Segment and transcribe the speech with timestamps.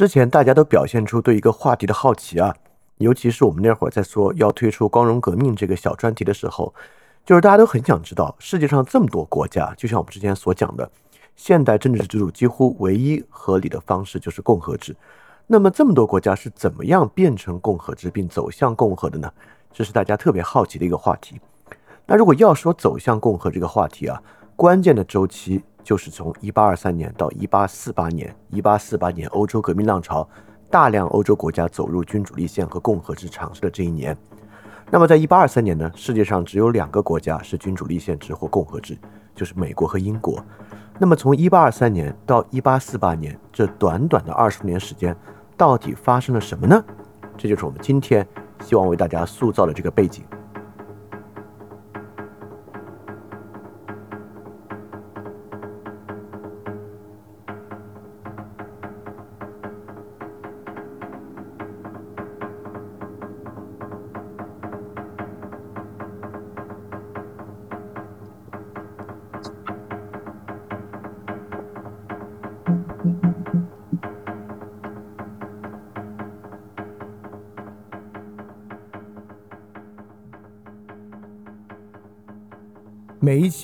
[0.00, 2.56] 之前大家都表现出对一个话题的好奇啊，
[2.96, 6.72] 尤其是我们那会儿在说要推出光荣革命这个小专题的时候，
[7.22, 10.90] 就是大家都很想知道世界上这么多国家，就像我们之前所讲的，
[11.36, 14.96] 现代政治制度几乎唯一合理的方式就是共和制。
[15.46, 19.30] 那么这么多国家是怎么样变成共和制并走向共和的呢？
[19.70, 21.38] 这是大家特别好奇的一个话题。
[22.06, 24.18] 那如果要说走向共和这个话题啊，
[24.60, 25.64] 关键的周期。
[25.82, 30.28] 就是从一八二三年到一八四八年，一八四八年欧洲革命浪潮，
[30.68, 34.14] 大量欧洲国家走入君主立宪和共和制尝试的这一年。
[34.90, 38.98] 那么在一八二三年呢，世界上只有两个国家是君主立宪制或共和制，
[39.34, 40.44] 就是美国和英国。
[40.98, 45.16] 那么从一八二三年到一八四八年这短短的二十年时间，
[45.56, 46.84] 到底发生了什么呢？
[47.38, 48.24] 这就是我们今天
[48.62, 50.22] 希望为大家塑造的这个背景。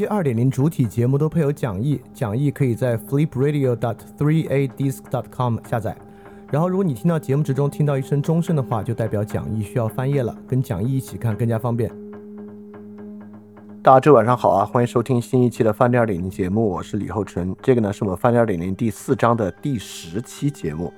[0.07, 5.97] 二点零主体节目都配有讲义，讲义可以在 flipradio.dot3adisc.dot.com 下载。
[6.51, 11.91] 然后，如果你听到节目之中听到一声钟声的话，就代表讲义需要翻页了，跟讲义一起看更加方便。
[13.83, 17.55] 大家这晚上好啊，欢迎收听新一期的饭店二点零节目，我是李厚成。
[17.61, 20.93] 这个呢是我们饭店二点零第四章的第十期节目。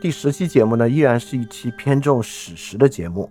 [0.00, 3.30] 第十期节目呢依然是一期偏重史实的节目。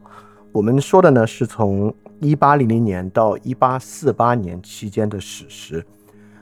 [0.51, 1.91] 我们说的呢是从。
[2.19, 5.85] 一八零零年到一八四八年期间的史实，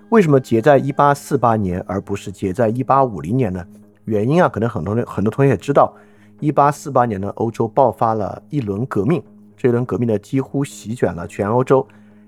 [0.10, 3.66] 为什么结在一八四八年而不是结在一八五零年呢？
[4.06, 5.94] 原因啊，可能很多人很多同学也知道，
[6.40, 9.22] 一八四八年呢，欧洲爆发了一轮革命，
[9.58, 11.86] 这一轮革命呢几乎席卷了全欧洲。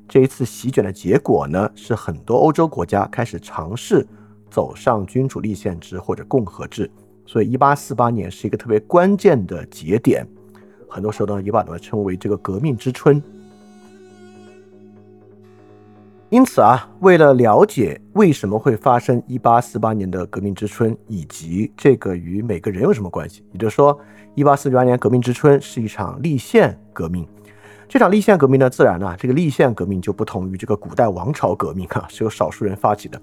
[0.10, 4.06] 这一次席卷的结果呢，是很多欧洲国家开始尝试
[4.50, 6.90] 走上君主立宪制或者共和制，
[7.26, 10.28] 所以一八四八年是一个特别关键的节点。
[10.90, 13.24] 很多时候呢，也把它称为这个革命之春。
[16.30, 23.98] 因此啊，为了了解为什么会发生一八四八年的革命之春，以及这个与每个人有什么关系，也就是说，
[24.36, 27.26] 一八四八年革命之春是一场立宪革命。
[27.88, 33.18] 这场立宪革命呢，自然呢，这个立宪革命就不同于这个古代王朝革命啊，是由少数人发起的。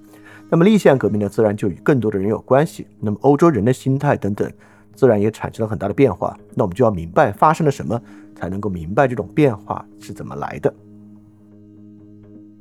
[0.49, 2.87] 那么立宪革命呢，自然就与更多的人有关系。
[3.01, 4.51] 那么欧洲人的心态等等，
[4.95, 6.35] 自然也产生了很大的变化。
[6.55, 8.01] 那我们就要明白发生了什么，
[8.35, 10.73] 才能够明白这种变化是怎么来的。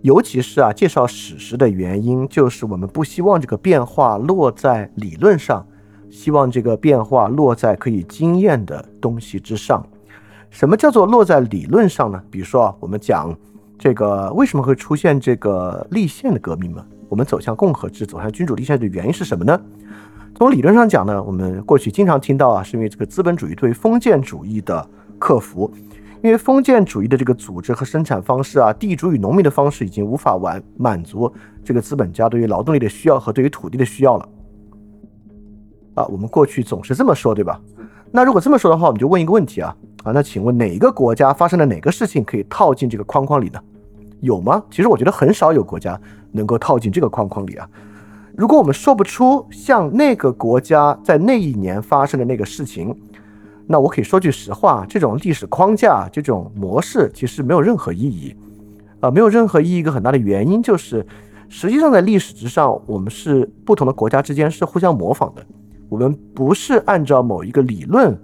[0.03, 5.65] 尤其是啊，介绍史实的原因，就是我们不希望这个变化落在理论上，
[6.09, 9.81] 希望这个变化落在可以经验的东西之上。
[10.49, 12.21] 什么叫做落在理论上呢？
[12.29, 13.33] 比如说啊，我们讲
[13.79, 16.85] 这个为什么会出现这个立宪的革命嘛？
[17.07, 19.57] 我们走向共和制，走向君主立宪的原因是什么呢？
[20.35, 24.85] 从理论上讲呢，我们过去经常听到啊，是因为这个资本主义对封建主义的
[25.17, 25.71] 克服。
[26.23, 31.29] 因为封建主义的这个组织和生产方式啊，地主与农民的方式已经无法完满足
[31.65, 34.29] 这个资本家对于劳动力的需要和对于土地的需要了。
[35.95, 37.59] 啊，我们过去总是这么说，对吧？
[38.09, 39.75] 那如果这么说的话，我们就问一个问题啊
[40.05, 43.59] 啊，那请问哪一个国家发生了哪个事情可以套进这个框框里呢？
[44.21, 44.63] 有吗？
[44.71, 45.99] 其实我觉得很少有国家
[46.31, 47.69] 能够套进这个框框里啊。
[48.37, 52.97] 如果我们说不出像那个国家在那一年发生的那个事情。
[53.73, 58.35] 那我可以说句实话，这种历史框架、这种模式其实没有任何意义，
[58.99, 59.77] 啊，没有任何意义。
[59.77, 61.03] 一个很大的原因就是，
[61.49, 65.43] 实际上在历史之上，我们是不同的国家之间是互相模仿的，
[65.89, 68.15] 我们不是按照某一个理论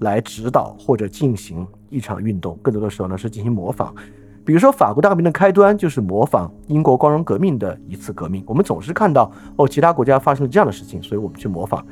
[0.00, 3.94] 来指导或者进行一场运动，更多的时候呢是进行模仿。
[4.44, 11.86] 比如说法国大革命的开端就是模仿英国光荣革命的一次革命，我们总是看到哦，其他国家发生了这样的事情，所以我们去模仿。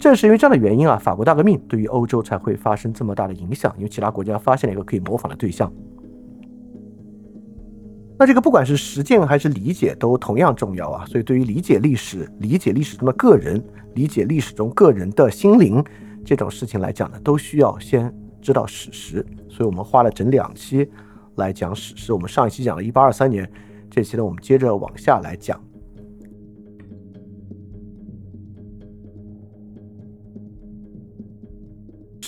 [0.00, 5.70] 正是因为这样的原因啊，法国大革命对于欧洲才会发生这么大的影响，因为其他国家发现了一个可以模仿的对象。
[8.18, 13.62] 那这个不管是实践还是理解都同样重要啊，所以对于理解历史、理解历史中的个人、
[13.94, 15.84] 理解历史中个人的心灵
[16.24, 19.24] 这种事情来讲呢，都需要先知道史实。
[19.48, 20.88] 所以我们花了整两期
[21.36, 22.12] 来讲史实。
[22.12, 23.50] 我们上一期讲了一八二三年，
[23.90, 25.60] 这期呢我们接着往下来讲。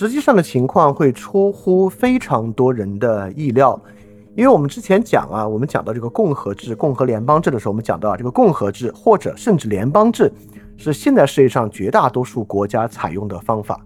[0.03, 3.81] 实际上的情况会出乎非常多人的意料，
[4.35, 10.33] 因为我们之前讲啊，我们讲到这个共和制、共和联邦制的时候，我们讲到，这个共和制或者甚至联邦制
[10.77, 13.81] 是现在世界上绝大多数国家采用的方法。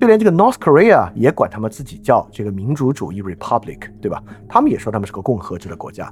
[0.00, 4.22] 就连这个 North Korea 也管他们自己叫这个民主主义 Republic，对吧？
[4.48, 6.08] 他们也说他们是个共和制的国家。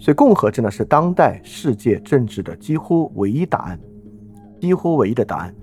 [0.00, 3.78] 所以共和制呢是当代世界政治的几乎唯一答案，
[4.60, 5.54] 几乎唯一的答案。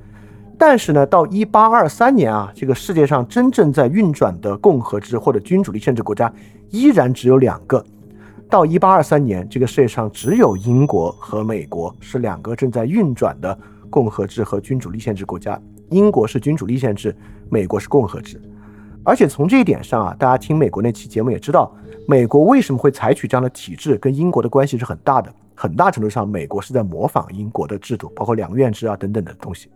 [0.63, 6.31] 但是呢，到一八二三年啊，这个世界上真正在运转的共和制或者君主立宪制国家
[6.69, 7.83] 依然只有两个。
[8.47, 13.57] 到一八二三年，这个世界上只有英国和美国是两个正在运转的
[13.89, 15.59] 共和制和君主立宪制国家。
[15.89, 17.15] 英国是君主立宪制，
[17.49, 18.39] 美国是共和制。
[19.03, 21.75] 而且从这一点上啊，大家听美国那期节目也知道，
[22.07, 25.33] 美国为什么会采取这样的体制，跟英国的关系是很大的。
[25.55, 29.71] 很大程度上，美国是在模仿英国的制度，包括两院制啊等等的东西。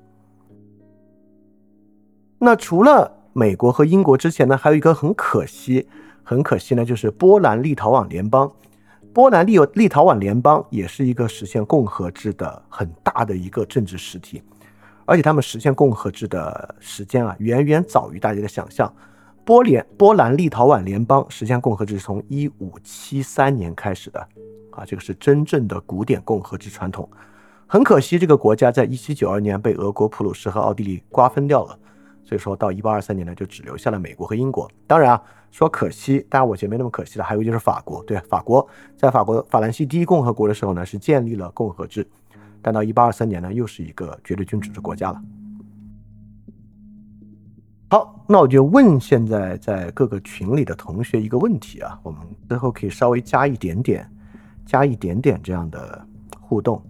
[2.38, 5.88] 那除了美国和英国之前呢，还有一个很可惜，
[6.24, 8.52] 很可惜呢，就是波兰立陶宛联邦。
[9.14, 14.44] 波兰立立陶宛联邦也是一个实现共和制的很大的一个政治实体，
[15.06, 18.94] 而且他们实现共和制的时间啊，远远早于大家的想象。
[19.46, 24.20] 波联波兰立陶宛联邦实现共和制是从一五七三年开始的，
[24.72, 27.10] 啊，这个是真正的古典共和制传统。
[27.68, 31.80] 很可惜，这个国家在一七九二年被俄国、普鲁士和奥地利瓜分掉了。
[32.26, 34.70] 所以说到一八二三年呢，就只留下了美国和英国。
[34.88, 37.24] 当然啊，说可惜，当然我觉得没那么可惜了。
[37.24, 38.68] 还有就是法国，对，法国
[38.98, 42.06] 在法国法兰西第一共和国的时候呢，是建立了共和制，
[42.62, 45.22] 但到一八二三年呢，又是一个绝对君主制国家了。
[47.88, 52.20] 好，那我就问现在在各个群里的同学一个问题啊，我们
[52.50, 54.10] 之后可以稍微加一点点，
[54.66, 56.06] 加一点点这样的
[56.42, 56.82] 互动。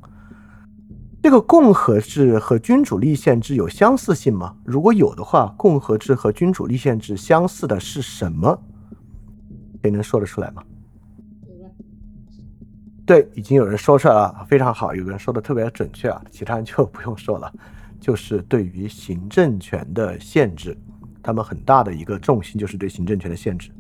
[1.26, 4.56] 这个共和制和君主立宪制有相似性吗？
[4.64, 8.56] 如果有的话，共和制和君主立宪制相似的是什么？
[9.82, 10.62] 谁能说得出来吗？
[13.08, 17.52] 对，已经有人说出来了，非常好，有个人说的特别准确啊，其他人就不用说了，
[18.00, 20.78] 就是对于行政权的限制，
[21.24, 23.72] 他们很大的一个重心就是对行政权的限制。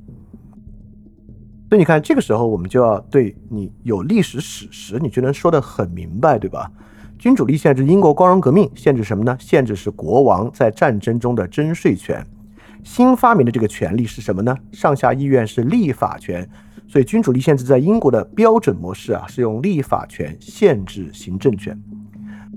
[1.69, 6.71] 所以你看，这个时候我们就要对你有历史史实，你就能说得很明白，对吧？
[7.17, 9.35] 君主立宪制，英国光荣革命限制什么呢？
[9.39, 12.25] 限制是国王在战争中的征税权。
[12.83, 14.55] 新发明的这个权利是什么呢？
[14.71, 16.47] 上下议院是立法权。
[16.87, 21.75] 所以君主立宪制在英国的标准模式啊，是用立法权限制行政权。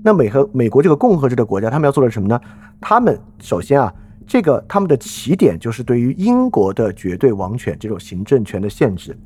[0.03, 2.39] 那美和美国这个共和制的国家，他们要做的什么呢？
[2.79, 3.91] 他们首先啊，
[4.27, 9.17] 这个他们的起点就是对于英国的绝对王权这种行政权的限制。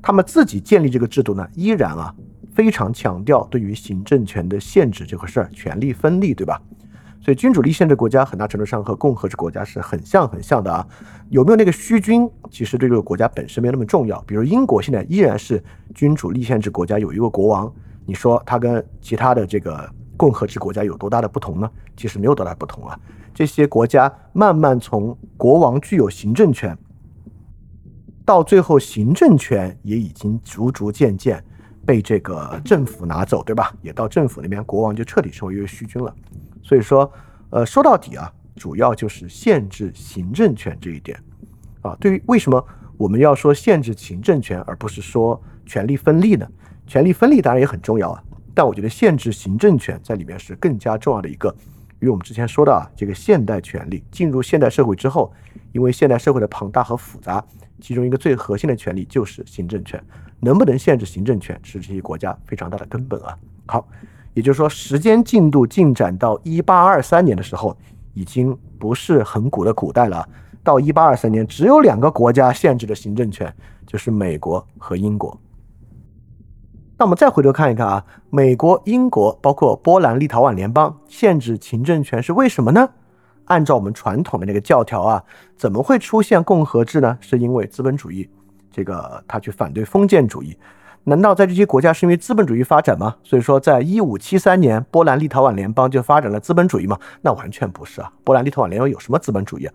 [0.00, 2.14] 他们自己建立这个制度呢，依然啊。
[2.56, 6.58] 非常强调对于行政权的限制这回事儿，权力分立，对吧？
[7.20, 10.86] 所以君主立宪制国家很大程度上和共和制国家是很像很像的啊。
[11.28, 14.18] 有没有那个虚君，其实对这个国家本身没那么重要。
[14.22, 15.62] 比如英国现在依然是
[15.94, 17.70] 君主立宪制国家，有一个国王，
[18.06, 19.86] 你说它跟其他的这个
[20.16, 21.70] 共和制国家有多大的不同呢？
[21.94, 22.98] 其实没有多大不同啊。
[23.34, 26.74] 这些国家慢慢从国王具有行政权，
[28.24, 31.44] 到最后行政权也已经逐逐渐渐。
[31.86, 33.72] 被这个政府拿走，对吧？
[33.80, 36.12] 也到政府那边，国王就彻底成为一个虚君了。
[36.62, 37.10] 所以说，
[37.50, 41.16] 呃，说到底啊，主要就是限制行政权这一点
[41.82, 41.96] 啊。
[42.00, 42.62] 对于为什么
[42.96, 46.46] 我们要说限制行政权，而不是说权力分立呢？
[46.88, 48.22] 权力分立当然也很重要啊，
[48.52, 51.54] 但我觉得限制行政权在里面是更加重要的一个。
[52.00, 55.32] 与我们之前说的啊，这个现代权力进入现代社会之后，
[55.72, 57.42] 因为现代社会的庞大和复杂，
[57.80, 60.02] 其中一个最核心的权利就是行政权。
[60.40, 63.36] 能不能限制行政权，是这些国家非常大的根本啊。
[63.66, 63.86] 好，
[64.34, 67.76] 也就是说，时间进度进展到一八二三年的时候，
[68.14, 70.28] 已经不是很古的古代了。
[70.62, 73.54] 到一八二三年，只有两个国家限制了行政权，
[73.86, 75.38] 就是美国和英国。
[76.98, 82.88] 那我们再回头看一看啊，美国、英国，包括波兰、立陶宛联邦限制行政权是为什么呢？
[83.44, 85.22] 按照我们传统的那个教条啊，
[85.56, 87.16] 怎么会出现共和制呢？
[87.20, 88.28] 是因为资本主义。
[88.76, 90.54] 这个他去反对封建主义，
[91.04, 93.16] 难道在这些国家是因为资本主义发展吗？
[93.24, 96.98] 所以说，在一五七三年，波兰立陶宛联邦就发展了资本主义吗？
[97.22, 98.12] 那完全不是啊！
[98.22, 99.72] 波兰立陶宛联邦有什么资本主义啊？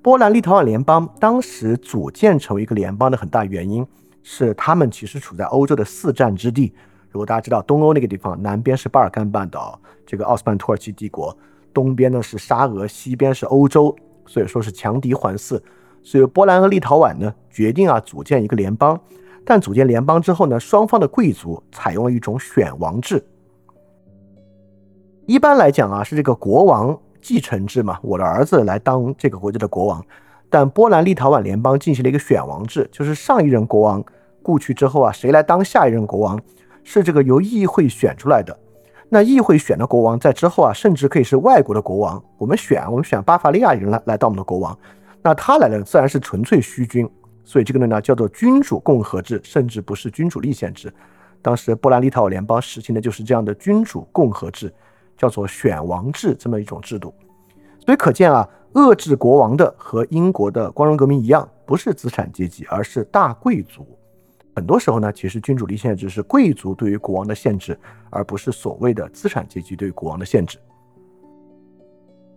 [0.00, 3.86] 波兰立陶宛联邦当时组建成为一个联邦的很大原因
[4.22, 6.72] 是，他们其实处在欧洲的四战之地。
[7.10, 11.36] 如果大家知道，东欧那个地方，南边是巴尔干半岛，这个奥斯曼土耳其帝国，
[11.74, 15.60] 东边呢是沙俄，西边是欧洲，所以说是强敌环伺。
[16.02, 18.98] 所以波兰和立陶宛呢决定啊组建一个联邦，
[19.44, 23.24] 但组建联邦之后呢，双方的贵族采用了一种选王制。
[25.26, 30.04] 一般来讲啊是这个国王继承制嘛，我的儿子来当这个国家的国王。
[30.50, 34.02] 但波兰立陶宛联邦进行了一个选王制，就是上一任国王
[34.42, 36.40] 故去之后啊，谁来当下一任国王，
[36.82, 38.58] 是这个由议会选出来的。
[39.10, 42.22] 那议会选的国王在之后啊，甚至可以是外国的国王。
[42.38, 44.78] 我们选，我们选巴伐利亚人来来当我们的国王，
[45.28, 47.06] 那他来的自然是纯粹虚君。
[47.44, 50.92] 所以这个呢叫做君主共和制，甚至不是君主立宪制。
[51.40, 54.72] 当时波兰立陶宛联邦实行的就是这样的君主共和制，
[55.16, 57.14] 叫做选王制这么一种制度。
[57.84, 63.86] 所以可见啊，遏制国王的和英国的光荣革命一样，不是资产阶级，而是大贵族。
[64.54, 67.78] 很多时候呢，其实君主立宪制是贵族对于国王的限制，
[68.10, 70.58] 而不是所谓的资产阶级对国王的限制。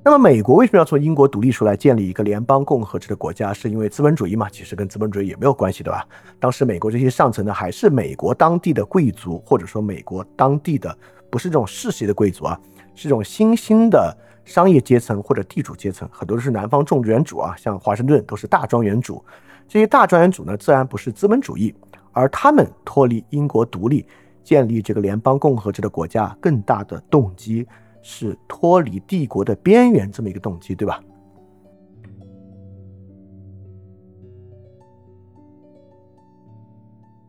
[0.04, 3.54] 那么，美国为什么要从英国独立出来，建立一个联邦共和制的国家？
[3.54, 4.50] 是因为资本主义嘛？
[4.50, 6.04] 其实跟资本主义也没有关系，对吧？
[6.40, 10.98] 当时美国这些上层呢，还是美国当地的贵族，或者说美国当地的
[11.30, 12.60] 不是这种世袭的贵族啊，
[12.96, 19.24] 是这种新兴的商业阶层或者地主阶层，很多都是南方种植园主啊，像华盛顿都是大庄园主。
[19.68, 21.72] 这些大庄园主呢，自然不是资本主义。
[22.12, 24.04] 而他们脱离英国独立，
[24.44, 27.68] 建立这个联邦共和制的国家，更大的动机
[28.02, 31.02] 是脱离帝国的边缘这么一个动机，对吧？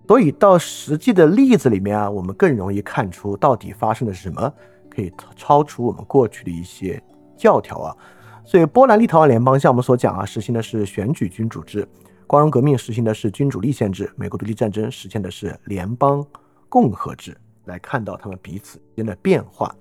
[0.08, 4.52] 所以到实际的例子里面啊，我们更容易看出到底发生了什么，
[4.90, 7.02] 可以超出我们过去的一些
[7.34, 7.96] 教条啊。
[8.44, 11.88] 所以波兰立陶宛联邦像我们所讲啊，实行的是选举君主制。
[12.26, 16.22] 光荣革命实行的是君主立宪制，美国独立战争实现的是联邦
[16.68, 17.34] 共和制。
[17.64, 19.74] 来看到他们彼此间的变化。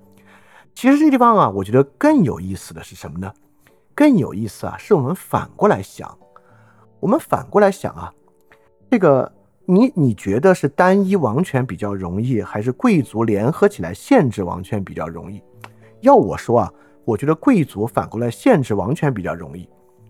[0.73, 3.31] 其实这地方啊，我觉得更有意思的是什么呢？
[3.93, 6.17] 更有意思啊，是我们反过来想。
[6.99, 8.13] 我们反过来想啊，
[8.89, 9.31] 这个
[9.65, 15.41] 你你觉得是单一王权比较容易，还是贵族联合起来限制王权比较容易？
[16.01, 16.73] 要我说啊，
[17.05, 19.67] 我觉得贵族反过来限制王权比较容易。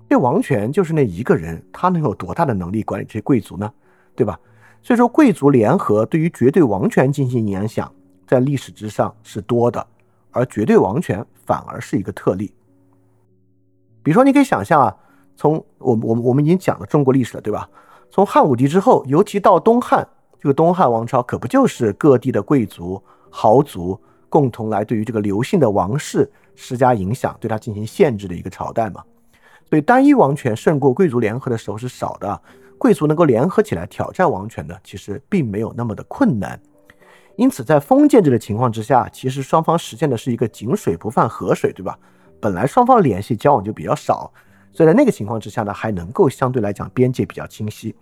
[0.09, 3.71] 这王权就是那一个人，他能有多大的能力管理这些贵族呢？
[4.15, 4.37] 对吧？
[4.83, 7.89] 所以说，贵族联合对于绝对王权进行影响，
[8.27, 9.85] 在历史之上是多的，
[10.31, 12.51] 而绝对王权反而是一个特例。
[14.03, 14.95] 比如说，你可以想象啊，
[15.35, 17.69] 从我我我们已经讲了中国历史了，对吧？
[18.09, 20.07] 从汉武帝之后，尤其到东汉，
[20.39, 29.03] 这个东汉王朝可不就是各地的贵族豪族共同来对于这个刘姓的王室施加影响，对他进行限制的一个朝代嘛？
[29.69, 32.41] 所以，单一王权胜过贵族联合的时候是少的。
[32.77, 36.59] 贵族能够联合起来挑战王权呢，其实并没有那么的困难。
[37.41, 41.97] 因此，在封建制的情况之下，其实双方实现的是一个井水不犯河水，对吧？
[42.39, 44.31] 本来双方联系交往就比较少，
[44.71, 47.95] 所以在那个情况之下呢，还能够相对来讲边界比较清晰。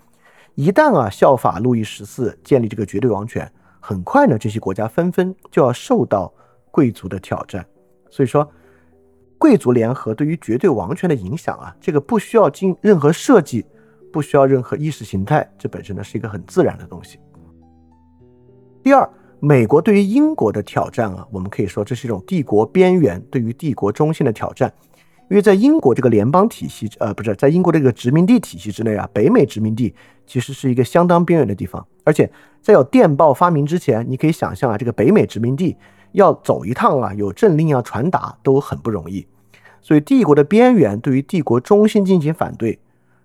[0.56, 6.34] 一旦啊效法路易十四建立这个绝对王权，很快呢，这些国家纷纷就要受到
[6.70, 7.66] 贵族的挑战。
[8.10, 8.46] 所以说。
[9.38, 13.66] 贵族联合对于绝对王权的影响啊，这个不需要经任何设计，
[14.12, 17.18] 不需要任何意识形态，这本身呢是一个很自然的东西。
[18.84, 24.72] 第二，美国对于英国的挑战啊，我们可以说这是一种帝国边缘对于帝国中心的挑战，
[25.30, 29.94] 因为在英国这个联邦体系，呃，不是在英国这个殖民地体系之内啊，北美殖民地
[30.28, 32.30] 其实是一个相当边缘的地方，而且
[32.62, 35.76] 在有电报发明之前，你可以想象啊，这个北美殖民地。
[36.14, 39.28] 要走一趟啊，有政令要传达都很不容易，
[39.80, 42.80] 所以帝国的边缘对于帝国中心进行反对，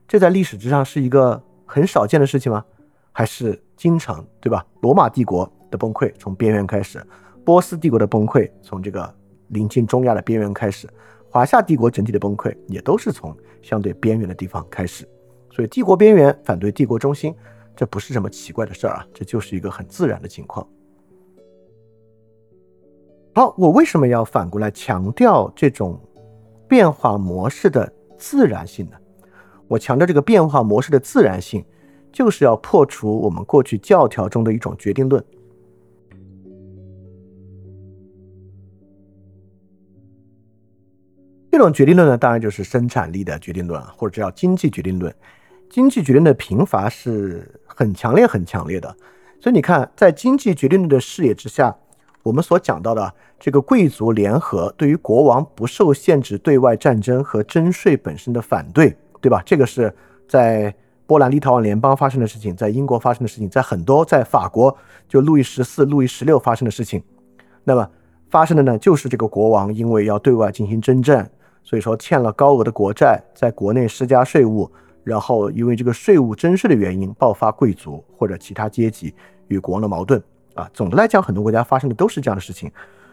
[0.07, 2.63] 这在历史之上是一个很少见的事情吗？
[3.11, 4.67] 还是经常对吧？
[4.83, 7.05] 罗马帝国的崩溃从边缘开始，
[7.45, 9.13] 波斯帝国的崩溃从这个
[9.49, 10.89] 临近中亚的边缘开始，
[11.29, 15.05] 华夏帝国整体的崩溃也都是从相对边缘的地方开始，
[15.51, 17.35] 所以帝国边缘反对帝国中心，
[17.75, 20.65] 这不是什么奇怪的事儿啊，这就是一个很自然的情况。
[23.35, 26.01] 好，我为什么要反过来强调这种
[26.69, 28.97] 变化模式的自然性呢？
[29.67, 31.65] 我强调这个变化模式的自然性，
[32.13, 35.25] 就是要破除我们过去教条中的一种决定论。
[41.57, 45.15] 这种决定论呢，当然就是生产力的决定论，或者叫经济决定论。
[45.71, 48.89] 经济决定的贫乏是很强烈、很强烈的。
[49.39, 51.73] 所以你看，在经济决定论的视野之下。
[52.25, 59.41] 我们所讲到的这个贵族联合对于国王不受限制对外战争和征税本身的反对，对吧？
[59.47, 59.95] 这个是
[60.27, 60.75] 在
[61.07, 64.77] 波兰立陶宛联邦发生的事情，在英国发生的事情，在很多在法国
[65.09, 67.01] 就路易十四、路易十六发生的事情。
[67.63, 67.89] 那么
[68.29, 71.31] 发生的呢，就是这个国王因为要对外进行征战，
[71.65, 74.71] 所以说欠了高额的国债，在国内施加税务，
[75.03, 79.13] 然后因为这个税务征税的原因，爆发贵族或者其他阶级
[79.49, 80.23] 与国王的矛盾。
[80.55, 82.71] 啊，总的来讲，很多国家发生的都是这样的事情，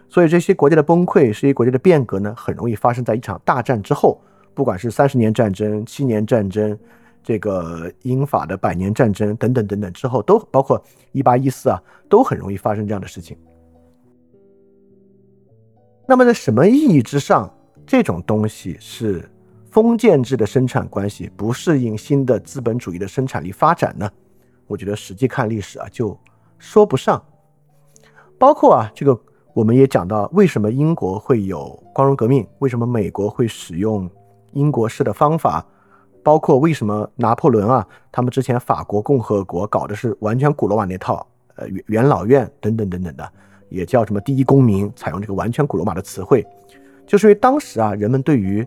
[0.08, 4.22] 所以这些国家的崩溃，这些国家的变革呢，很容易发生在一场大战之后，
[4.54, 6.78] 不管是三十年战争、七年战争，
[7.24, 10.80] 这个英法的百年战争等等等等之后，都包括
[11.14, 13.36] 一八一四啊，都很容易发生这样的事情。
[16.08, 17.52] 那么在什么意义之上，
[17.92, 19.30] 这种东西是
[19.70, 24.10] 封建制的生产关系不适应新的资本主义的生产力发展呢？
[24.66, 26.18] 我觉得实际看历史啊，就
[26.58, 27.22] 说不上。
[28.40, 29.20] 包括啊，这个
[29.54, 32.48] 我们也讲到，为什么英国会有光荣革命？
[32.60, 34.10] 为什么美国会使用
[34.54, 35.66] 英国式的方法？
[36.24, 43.30] 包括为什么拿破仑啊，他们之前法国共和国搞的是完全古罗马那套，呃，元元老院等等等等的，
[43.68, 46.48] 也叫什么第一公民，采用这个完全古罗马的词汇，
[47.12, 48.66] 就是因为当时啊，人们对于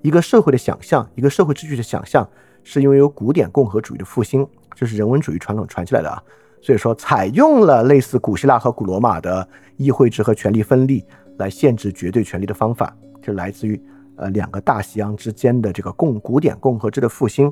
[0.00, 2.28] 一个社会的想象，一个社会秩序的想象，
[2.62, 6.22] 是因为有古典共和主义的复兴，这是人文主义传统传下来的啊，
[6.62, 11.04] 所以说采用了类似古希腊和古罗马的议会制和权力分立
[11.36, 13.82] 来限制绝对权力的方法，就来自于。
[14.16, 17.50] 呃，两个大西洋之间的这个共古典共和制的复兴，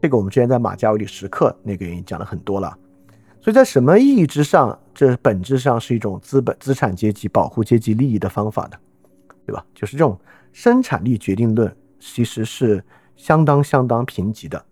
[0.00, 2.74] 这个我们之前在马加维里时刻那个已经讲了很多了。
[3.44, 8.78] 所以在什么意义之上，这本质上是一种资本资产阶级保护阶级利益的方法呢？
[9.44, 9.62] 对吧？
[9.74, 10.18] 就是这种
[10.54, 11.70] 生产力决定论
[12.00, 12.82] 其实是
[13.16, 14.64] 相当相当贫瘠的。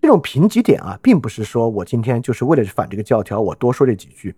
[0.00, 4.34] 这种贫瘠点啊，并不是说我今天就是为了反这个教条，我多说这几句。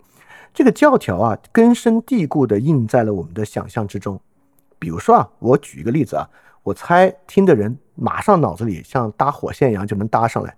[0.53, 4.21] 这个教条啊，根深蒂固地印在了我们的想象之中。
[4.81, 6.29] 比如说啊，我举一个例子啊，
[6.65, 10.57] 我猜听的人马上脑子里像搭火线一样就能搭上来。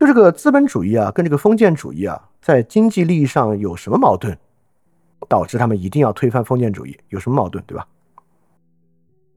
[0.00, 4.34] 就这个资本主义啊，跟这个封建主义啊，在经济利益上有什么矛盾，
[5.28, 6.96] 导致他们一定要推翻封建主义？
[7.10, 7.86] 有什么矛盾，对吧？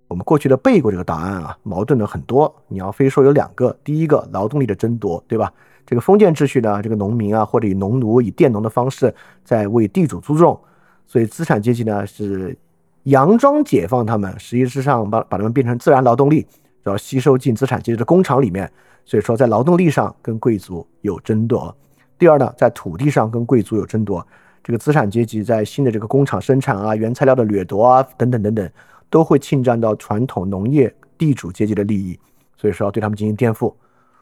[0.07, 2.55] 我们过去的背过这个答案啊，矛盾的很多。
[2.69, 5.51] 你要非说有两个，第一个劳动力的争夺，对吧？
[5.85, 10.57] 这个封建秩序呢，这个农民啊，或者以农奴、以佃农的方式在为地主租种，
[11.05, 12.57] 所以资产阶级呢是。
[13.03, 16.47] 佯装解放他们，实际上把把他们变成自然劳动力，
[16.83, 18.71] 然后吸收进资产阶级的工厂里面。
[19.05, 21.75] 所以说，在劳动力上跟贵族有争夺。
[22.19, 24.25] 第二呢，在土地上跟贵族有争夺。
[24.63, 28.69] 这个资产阶级在新的这个工厂生产啊、原材料的掠夺啊等等等等，
[29.09, 32.17] 都会侵占到传统农业地主阶级的利益。
[32.55, 33.73] 所以说，要对他们进行颠覆。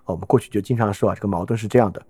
[0.05, 2.01] 我们过去就经常说啊，这个矛盾是这样的。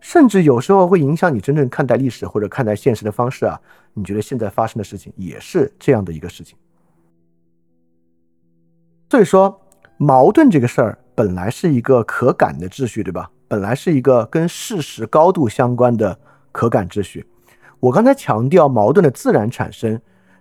[0.00, 3.60] 甚至有时候会影响你真正看待历史或者看待现实的方式啊！
[3.92, 6.56] 你觉得现在发生的事情也是这样的一个事情。
[9.10, 9.60] 所以说，
[9.96, 13.30] 矛盾这个事儿本来是一个可感的秩序，对吧？
[13.46, 16.18] 本来是一个跟事实高度相关的
[16.50, 17.24] 可感秩序。
[17.78, 20.00] 我刚才强调矛盾的自然产生，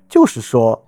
[0.10, 0.84] 就是说，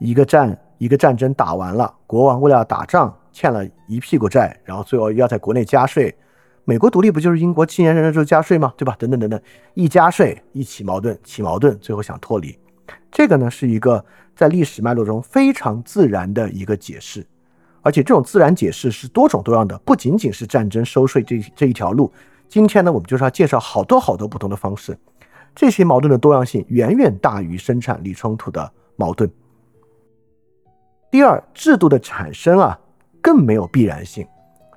[0.00, 6.14] 一个战一个战争打完了，国王为了打仗欠了一屁股债，然后最后要在国内加税。
[6.64, 8.72] 美国独立不就是英国七年之后加税吗？
[8.76, 8.96] 对吧？
[8.98, 9.40] 等等等等，
[9.74, 12.58] 一加税一起矛盾，起矛盾，最后想脱离，
[13.10, 17.26] 这个呢是一个在历史脉络中非常自然的一个解释，
[17.82, 22.12] 而且这种自然解释是多种多样的，不仅仅是战争收税这这一条路。
[22.48, 24.98] 今天呢，我们就是要介绍好多好多不同的方式，
[25.54, 29.30] 这些矛盾的多样性远远大于生产力冲突的矛盾。
[31.10, 32.78] 第二，制度的产生啊，
[33.22, 34.26] 更没有必然性。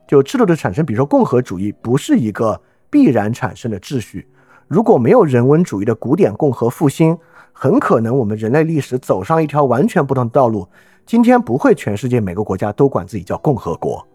[0.08, 4.28] 就制度的产生，比如说共和主义不是一个必然产生的秩序。
[4.68, 7.18] 如果没有人文主义的古典共和复兴，
[7.52, 10.68] 很可能我们人类历史走上一条完全不同的道路。
[11.06, 14.06] 今天不会全世界每个国家都管自己叫共和国。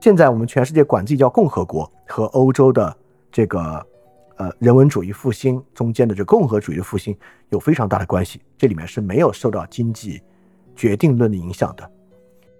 [0.00, 2.96] 现在我们全世界管自己叫共和国，和欧洲的
[3.30, 3.84] 这个
[4.36, 7.16] 呃人文主义复兴中间的这共和主义的复兴
[7.50, 8.40] 有非常大的关系。
[8.56, 10.22] 这里面是没有受到经济
[10.74, 11.90] 决定论的影响的。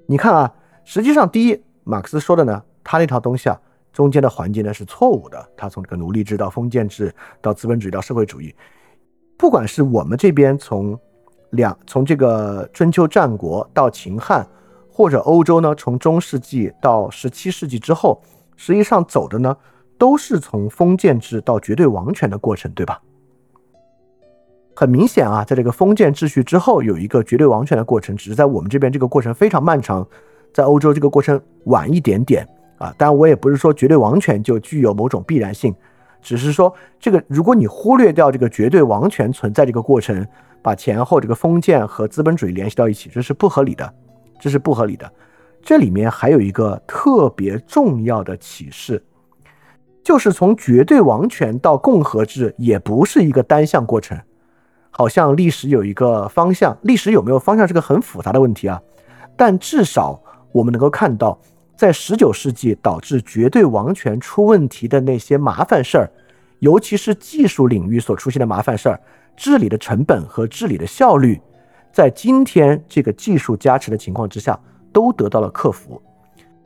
[0.06, 0.52] 你看啊，
[0.84, 1.62] 实际上第一。
[1.82, 3.58] 马克思说的呢，他那套东西啊，
[3.90, 5.48] 中间的环节呢是错误的。
[5.56, 8.54] 他从这个奴隶制到封建制到资本主义到社会主义，
[9.36, 10.96] 不管是我们这边从
[11.50, 14.46] 两从这个春秋战国到秦汉，
[14.90, 18.20] 或者欧洲呢从中世纪到十七世纪之后，
[18.56, 19.56] 实际上走的呢
[19.98, 23.00] 都是从封建制到绝对王权的过程，对吧？
[24.74, 30.06] 很明显啊，在这个封建秩序之后有一个绝对王权的过程，只是在我们这边这个过程非常漫长。
[30.52, 32.44] 在欧洲这个过程晚一点点
[32.76, 35.72] 啊，当然我也不是说绝对王权就具有某种必然性，
[36.22, 40.26] 只是说这个如果你忽略掉这个绝对王权存在这个过程，
[40.62, 43.94] 把前后这个封建和资本主义联系到一起，这是不合理的，
[44.38, 45.10] 这是不合理的。
[45.62, 49.02] 这里面还有一个特别重要的启示，
[50.02, 54.18] 就是从绝对王权到共和制也不是一个单向过程，
[54.90, 58.80] 好像历史有一个方向，历史有没有方向是个很复杂的问题啊，
[59.36, 60.20] 但至少。
[60.52, 61.38] 我们能够看到，
[61.80, 66.12] 在十九世纪导致绝对王权出问题的那些麻烦事儿，
[66.58, 69.00] 尤其是技术领域所出现的麻烦事儿，
[69.34, 71.40] 治理的成本和治理的效率，
[71.90, 74.60] 在今天这个技术加持的情况之下，
[74.92, 75.98] 都得到了克服。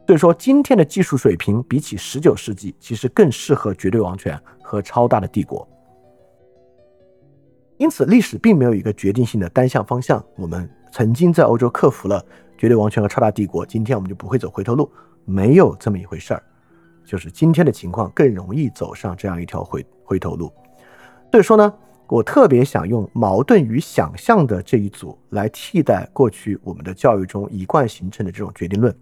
[0.05, 5.65] 所以说，今天的技术水平比起十九世纪，其实更适合绝对王权和超大的帝国。
[7.77, 10.21] 因此，历史并没有一个决定性的单向方向。
[10.35, 12.21] 我们曾经在欧洲克服了
[12.57, 14.91] 绝对王权和超大帝国，今天我们就不会走回头路，
[15.25, 16.43] 没有这么一回事儿。
[17.05, 20.53] 就是今天的情况更容易走上这样一条回回头路。
[21.31, 21.75] 所以说呢，
[22.07, 28.95] 我特别想用矛盾与想象的这一组来替代过去我们的教育中一贯形成的这种决定论。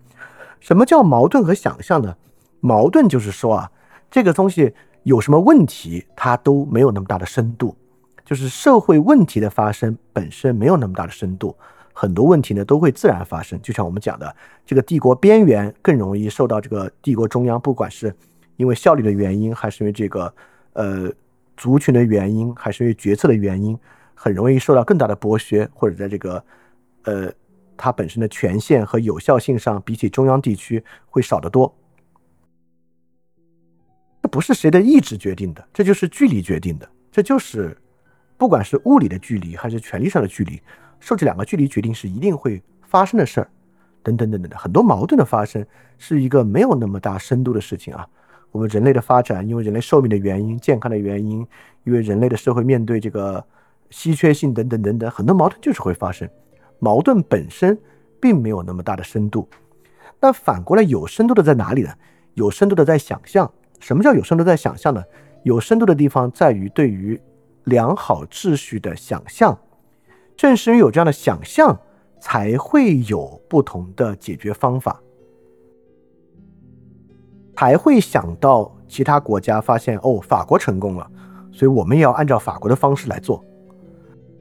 [0.58, 2.16] 什么叫矛盾和想象呢？
[2.60, 3.70] 矛盾就是说啊，
[4.10, 7.76] 这个东西有什么问题，它都没有那么大的深度。
[8.24, 11.54] 就是社会问题的发生本身没有那么大的深度，
[11.92, 13.60] 很多问题呢都会自然发生。
[13.62, 18.14] 就像我们讲的，这个帝国边缘更容易受到这个帝国中央，不管是
[18.56, 20.34] 因为效率的原因，还是因为这个
[20.72, 21.12] 呃
[21.56, 23.78] 族群的原因，还是因为决策的原因，
[24.14, 26.44] 很容易受到更大的剥削，或者在这个
[27.04, 27.30] 呃
[27.76, 31.74] 它本身的权限和有效性上，比起中央地区会少得多。
[34.22, 37.76] 这不是谁的意志决定的，这就是距离决定的，这就是。
[38.38, 40.60] 不管是物理的距离还是权力上的距离，
[41.02, 43.48] 受这两个距离决定是一定会发生的事儿，
[44.04, 45.66] 等等等等的很多矛盾的发生
[45.98, 48.06] 是一个没有那么大深度的事情啊。
[48.52, 51.44] 我们人类的发展，因为人类寿命的原因、健康的原因，
[51.82, 53.44] 因为人类的社会面对这个
[53.90, 56.28] 稀缺性等等等等，很多矛盾就是会发生。
[56.78, 57.76] 矛盾本身
[58.20, 59.48] 并没有那么大的深度。
[60.20, 61.92] 那反过来有深度的在哪里呢？
[62.34, 63.52] 有深度的在想象。
[63.80, 65.02] 什么叫有深度在想象呢？
[65.42, 67.20] 有深度的地方在于对于。
[67.66, 69.56] 良好秩序的想象，
[70.50, 71.78] 正是因为有这样的想象，
[72.20, 75.00] 才会有不同的解决方法，
[77.56, 81.08] 才会想到其他国家发现哦，法国成功了，
[81.52, 83.44] 所以我们也要按照法国的方式来做。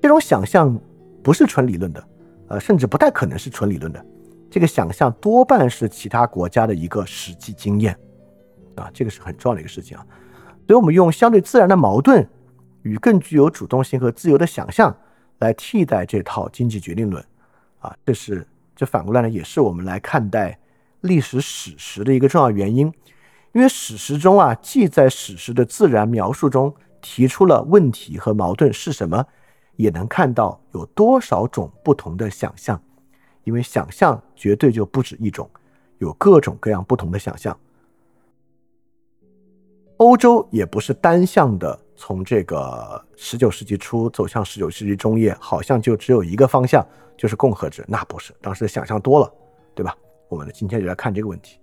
[0.02, 0.76] 这种想象
[1.22, 2.04] 不是纯理论的，
[2.48, 4.04] 呃，甚至不太可能是纯理论的。
[4.50, 7.96] 这个想象多半是其他国家的一个实际经验，
[8.76, 10.04] 啊，这个是很重要的一个事情啊。
[10.66, 12.28] 所以我们用相对自然的矛盾。
[12.84, 14.98] 与更具有主动性和自由的想象
[15.42, 17.24] 来替代这套经济决定论，
[17.80, 20.58] 啊，这是这反过来呢，也是我们来看待
[21.02, 22.94] 历史史实的一个重要原因。
[23.54, 29.26] 因为史实中啊，既在史实的自然描述中提出了问题和矛盾是什么，
[29.76, 32.80] 也能看到有多少种不同的想象。
[33.44, 35.50] 因为想象绝对就不止一种，
[35.98, 37.58] 有各种各样不同的想象。
[39.98, 41.80] 欧洲也不是单向的。
[42.02, 46.84] 从这个十九世纪初走向十九世纪中叶，好像就只有一个方向，
[47.16, 47.86] 就是共和制。
[47.88, 49.32] 那不是，当时想象多了，
[49.76, 49.96] 对吧？
[50.28, 51.60] 我们今天就来看这个问题。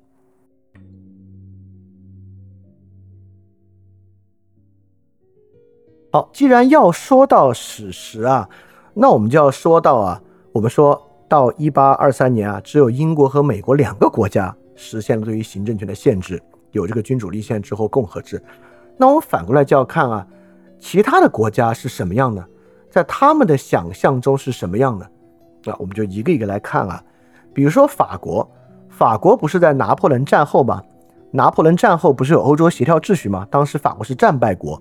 [6.12, 8.48] 好，既然要说到史实啊，
[8.94, 10.22] 那我们就要说到啊，
[10.52, 18.40] 我们说到一八二三年啊，只有英国和美国两个国家实现了对于行政权的限制，有这个君主立宪之后共和制。
[18.98, 20.26] 那我们反过来就要看啊，
[20.78, 22.44] 其他的国家是什么样的，
[22.90, 25.08] 在他们的想象中是什么样的？
[25.64, 27.02] 那我们就一个一个来看啊。
[27.54, 28.48] 比如说法国，
[28.88, 30.82] 法国不是在拿破仑战后吗？
[31.30, 33.46] 拿破仑战后不是有欧洲协调秩序吗？
[33.50, 34.80] 当时法国是战败国，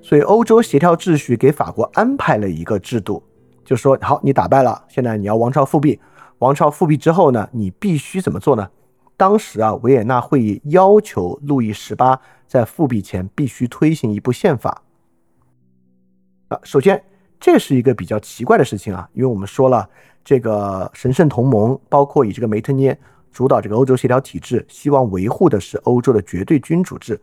[0.00, 3.22] 所以欧洲协调秩序给法国安排了一个制度，
[3.64, 5.98] 就说好，你打败了，现在你要王朝复辟，
[6.38, 8.68] 王朝复辟之后呢，你必须怎么做呢？
[9.18, 12.18] 当时啊，维也纳会议要求路易十八。
[12.46, 14.80] 在复辟前必须推行一部宪法
[16.48, 16.58] 啊！
[16.62, 17.04] 首先，
[17.38, 19.86] 这是一个比较奇怪的事情啊，因为我们说了，
[20.24, 22.98] 这个神圣同盟包括以这个梅特涅
[23.30, 27.20] 主导这个欧洲协调体制，希望维护的是欧洲的绝对君主制。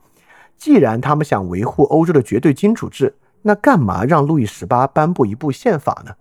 [0.57, 6.13] 既然他们想维护欧洲的绝对君主制，那干嘛让路易十八颁布一部宪法呢？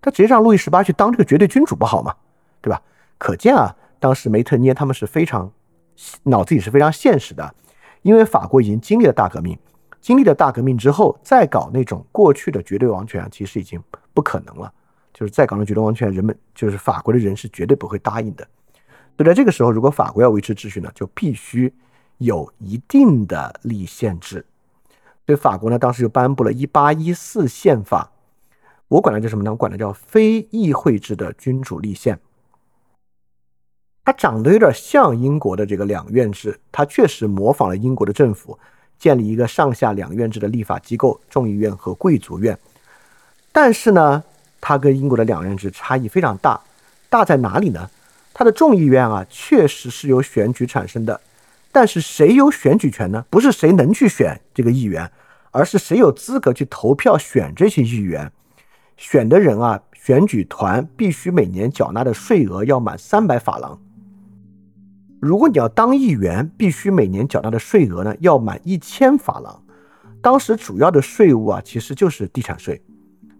[0.00, 2.12] 他直接让路易十八去当这个绝对君主不好吗？
[2.60, 2.82] 对吧？
[3.18, 5.50] 可见啊，当时梅特涅他们是非常
[6.24, 7.54] 脑子里是非常现实的。
[8.02, 9.58] 因为法国已经经历了大革命，
[10.00, 13.82] 经历了大革命之后，再搞那种过去的绝对王权，其实已经
[14.14, 14.72] 不可能了。
[15.12, 18.46] 就是再搞那绝对王权，人们就是法国的人是绝对不会答应的。
[19.16, 21.74] 所以在这个时候，如果法国要维持秩序呢，就必须
[22.18, 24.46] 有一定的立宪制。
[25.26, 28.12] 所以法国呢，当时就颁布了一八一四宪法，
[28.86, 29.50] 我管它叫什么呢？
[29.50, 32.16] 我管它叫非议会制的君主立宪。
[34.08, 38.58] 它长得有点像英国的这个两院制，它确实模仿了英国的政府，
[38.98, 42.58] 建立一个上下两院制的立法机构——众议院和贵族院。
[43.52, 44.24] 但是呢，
[44.62, 46.58] 它跟英国的两院制差异非常大，
[47.10, 47.90] 大在哪里呢？
[48.32, 51.20] 它的众议院啊，确实是由选举产生的，
[51.70, 53.26] 但是谁有选举权呢？
[53.28, 55.12] 不是谁能去选这个议员，
[55.50, 58.32] 而是谁有资格去投票选这些议员。
[58.96, 63.78] 选的人啊，选举团必须每年缴纳的税额要满三百法郎。
[65.20, 69.62] 如果你要当议员，必须每年缴纳的税额呢要满一千法郎。
[70.20, 72.80] 当时主要的税务啊，其实就是地产税，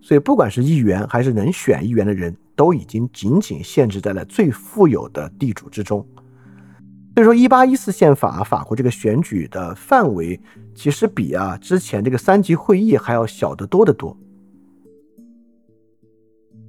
[0.00, 6.04] 所以不管是议员还是能选议员的人，都已经仅仅限制在了最富有的地主之中。
[7.14, 10.40] 所以说，一八一四宪法法国这个选举的范围，
[10.72, 14.16] 其实比啊之前这个三级会议还要小得多得多。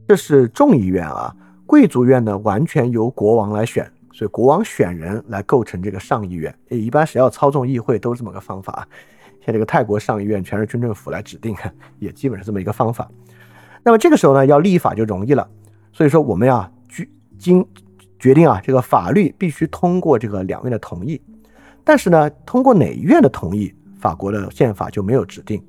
[0.08, 1.36] 这是众议院啊，
[1.68, 6.54] 贵族院呢完全由国王来选，所以国王选人来构成这个上议院。
[6.68, 8.86] 一般谁要操纵议会都是这么个方法。
[9.46, 11.56] 像这个泰国上议院全是军政府来指定，
[12.00, 13.10] 也基本是这么一个方法。
[13.82, 15.50] 那么这个时候呢，要立法就容易了。
[15.94, 17.66] 所以说我们呀，决经
[18.20, 21.22] 决定啊，这个法律必须通过这个两院的同意。
[21.86, 25.64] 但是呢，通过哪一院的同意，法国的宪法就没有指定。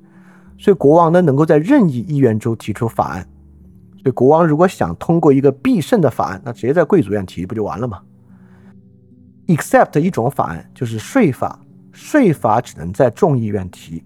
[0.59, 3.25] 所以国王呢，能够在任意议院中提出法案。
[4.03, 8.01] 所以国王如果想通过一个必胜的法案，那直接在贵族院提不就完了吗
[9.55, 11.59] ？Except 一种法案就是税法，
[11.91, 14.03] 税法只能在众议院提。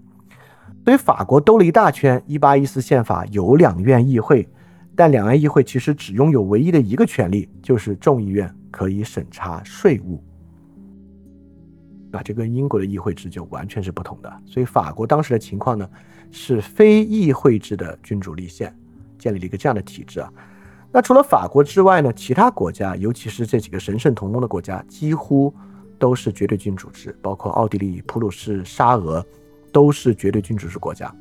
[0.84, 4.48] 所以法国兜了一大圈，一八一四宪法有两院议会，
[4.94, 10.22] 但两院议会其实只拥有唯一的一个权利，就是众议院可以审查税务。
[12.12, 14.32] 啊，这跟英国的议会制就完全是不同的。
[14.46, 15.88] 所以法国当时的情况呢，
[16.30, 18.74] 是非议会制的君主立宪。
[19.18, 20.30] 建立了一个这样的体制啊，
[20.96, 25.54] 那除了法国之外呢，其他国家，尤其是这几个神圣同盟的国家，几乎
[25.98, 29.22] 都是绝对君主制，包括奥地利、普鲁士、沙俄，
[29.70, 31.14] 都是绝对君主制国家。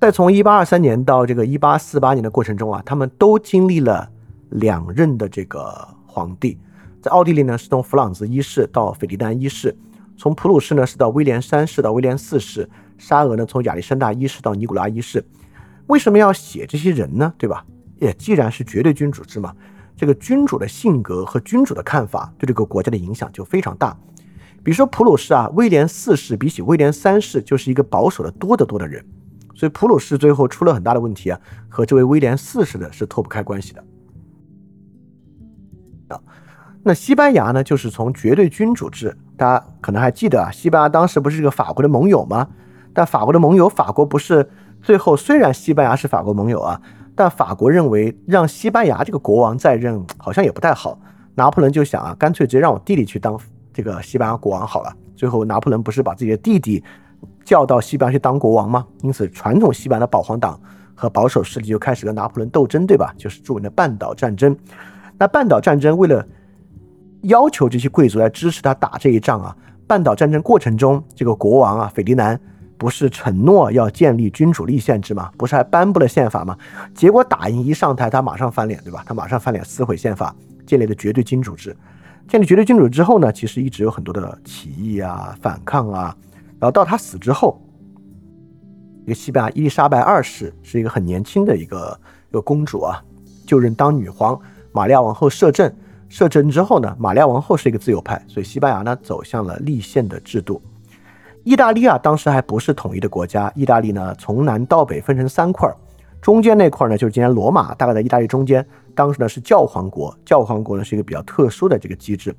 [0.00, 4.10] 在从一八二三年到这个一八四八年的过程中啊，他们都经历了
[4.52, 6.58] 两任的这个皇帝。
[7.02, 9.70] 在奥地利呢，是从弗朗兹一世到斐迪南一世；
[10.16, 12.66] 从普鲁士呢，是到威廉三世到威廉四世；
[12.96, 15.22] 沙俄呢，从亚历山大一世到尼古拉一世。
[15.88, 17.34] 为什么要写这些人呢？
[17.36, 17.62] 对吧？
[17.98, 19.54] 也既然是绝对君主制嘛，
[19.96, 23.96] 这个君主的性格和君主的看法对这个国家的影响就非常大。
[24.62, 29.04] 比如说普鲁士啊，威廉四世比起威廉三世就是一个保守的多得多的人，
[29.54, 33.84] 所以普鲁士最后出了很大的问题啊，和这位威廉四世的是脱不开关系的。
[36.08, 36.20] 啊，
[36.82, 42.48] 那西班牙呢，就是从绝对君主制，大家可能还记得啊，西班牙当时不是这个法国的盟友吗？
[42.92, 44.48] 但法国的盟友，法国不是。
[44.80, 46.80] 最后，虽然西班牙是法国盟友啊，
[47.18, 50.96] 但法国认为让西班牙这个国王在任好像也不太好。
[51.34, 53.36] 拿破仑就想啊，干脆直接让我弟弟去当
[53.72, 54.94] 这个西班牙国王好了。
[55.16, 56.80] 最后，拿破仑不是把自己的弟弟
[57.44, 58.86] 叫到西班牙去当国王吗？
[59.02, 60.60] 因此，传统西班牙的保皇党
[60.94, 63.12] 和保守势力就开始跟拿破仑斗争，对吧？
[63.18, 64.56] 就是著名的半岛战争。
[65.18, 66.24] 那半岛战争为了
[67.22, 69.56] 要求这些贵族来支持他打这一仗啊，
[69.88, 72.40] 半岛战争过程中，这个国王啊，斐迪南。
[72.78, 75.30] 不是承诺要建立君主立宪制吗？
[75.36, 76.56] 不是还颁布了宪法吗？
[76.94, 79.02] 结果打赢一上台，他马上翻脸，对吧？
[79.04, 81.76] 他马上翻脸，撕毁宪法，建立了绝对君主制。
[82.28, 86.16] 建立绝对君主之后呢，其实一直有很多的起义啊、反抗啊。
[86.60, 87.60] 然后到他死之后，
[89.04, 93.02] 一个西班牙伊丽莎白二世是一个很年轻的一个一个公主啊，
[93.44, 94.40] 就任当女皇。
[94.70, 95.74] 玛利亚王后摄政，
[96.08, 100.62] 摄政之后呢，玛利亚王后是一个自由派，所以西班牙呢走向了立宪的制度。
[101.48, 103.50] 意大利啊，当时还不是统一的国家。
[103.54, 105.66] 意大利呢，从南到北分成三块，
[106.20, 108.62] 中间那块呢，就是今天罗马，大概在意大利中间。
[108.94, 112.36] 当时呢是教皇国，教皇国呢是一个比较特殊的这个机制。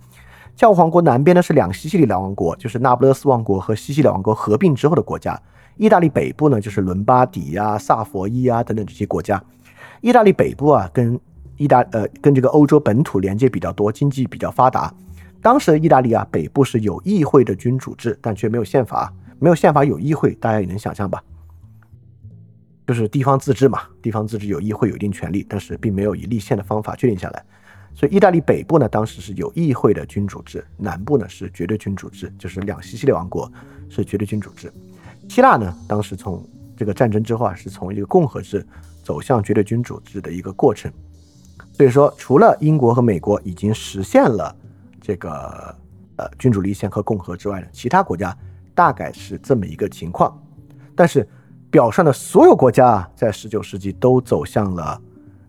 [0.56, 5.42] 教皇国南边呢是两西西里两王国，就是那不勒斯王国和西西里王国合并之后的国家。
[5.78, 9.44] 意大利北部呢就是伦巴底呀、萨佛伊啊等等这些国家。
[10.02, 11.20] 意大利北部啊，跟
[11.58, 14.94] 意大呃跟这个欧洲本土连接比较多，经济比较发达。
[15.42, 19.14] 当时的意大利啊，北部是有议会的君主制，但却没有宪法。
[19.40, 21.24] 没有宪法，有议会，大家也能想象吧？
[22.86, 27.46] 就是地方自治嘛，地方自治有议会，有一定权利，但是并没有以立宪的方法确定下来。
[27.94, 33.50] 所以，意大利北部呢，当时是有议会的君主制；南部呢是绝对君主制，就是两西西里王国
[33.88, 34.70] 是绝对君主制。
[35.30, 38.66] 希腊呢，当时从这个战争之后啊，是从一个共和制
[39.04, 40.92] 走向绝对君主制的一个过程。
[41.72, 44.54] 所以说，除了英国和美国已经实现了。
[45.10, 45.76] 这个
[46.18, 48.38] 呃君主立宪和共和之外呢，其他国家
[48.76, 50.40] 大概是这么一个情况。
[50.96, 51.28] 但是
[51.72, 55.02] 表上的所有国家啊，在十九世纪都走向了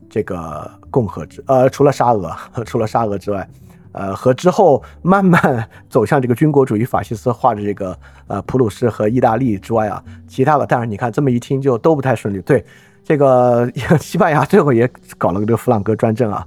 [0.09, 3.47] 这个共和制，呃，除了沙俄， 除了沙俄之外，
[3.93, 12.41] 呃，和之后慢慢走向这个军国主义法西斯化的这个呃普鲁士和意大利之外啊，其他的，当然你看这么一听就都不太顺利。
[12.41, 12.65] 对，
[13.05, 13.71] 这个
[14.01, 16.47] 西班牙最后也搞了个这个弗朗哥专政啊。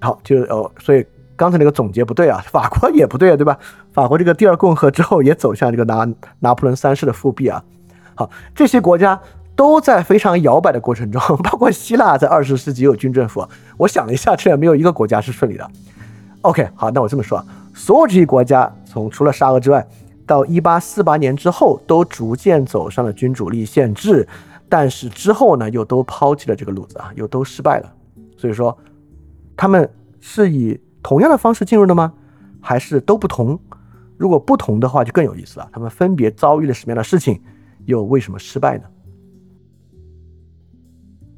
[0.00, 3.58] 好，就哦，所以刚才那个总结不对啊，法国也不对啊，对吧？
[3.92, 6.08] 法国这个第二共和之后也走向这个拿
[6.40, 7.62] 拿破仑三世的复辟啊。
[8.14, 9.18] 好，这些国家
[9.56, 13.46] 都在非常摇摆的过程中，包括希腊在二十世纪有军政府。
[13.76, 15.70] 我想了一下，这没有一个国家是顺利的。
[16.42, 19.86] OK，好，那我这么说，所有这些国家从除了沙俄之外，
[20.26, 24.26] 到一八四八年之后，都逐渐走上了君主立宪制，
[24.68, 27.92] 但是之后呢，又都抛弃了这个路子啊，又都失败了。
[28.36, 28.76] 所以说，
[29.56, 29.88] 他们
[30.20, 32.12] 是以同样的方式进入的吗？
[32.60, 33.58] 还是都不同？
[34.16, 35.68] 如果不同的话，就更有意思了。
[35.72, 37.42] 他们分别遭遇了什么样的事情，
[37.86, 38.84] 又为什么失败呢？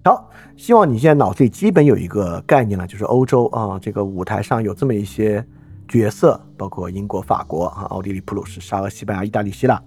[0.04, 5.42] 好，希望你现在脑子里基本有一个概念了，就是欧洲啊，这个舞台上有这么一些
[5.88, 9.82] 角色，包括英国、法国啊、奥地利、普鲁士、沙俄、西班牙、意大利、希腊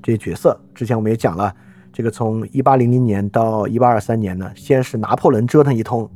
[0.00, 0.56] 这些角色。
[0.72, 1.52] 之前我们也讲了，
[1.92, 6.08] 这个从一八零零年到一八二三年呢，先是拿破仑折腾一通，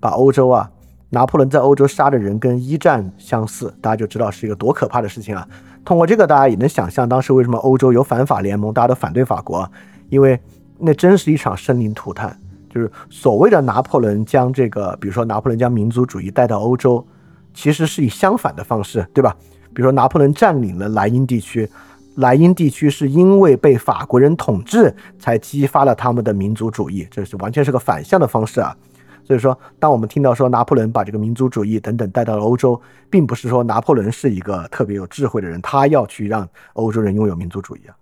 [0.00, 0.70] 把欧洲啊。
[1.14, 5.46] 拿破仑在欧洲杀的人跟一战相似，大家就知道是一个多可怕的事情啊！
[5.84, 9.70] 通过这个，大家也能想象当时为什么欧洲有反法联盟，大家都反对法国，
[10.08, 10.38] 因为
[10.76, 12.36] 那真是一场生灵涂炭。
[12.68, 17.06] 就是所谓的拿破仑将这个，比如说拿破仑将民族主义带到欧洲，
[17.54, 19.36] 其实是以相反的方式，对吧？
[19.72, 21.70] 比如说拿破仑占领了莱茵地区，
[22.16, 28.76] 莱茵地区是因为被法国人统治才激发了他们的民族主义，这是完全是个反向的方式啊！
[29.24, 37.96] 所以说，当我们听到说拿破仑把这个民族主义等等带到了欧洲，并不是说拿破仑是一个特别有智慧的人，他要去让欧洲人拥有民族主义啊。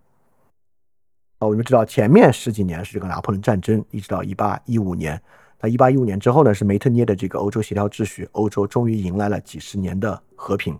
[1.38, 5.20] 啊，我们知道前面十几年是这个拿破仑战争，一直到一八一五年。
[5.60, 10.76] 那一八一五年之后呢，是梅特涅的这个欧洲协调秩序，欧洲终于迎来了几十年的和平。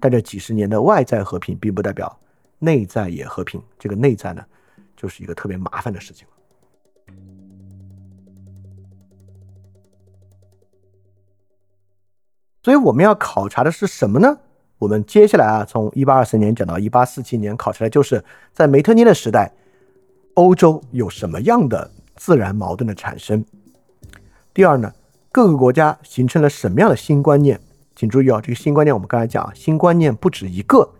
[0.00, 2.18] 但这几十年的外在和平，并不代表
[2.58, 3.62] 内在也和平。
[3.78, 4.44] 这个内在呢，
[4.96, 6.26] 就是一个特别麻烦的事情。
[12.66, 14.38] 所以我们要考察的是什么呢？
[14.78, 19.52] 我们接下来啊，从一八二四年讲到一八四七年，考察的就是在梅特涅的时代，
[20.34, 23.44] 欧洲有什么样的自然矛盾的产生。
[24.52, 24.92] 第二呢，
[25.30, 27.60] 各个国家形成了什么样的新观念？
[27.94, 30.90] 请注意啊，这个新观念我们刚才讲，新观念不止一个，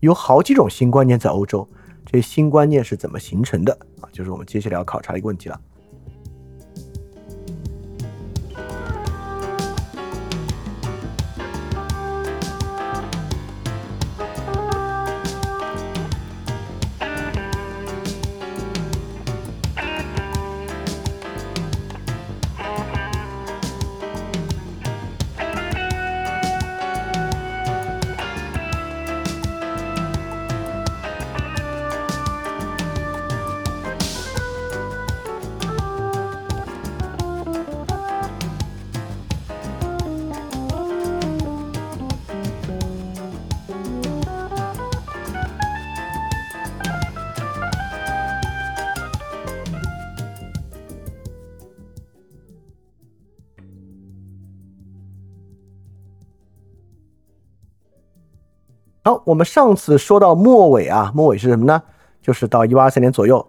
[0.00, 1.66] 有好几种新观念在欧洲。
[2.04, 4.08] 这些新观念是怎么形成的啊？
[4.12, 5.58] 就是我们接下来要考察的一个问题了。
[59.06, 61.80] 好，我们上次说到末尾啊，末尾是什么呢？
[62.20, 63.48] 就是到一八二三年左右，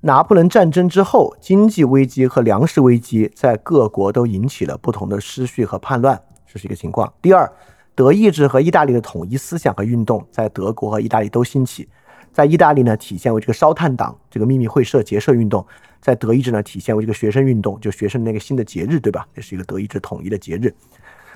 [0.00, 6.18] 拿破仑战争之后，经济危机和粮食危机在各国都引起了不同的思绪和叛乱，
[6.50, 7.12] 这是一个情况。
[7.20, 7.52] 第二，
[7.94, 11.86] 德意志和意大利的统一思想和运动在德国和意大利都兴起，
[12.32, 15.66] 在意大利呢体现为这个烧炭党这个秘密会社结社运动，
[16.00, 19.28] 在德意志呢体现为这个学生运动，就学生那个新的节日，对吧？
[19.34, 20.74] 这是一个德意志统一的节日，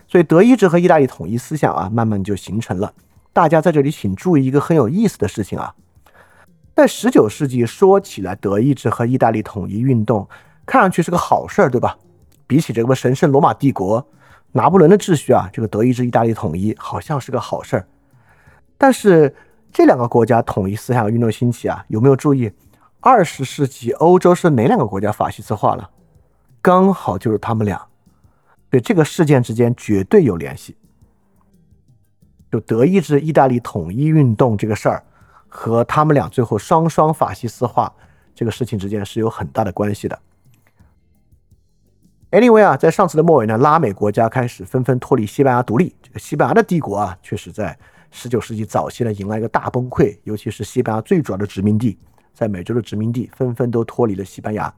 [0.07, 2.90] 所以德意志和意大利统一思想啊，慢慢就形成了。
[3.32, 5.74] 大家在这里请注意一个很有意思的事情啊，
[6.74, 10.28] 在十九世纪说起来，德意志和意大利统一运动
[10.66, 11.96] 看上去是个好事儿，对吧？
[12.46, 14.06] 比起这个神圣罗马帝国、
[14.52, 17.86] 拿破仑的秩序啊，这个德意志、意大利统一好像是个好事儿。
[18.76, 19.34] 但是
[19.72, 22.50] 这两个国家统一思想运动兴起啊，有没有注意？
[23.00, 25.90] 二十世纪欧洲是哪两个国家法西斯化了？
[26.60, 27.86] 刚好就是他们俩，
[28.70, 30.76] 对这个事件之间绝对有联系。
[32.50, 35.02] 就德意志、意大利统一运动这个事儿，
[35.48, 37.92] 和他们俩最后双双法西斯化
[38.34, 40.18] 这个事情之间是有很大的关系的。
[42.30, 45.94] Anyway 啊，在上次的末尾呢，拉美国家开始纷纷脱离西班牙独立。
[46.02, 47.78] 这个西班牙的帝国啊，确实在
[48.11, 51.98] 十九世纪早期呢迎来一个大崩溃，尤其是西班牙最主要的殖民地，
[52.35, 54.73] 在美洲的殖民地纷纷都脱离了西班牙。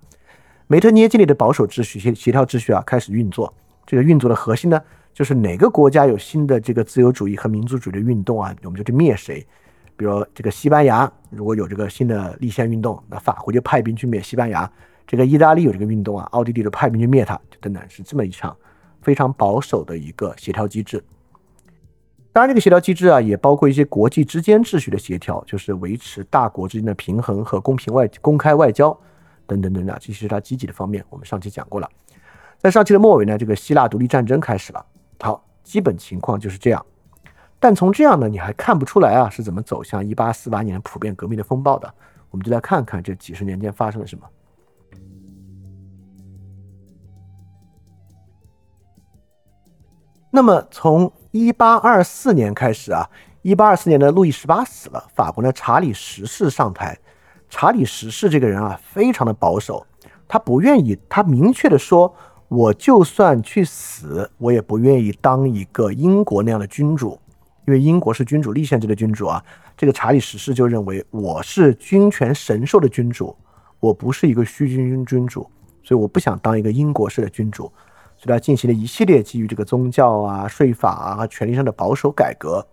[0.69, 3.53] 梅特涅建立的保守秩序、协协调秩序啊，开始运作。
[3.85, 4.81] 这个运作的核心呢？
[5.13, 9.47] 就是哪个国家有新的这个自由主义和民族主义的运动啊，我们就去灭谁。
[9.97, 14.71] 比如这个西班牙如果有这个新的立宪运动，那法国就派兵去灭西班牙。
[15.07, 18.57] 这个意大利有这个运动啊，奥地利就派兵去灭它，等等，是这么一场
[19.03, 21.03] 非常保守的一个协调机制。
[22.33, 28.97] 当然，这个协调机制啊，也包括一些国际之间秩序的协调，就是维持大国之间的平衡和公平外公开外交
[29.49, 31.05] 等等等等，这些是它积极的方面。
[31.11, 31.91] 我们上期讲过了。
[32.59, 34.87] 在上期的末尾呢，这个希腊独立战争开始了。
[35.21, 36.85] 好，基本情况就是这样。
[37.59, 41.93] 但从这样呢，你还看不出来啊是怎么走向一八四八年普遍革命的风暴的。
[42.31, 44.27] 我们就来看看这几十年间发生了什么。
[50.31, 53.05] 那么从一八二四年开始啊，
[53.43, 56.97] 一八二四年的路易十八死了，法国的查理十世上台。
[57.49, 59.85] 查理十世这个人啊，非常的保守，
[60.29, 62.15] 他不愿意，他明确的说，
[62.51, 67.17] 我就算去死，我也不愿意当一个英国那样的君主，
[67.65, 69.41] 因为英国是君主立宪制的君主啊。
[69.77, 73.37] 这个查理十世就认为我是君权神授的君主，
[73.79, 75.49] 我不是一个虚君君君主，
[75.85, 77.71] 所以我不想当一个英国式的君主。
[78.17, 82.67] 所以他进行了一系列基于这个宗教啊、税法啊和权力上的保守改革。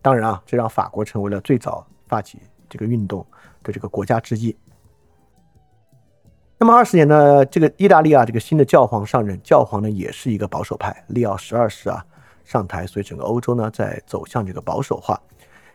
[0.00, 2.38] 当然啊，这让法国成为了最早发起
[2.70, 3.24] 这个运动
[3.62, 4.56] 的这个国家之一。
[6.62, 12.04] 那么二十年呢，这个意大利啊，这个新的教皇上任，教皇呢也是一个保守派，利奥十二世啊
[12.44, 15.18] 上台，所以整个欧洲呢在走向这个保守化。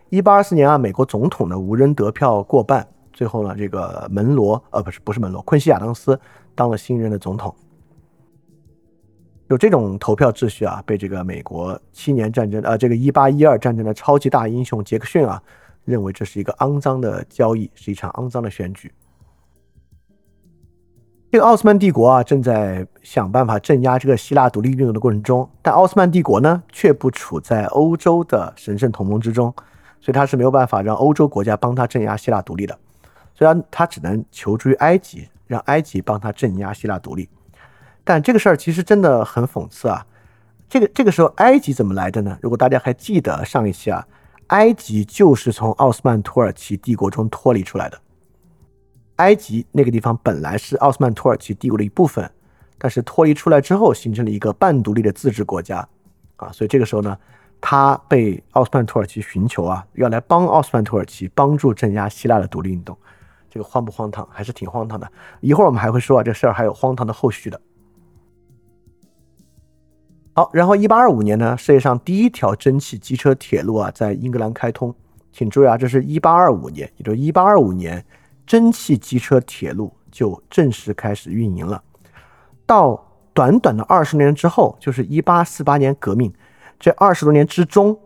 [0.09, 6.19] 一八二四年啊，美国总统呢无人得票过半，最后呢这个门罗呃不是不是门罗，昆西亚当斯
[6.53, 7.53] 当了新任的总统。
[9.47, 15.41] 有这种投票秩序啊，被这个美国七年战争，呃，这个一八一二战争的超级大英雄杰克逊啊，
[15.83, 18.93] 认为这是一个肮脏的交易，是一场肮脏的选举。
[21.31, 29.53] 这个奥斯曼帝国啊，正在想办法镇压这个希腊独立运动的过程中，但奥斯曼帝国呢，却不处在欧洲的神圣同盟之中，
[29.99, 32.77] 所以他是没有办法让欧洲国家帮他镇压希腊独立的，
[33.33, 37.27] 虽然他只能求助于埃及，让埃及帮他镇压希腊独立。
[38.05, 40.05] 但这个事儿其实真的很讽刺啊！
[40.69, 42.37] 这个这个时候，埃及怎么来的呢？
[42.39, 44.07] 如果大家还记得上一期啊，
[44.47, 47.99] 埃及就是从奥斯曼土耳其帝国中脱离出来的。
[49.17, 52.29] 埃及那个地方本来是奥斯曼土耳其帝国的一部分，
[52.77, 55.87] 但是脱离出来之后，形成了一个半独立的自治国家
[56.35, 56.51] 啊。
[56.51, 57.17] 所以这个时候呢，
[57.61, 62.97] 他被奥斯曼土耳其寻求啊，要来帮奥斯曼土耳其帮助镇压希腊的独立运动。
[63.49, 64.27] 这个荒不荒唐？
[64.29, 65.09] 还是挺荒唐的。
[65.39, 67.61] 一会儿我们还会说啊，这事儿还有荒唐的后续的。
[70.33, 74.93] 好，然后一八二五年呢，世界上第一条蒸汽机车铁路啊，在英格兰开通。
[75.31, 78.05] 请注意啊，这是一八二五年，也就是一八二五年，
[78.45, 81.81] 蒸汽机车铁路就正式开始运营了。
[82.65, 86.33] 到短短的二十年之后，就是一八四八年革命，
[86.79, 87.97] 这二十多年之中，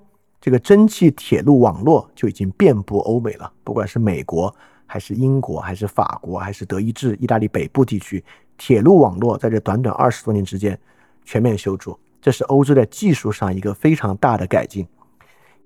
[0.42, 3.52] 这个蒸汽铁路网络就已经遍布欧美了。
[3.64, 4.54] 不管是美国，
[4.86, 8.24] 还是英国，还是法国，还是德意志、意大利北部地区，
[8.58, 10.78] 铁路网络在这短短二十多年之间
[11.24, 11.98] 全面修筑。
[12.22, 14.86] 这是欧洲在技术上一个非常大的改进。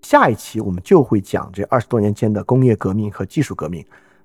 [0.01, 3.83] 下一期我们就会讲这二十多年间的工业革命和技术革命，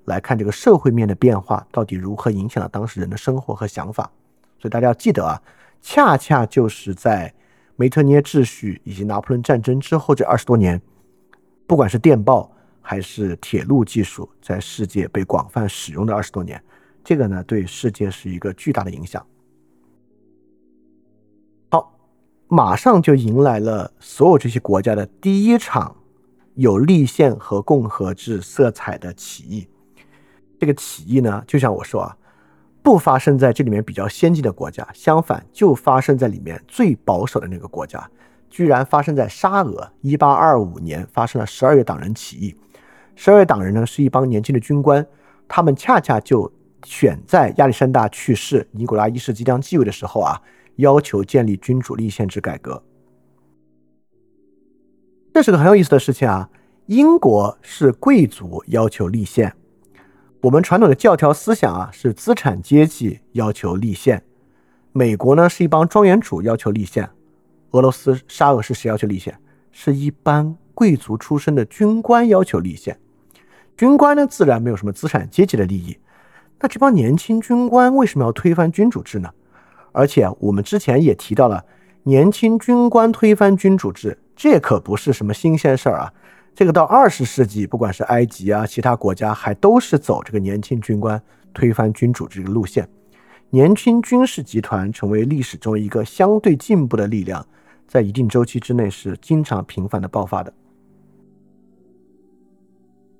[0.09, 4.11] 来看这个社会面的变化到底如何影响了当时人的生活和想法。
[4.59, 5.41] 所以大家要记得啊，
[5.81, 7.33] 恰恰就是在
[7.77, 10.83] 梅特涅秩序以及拿破仑战争之后这二十多年，
[11.67, 12.51] 不管是电报
[12.81, 16.61] 还是铁路技术在世界被广泛使用的二十多年，
[17.05, 19.25] 这个呢对世界是一个巨大的影响。
[21.71, 21.95] 好
[22.49, 25.95] 马上就迎来了所有这些国家的第一场
[26.55, 29.69] 有立宪和共和制色彩的起义。
[30.59, 32.17] 这个起义呢，就像我说啊，
[32.83, 38.11] 不发生在这里面比较先进的国家，相反，就发生在里面最保守的那个国家，
[38.51, 39.93] 居然发生在沙俄。
[40.01, 42.57] 一八二五年发生了十二月党人起义。
[43.15, 45.07] 十二月党人呢，是一帮年轻的军官，
[45.47, 46.53] 他们恰恰就
[46.85, 50.41] 选在亚历山大去世、尼古拉一世即将继位的时候啊。
[50.79, 52.81] 要求建立君主立宪制改革，
[55.35, 56.49] 这是个很有意思的事情啊。
[56.87, 59.53] 英国是贵族要求立宪，
[60.49, 64.23] 我们传统的教条思想啊是资产阶级要求立宪。
[64.93, 67.07] 美国呢是一帮庄园主要求立宪，
[67.73, 69.39] 俄罗斯沙俄是谁要求立宪？
[69.73, 72.99] 是一般贵族出身的军官要求立宪。
[73.77, 75.99] 军官呢自然没有什么资产阶级的利益，
[76.61, 79.31] 那这帮年轻军官为什么要推翻君主制呢？
[79.93, 81.63] 而且我们之前也提到了，
[82.05, 86.11] 年轻军官推翻君主制，这可不是什么新鲜事儿啊。
[86.59, 91.23] 这个到二十世纪，不管是埃及啊，其他国家还都是走这个年轻军官
[91.55, 92.89] 推翻君主制的路线。
[93.51, 97.47] 年轻军事集团成为历史中一个相对进步的力量，
[97.87, 100.53] 在一定周期之内是经常频繁的爆发的。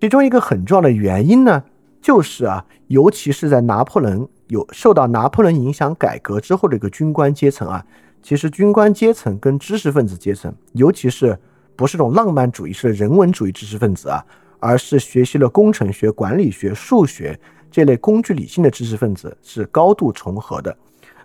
[0.01, 1.63] 其中一个很重要的原因呢，
[2.03, 4.29] 就是啊，尤其是在拿破仑。
[4.49, 7.87] 有受到拿破仑影响改革之后的一个军官阶层啊，
[8.21, 11.39] 其实军官阶层跟知识分子阶层，尤其是
[11.79, 14.27] 不是这种浪漫主义式的人文主义知识分子啊，
[14.59, 17.39] 而是学习了工程学、管理学、数学
[17.71, 20.77] 这类工具理性的知识分子是高度重合的，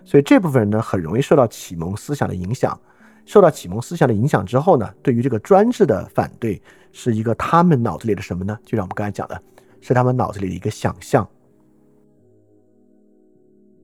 [0.04, 2.78] 所以这部分人呢很容易受到启蒙思想的影响。
[3.26, 8.56] 受到启蒙思想的影响之后呢，对于这个专制的反对是一个他们脑子里的什么呢？
[8.64, 9.42] 就像我们刚才讲的，
[9.80, 11.28] 是他们脑子里的一个想象。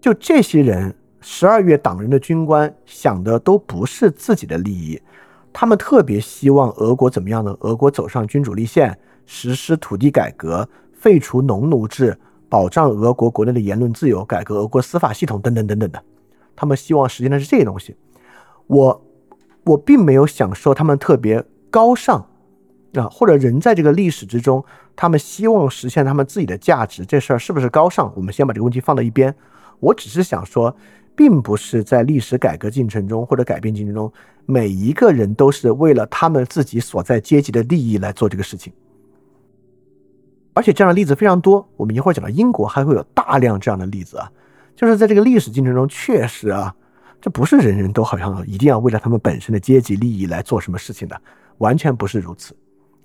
[0.00, 5.00] 就这些人，十二月党人的军官想的都不是自己的利益，
[5.52, 7.56] 他们特别希望俄国怎么样呢？
[7.60, 16.02] 俄国走上君主立宪，实施土地改革，废除农奴制，保障俄国国内的言论自由，改革俄国司法系统等等等等的。
[16.54, 17.96] 他们希望实现的是这些东西。
[18.66, 19.06] 我。
[19.62, 22.26] 我并没有想说他们特别高尚
[22.94, 24.64] 啊，或者人在这个历史之中，
[24.96, 28.10] 他们希望实现他们自己的价值，这事儿是不是高尚？
[28.16, 29.32] 我们先把这个问题放到一边。
[29.80, 30.74] 我只是想说，
[31.14, 34.12] 并不是在历史改革进程中或者改变进程中，
[34.46, 38.72] 每一个人都是为了他们自己所在阶级的利益来做这个事情。
[40.52, 41.66] 而且这样的例子非常多。
[41.76, 44.30] 我们一会儿讲到英国，还会有大量这样的例子啊，
[44.74, 46.74] 就是在这个历史进程中，确实啊。
[47.22, 51.20] 这不是人人都好像一定要为了他们本身的阶级利益来做什么事情的，
[51.58, 52.56] 完全不是如此，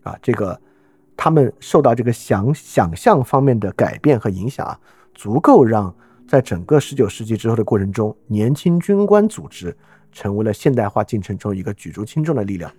[0.04, 0.58] 啊，这个
[1.18, 4.80] 他们受到这个想想象方面的改变和影响啊，
[5.14, 5.94] 足够让
[6.28, 9.76] 在整个十九世纪之后的过程中，年轻军官组织
[10.12, 12.72] 成为了现代化进程中一个举足轻重的力量。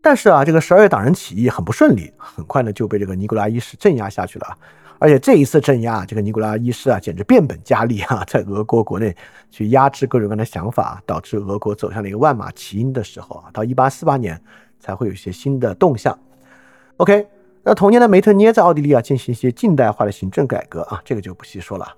[0.00, 4.58] 但是啊，这个十二月党人起义很不顺利，很快呢就被这个尼古拉一世镇压下去了。
[4.98, 9.16] 而且这一次镇压，这个尼古拉一世啊，简直变本加厉啊，在俄国国内
[9.50, 13.50] 去压制各种各样的想法，导致俄国走向了一个万马齐喑的时候啊。
[13.52, 14.40] 到一八四八年
[14.80, 16.16] 才会有一些新的动向。
[16.96, 17.26] OK，
[17.64, 21.96] 那同年的梅特涅在奥地利啊进行一些近代化的行政改革啊，这个就不细说了。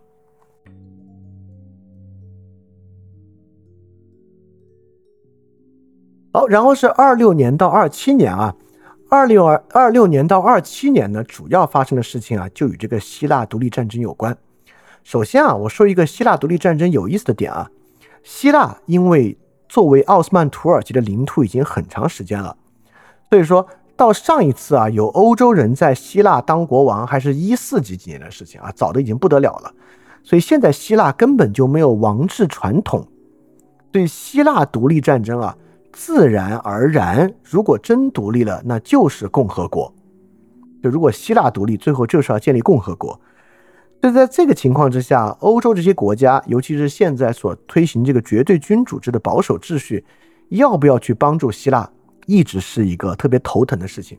[6.32, 8.54] 好，然后是二六年到二七年啊。
[9.10, 14.36] 二六二二六年到二七年呢，主要发生的事情啊，就与这个希腊独立战争有关。
[15.04, 17.70] 首先啊，我说一个希腊独立战争有意思的点啊，
[18.24, 19.38] 希腊因为
[19.68, 22.56] 作为奥斯曼土耳其的领土已经很长时间了，
[23.30, 23.64] 所以说
[23.96, 29.72] 到上一次啊，有欧洲人在希腊当国王，还是一四几几年的事情啊，早的已经不得了了。
[30.22, 33.06] 所以现在希腊根本就没有王制传统，
[33.92, 35.56] 对希腊独立战争啊。
[35.92, 39.94] 自然而然，如果真独立了，那就是共和国。
[40.82, 43.20] 就如果希腊独立，最后就是要建立共和国。
[44.02, 50.04] 所以在这个情况之下，欧洲这些国家，尤其是现在所推行这个绝对君主制的保守秩序，
[50.48, 51.88] 要不要去帮助希腊，
[52.26, 54.18] 一直是一个特别头疼的事情。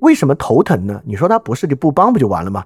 [0.00, 1.00] 为什么头疼呢？
[1.04, 2.64] 你说他不是就不帮不就完了吗？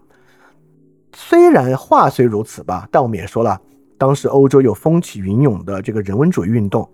[1.14, 3.61] 虽然话虽如此吧，但我们也说了，
[3.96, 6.88] 当时欧洲有风起云涌的这个人文主义运动。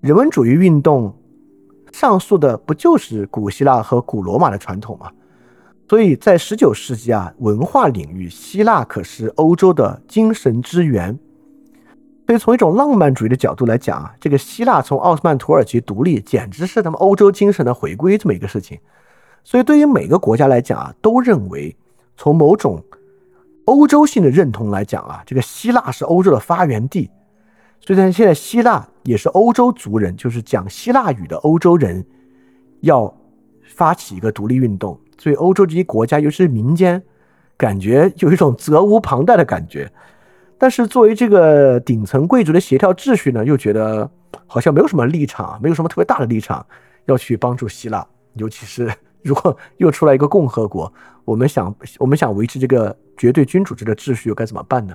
[0.00, 1.14] 人文主义运动
[1.92, 5.10] 上溯的不就是古希腊和古罗马的传统吗？
[5.88, 11.18] 所以在十九世纪啊，文化领域，希腊可是欧洲的精神之源。
[12.26, 18.78] 所以从一种浪漫主义的角度来讲啊，这个希腊从奥斯曼土耳其独立，简直是他们欧洲精神的回归这么一个事情。
[19.44, 21.76] 所以对于每个国家来讲啊，都认为
[22.16, 22.82] 从某种
[23.66, 27.10] 欧洲性的认同来讲啊，这个希腊是欧洲的发源地。
[27.80, 32.06] 所以呢，现在希腊也是欧洲族人，就是讲希腊语的欧洲人，
[32.80, 33.12] 要
[33.74, 34.98] 发起一个独立运动。
[35.18, 37.02] 所以欧洲这些国家，尤其是民间，
[37.56, 39.92] 感觉有一种责无旁贷的感觉。
[40.62, 44.08] 但是作为这个顶层贵族的协调秩序呢，又觉得
[44.46, 46.64] 好像没有什么立场，没有什么特别大的立场
[47.06, 48.06] 要去帮助希腊。
[48.34, 48.88] 尤其是
[49.24, 50.92] 如果又出来一个共和国，
[51.24, 54.94] 我们想我们想维持这个绝对君主制的秩序，又该怎么办呢？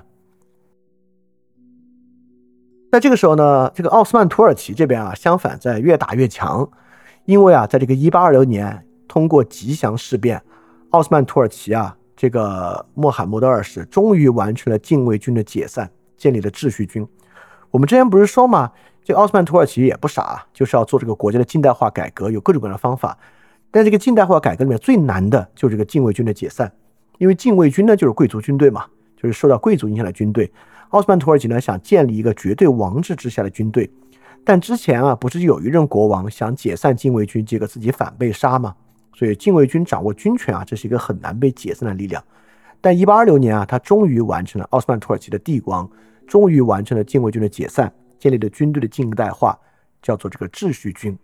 [2.90, 6.66] 在这个时候呢，这个奥斯曼土耳其这边啊，相反在越打越强，
[7.26, 10.42] 因为啊，在这个一八二六年通过吉祥事变，
[10.92, 17.06] 奥斯曼土耳其啊，这个穆罕默德二世终于完成了禁卫军的解散，建立了秩序军。
[17.70, 18.72] 我们之前不是说吗？
[19.04, 23.16] 这奥斯曼土耳其也不傻，就是要做这个国家的近代化改革，有各种各样的方法。
[23.70, 26.72] 但这个近代化改革里面最难的就是这个禁卫军的解散，
[27.18, 28.84] 因为禁卫军呢就是贵族军队嘛，
[29.16, 30.50] 就是受到贵族影响的军队。
[30.88, 33.88] 奥斯曼土耳其呢想建立一个绝对王制之下的军队，
[34.44, 38.74] 但之前啊不是有一任国王想解散禁卫军，结果自己反被杀吗？
[39.18, 42.22] 所以禁卫军掌握军权啊，这是一个很难被解散的力量。
[42.80, 45.90] 但一八二六年啊，他终于完成了奥斯曼土耳其的帝光，
[46.24, 49.58] 终于完成了禁卫军的解散，建立了军队的近代化，
[50.00, 51.18] 叫做这个秩序军。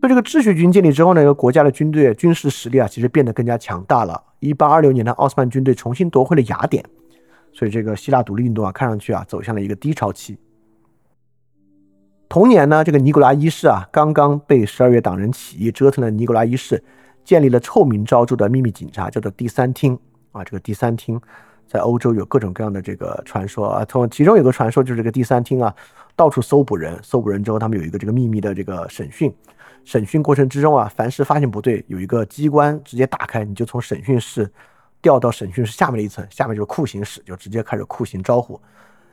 [0.00, 4.20] 所以这个秩序军建立之后呢，一个国家的军队军事实力啊，其实变得更加强大了。
[4.40, 6.84] 一八二六年呢奥斯曼军队重新夺回了雅典。
[7.52, 10.36] 所以这个希腊独立运动啊，看上去啊走向了一个低潮期。
[12.28, 16.82] 同年呢，这个尼古拉一世啊，刚刚被十二月党人起义折腾的尼古拉一世，
[17.26, 19.98] 建立了臭名昭著的秘密警察，叫做第三厅
[20.30, 20.44] 啊。
[20.44, 21.20] 这个第三厅
[21.66, 25.74] 在欧洲有各种各样的这个传说啊，从其中有个传说就是这个第三厅啊，
[26.14, 29.34] 到处搜捕人，搜捕人之后，他们有一个这个秘密的这个审讯，
[29.84, 34.48] 审讯过程之中啊，凡是发现不对，有一个机关直接打开，你就从审讯室
[35.02, 38.54] 调到审讯室下面的一层，下面就是酷刑室，就直接开始酷刑招呼，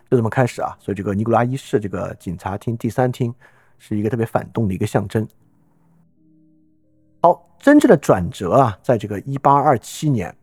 [0.08, 0.78] 就这么开始啊。
[0.80, 3.34] 所以这个尼古拉一世这个警察厅第三厅
[3.80, 5.28] 是一个特别反动的一个象征。
[7.24, 10.36] 好，真正的转折啊，在这个一八二七年，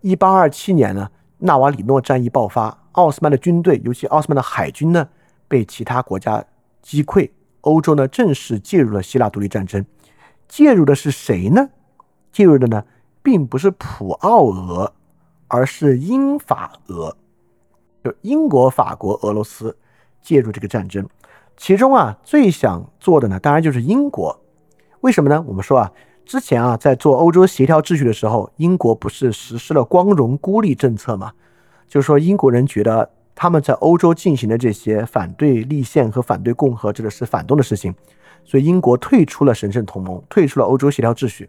[0.00, 1.08] 一八二七年呢，
[1.38, 5.08] 纳瓦里诺战役爆发，奥斯曼的军队，尤其奥斯曼的海军呢，
[5.46, 6.44] 被其他国家
[6.82, 9.86] 击溃，欧洲呢正式介入了希腊独立战争。
[10.48, 11.70] 介入的是谁呢？
[12.32, 12.84] 介入的呢，
[13.22, 14.92] 并不是普奥俄，
[15.46, 17.16] 而是英法俄，
[18.02, 19.78] 就英国、法国、俄罗斯
[20.20, 21.08] 介入这个战争。
[21.56, 24.36] 其中啊，最想做的呢，当然就是英国。
[25.02, 25.40] 为什么呢？
[25.46, 25.92] 我们说啊。
[26.26, 31.32] 之前啊，在做欧洲协调秩序的时候，英国不是实施了光荣孤立政策吗？
[31.86, 37.94] 就是说，英国人觉得他们在欧洲进行的这些反对立宪和反对共和，这个是反动的事情，
[38.44, 41.48] 所以英国退出了神圣同盟，退出了欧洲协调秩序。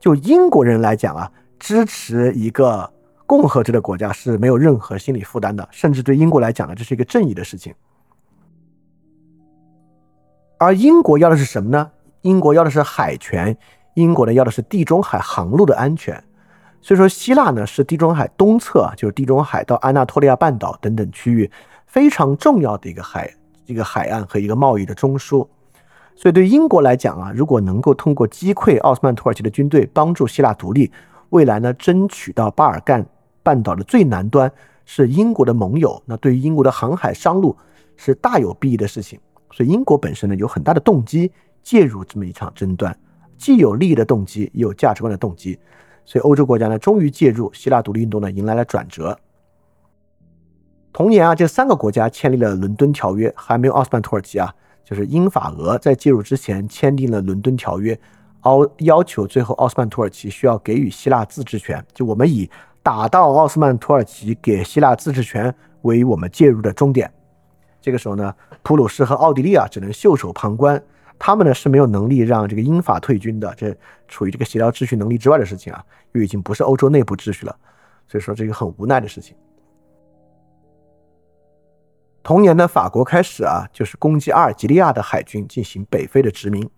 [0.00, 2.90] 就英国人来讲啊，支持一个
[3.26, 7.74] 共和制的国家是没有任何心理负担的，甚至对英国来讲呢，这是一个正义的事情。
[10.58, 11.90] 而英国要的是什么呢？
[12.22, 13.54] 英国要的是海权。
[13.96, 16.22] 英国呢要的是地中海航路的安全，
[16.82, 21.50] 所以说希腊呢是地中海东侧，就是地中海到安纳托利亚半岛等等区域
[21.86, 23.32] 非常重要的一个海
[23.64, 25.48] 一个海岸和一个贸易的中枢。
[26.14, 30.92] 所以对英国来讲啊，如果能够通过击溃奥斯曼土耳其的军队，帮助希腊独立，
[31.30, 33.04] 未来呢争取到巴尔干
[33.42, 34.52] 半岛的最南端
[34.84, 37.56] 是英国的盟友，那对于英国的航海商路
[37.96, 39.18] 是大有裨益的事情。
[39.52, 41.32] 所以英国本身呢有很大的动机
[41.62, 42.94] 介入这么一场争端。
[43.36, 45.58] 既有利益的动机，也有价值观的动机，
[46.04, 49.18] 所以欧洲国家呢，终于介入希腊独立运动呢，迎来了转折。
[50.92, 57.98] 同年啊，这三个国家签立了伦敦条约，还没有奥斯曼土耳其啊，就是英法俄在介入之前签订了伦敦条约，
[58.40, 62.48] 奥要求最后奥斯曼土耳其需要给予希腊自治权，就我们以
[62.82, 67.12] 打到奥斯曼土耳其给希腊自治权为我们介入的终点。
[67.82, 70.82] 这个时候呢，普鲁士和奥地利啊，只能袖手旁观。
[71.18, 73.74] 他们呢是没有能力让这个英法退军的，这
[74.06, 77.56] 处于这个协调秩序能力之外的事情啊，又已经不是欧洲内部秩序了，
[78.06, 79.36] 所以说这个很无奈的事情。
[82.22, 86.68] 同年呢，法国开始啊，就是攻击阿尔及利亚的海军进行北非的殖民。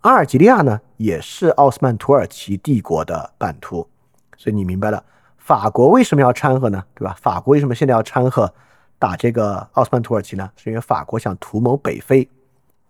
[0.00, 3.88] 阿尔及利亚呢也是奥斯曼土耳其帝国的版图，
[4.36, 5.04] 所以你明白了，
[5.38, 6.82] 法国为什么要掺和呢？
[6.94, 7.16] 对吧？
[7.20, 8.52] 法国为什么现在要掺和
[8.98, 10.50] 打这个奥斯曼土耳其呢？
[10.56, 12.28] 是因为法国想图谋北非。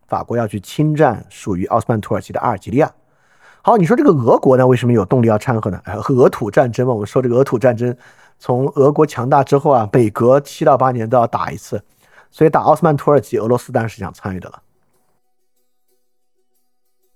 [0.07, 2.93] 法国要去侵占属于奥斯曼土耳其的阿尔及利亚。
[3.63, 5.81] 好，你说这个俄国呢，为什么有动力要掺和呢？
[5.85, 7.97] 哎，俄土战争嘛，我们说这个俄土战争，
[8.39, 11.83] 从俄国强大之后啊，每隔七到八年都要打一次，
[12.31, 14.63] 所以打奥斯曼土耳其，俄罗斯当然是想参与的了。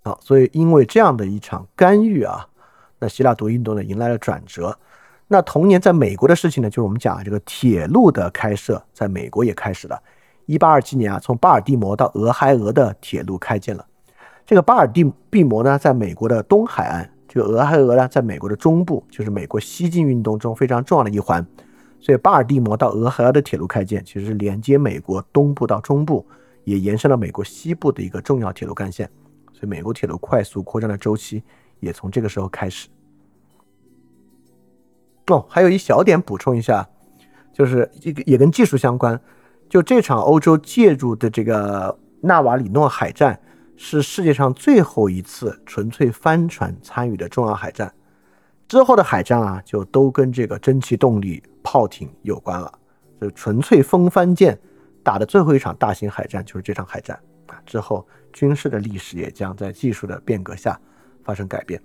[0.04, 2.48] 好，所以因为这样的一场干预啊，
[2.98, 4.78] 那希腊独立运动呢迎来了转折。
[5.26, 10.02] 那同年在美国的事情呢，就是我们讲这个铁路的开设，在美国也开始了。
[10.48, 13.84] 一八二七年啊，从巴尔的摩到俄亥俄的铁路开建了。
[14.46, 21.46] 这个巴尔的闭摩呢，在美国的东海岸；这个俄亥俄呢，在美国的中部，就是美国西进运动中非常重要的一环。
[22.00, 26.26] 所以，巴尔的摩到俄亥俄的铁路开建，其实是连接美国东部到中部，
[26.64, 29.06] 也延伸了美国西部的一个重要铁路干线。
[29.52, 31.42] 所以，美国铁路快速扩张的周期
[31.80, 32.88] 也从这个时候开始。
[35.26, 36.88] 哦，还有一小点补充一下，
[37.52, 39.20] 就是这个也跟技术相关。
[39.68, 43.38] 就这场欧洲介入的这个纳瓦里诺海战，
[43.76, 47.92] 是世界上最后一次纯粹帆船参与的重要海战。
[48.66, 52.72] 之后的海战啊，就都跟这个蒸汽动力炮艇有关了。
[53.20, 54.58] 就纯粹风帆舰
[55.02, 57.60] 打的最后一场大型海战就是这场海战啊。
[57.66, 60.78] 之后军事的历史也将在技术的变革下
[61.22, 61.80] 发生改变。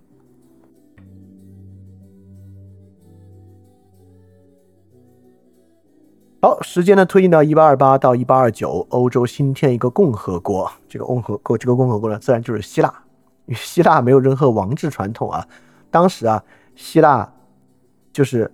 [6.44, 10.70] 好，时间呢推进到一八二八到一八二九，欧洲新添一个共和国。
[10.90, 12.94] 这个共和国，这个共和国呢，自然就是希腊。
[13.46, 15.48] 因为希腊没有任何王制传统啊。
[15.90, 16.44] 当时啊，
[16.76, 17.34] 希腊
[18.12, 18.52] 就是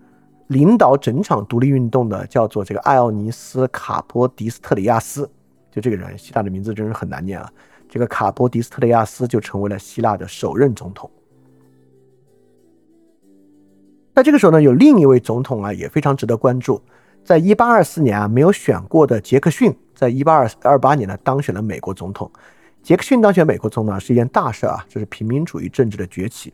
[0.50, 5.28] 领导整场独立运动的，叫做这个艾奥尼斯卡波迪斯特里亚斯。
[5.72, 7.52] 就这个人，希腊的名字真是很难念啊。
[7.90, 11.10] 这个卡波迪斯特里亚斯就成为了希腊的首任总统。
[14.14, 16.80] 在这个时候呢，有另一位总统啊，也非常值得关注。
[17.24, 22.32] 在一八二四年啊，没有选过的杰克逊，在一八二二八年呢，当选了美国总统。
[22.82, 26.54] 杰克逊当选美国总统是一件大事啊，这是平民主义政治的崛起。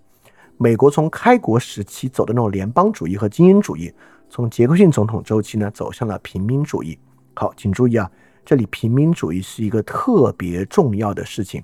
[0.58, 3.94] 美国从开国时期走的那种联邦主义和精英主义，
[4.30, 6.98] 从杰克逊总统周期呢走向了平民主义。
[7.36, 8.10] 好，请注意啊，
[8.44, 11.64] 这里平民主义是一个特别重要的事情，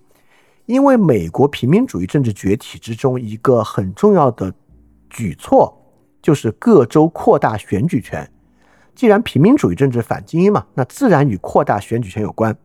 [0.66, 4.54] 因为美国平民主义政治崛起之中一个很重要的
[5.10, 5.76] 举措
[6.22, 8.30] 就是各州扩大选举权。
[9.02, 12.56] 既然平民主义政治反精英嘛，那自然与扩大选举权有关。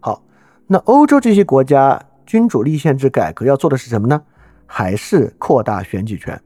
[0.00, 0.24] 好，
[0.66, 4.22] 那欧洲这些国家君主立宪制改革要做的是什么呢？
[4.64, 6.40] 还是扩大选举权？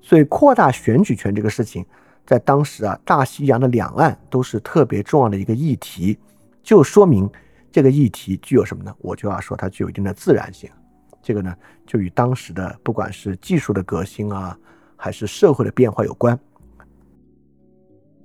[0.00, 1.84] 所以扩大选举权这个事情，
[2.24, 6.16] 在当时啊，大西洋的两岸都是特别重要的一个议题，
[6.62, 7.28] 就说明
[7.72, 8.94] 这个议题具有什么呢？
[9.00, 10.70] 我就要说它具有一定的自然性。
[11.20, 11.52] 这个呢，
[11.84, 14.56] 就与当时的不管是技术的革新啊，
[14.94, 16.38] 还是社会的变化有关。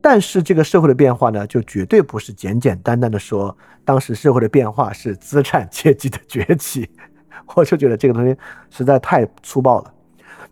[0.02, 6.90] 但是这个社会的变化呢，就绝对不是简简单单的说，当时社会的变化是资产阶级的崛起，
[7.56, 8.36] 我就觉得这个东西
[8.70, 9.94] 实在太粗暴了。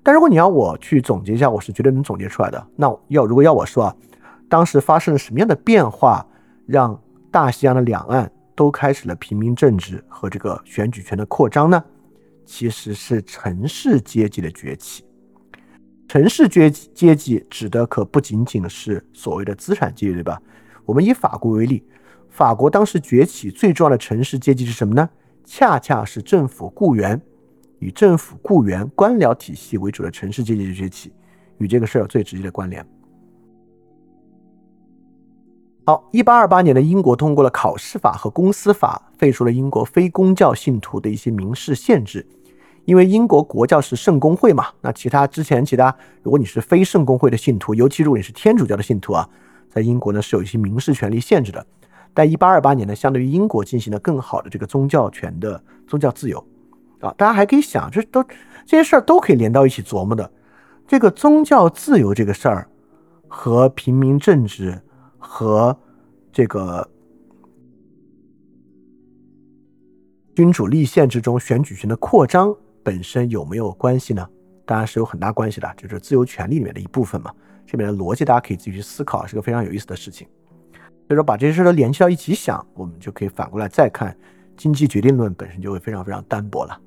[0.03, 2.67] 但如果你要我去总结一下，我是绝对能总结出来的。
[2.75, 3.95] 那要如果要我说啊，
[4.49, 6.25] 当时发生了什么样的变化，
[6.65, 6.99] 让
[7.31, 11.83] 大西洋的两岸都开始了平民政治和这个选举权的扩张呢？
[12.45, 15.03] 其实是城市阶级的崛起。
[16.07, 20.41] 城市阶阶级指的可不仅仅是所谓的资产阶级，对吧？
[20.85, 21.83] 我们以法国为例，
[22.29, 25.09] 法国当时崛起最重要的城市阶级是什么呢？
[25.43, 27.21] 恰恰是政府雇员，
[27.79, 31.11] 以政府雇员、官僚体系为主的城市阶级的崛起，
[31.57, 32.85] 与这个事儿有最直接的关联。
[35.85, 42.25] 好，一八二八年的英国通过了考试法和公司法，废除了英国非公教信徒的一些民事限制。
[42.87, 49.29] 因为英国国教是圣公会嘛，那其他之前其他，如果你是非圣公会的信徒，尤其如果你是天主教的信徒啊，
[49.69, 51.67] 在英国呢是有一些民事权利限制的。
[52.13, 56.39] 但一八二八年呢，相对于英国进行了更好的这个宗教权的宗教自由
[57.01, 58.23] 啊，大家还可以想，这都
[58.65, 60.31] 这些事儿都可以连到一起琢磨的。
[60.87, 62.69] 这个宗教自由这个事儿
[63.27, 64.81] 和平民政治
[65.17, 65.77] 和
[66.31, 66.89] 这个
[70.33, 72.55] 君主立宪之中选举权的扩张。
[72.87, 74.25] 本身有没有关系呢？
[74.65, 77.29] 当然是有很大关系的，就是自由权利里面的一部分嘛。
[77.65, 80.25] 这边的逻辑大家可以自己去思考，是个非常有意思的事情。
[80.71, 84.15] 所以说把这些事都联系到一起想，我们就可以反过来再看
[84.55, 86.79] 经济决定论本身就会非常非常单薄了。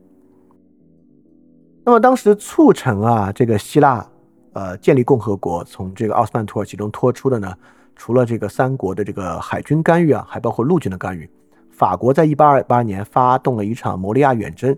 [1.85, 4.07] 那么当时促成啊这个希腊
[4.55, 7.55] 呃建立共和国，从这个奥斯曼土耳其中脱出的呢，
[7.95, 11.29] 除了这个三国的这个海军干预啊，还包括陆军的干预。
[11.71, 14.75] 法国在一八二八年发动了一场摩利亚远征。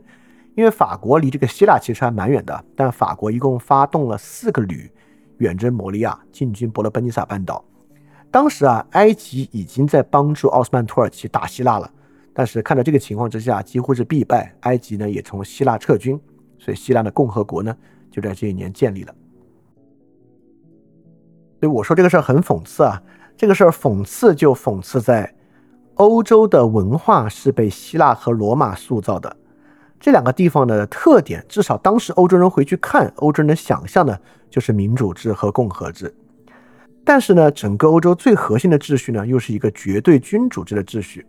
[0.54, 4.90] 因为法国离这个希腊其实还蛮远的，但法国一共发动了四个旅
[5.38, 7.64] 远征摩利亚，进军伯罗奔尼撒半岛。
[8.30, 11.90] 当时啊，埃及已经在帮助奥斯曼土耳其打希腊了，
[12.34, 14.54] 但是看到这个情况之下，几乎是必败。
[14.60, 16.20] 埃及呢也从希腊撤军，
[16.58, 17.76] 所以希腊的共和国呢
[18.10, 19.14] 就在这一年建立了。
[21.60, 23.02] 所以我说这个事儿很讽刺啊，
[23.36, 25.34] 这个事儿讽刺就讽刺在
[25.94, 29.36] 欧洲的文化是被希腊和罗马塑造的。
[30.02, 36.12] 这两个地方的特点，至少当时欧洲人回去看，欧洲人想象的就是民主制和共和制。
[37.04, 41.24] 但是呢，整个欧洲最核心的秩序呢，又是一个绝对君主制的秩序。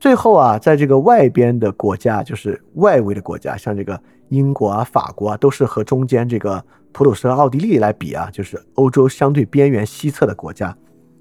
[0.00, 10.74] 最后啊，在这个外边的国家，就是外围的国家，像这个英国啊、法国啊，都是和中间这个普鲁士和奥地利来比啊，就是欧洲相对边缘西侧的国家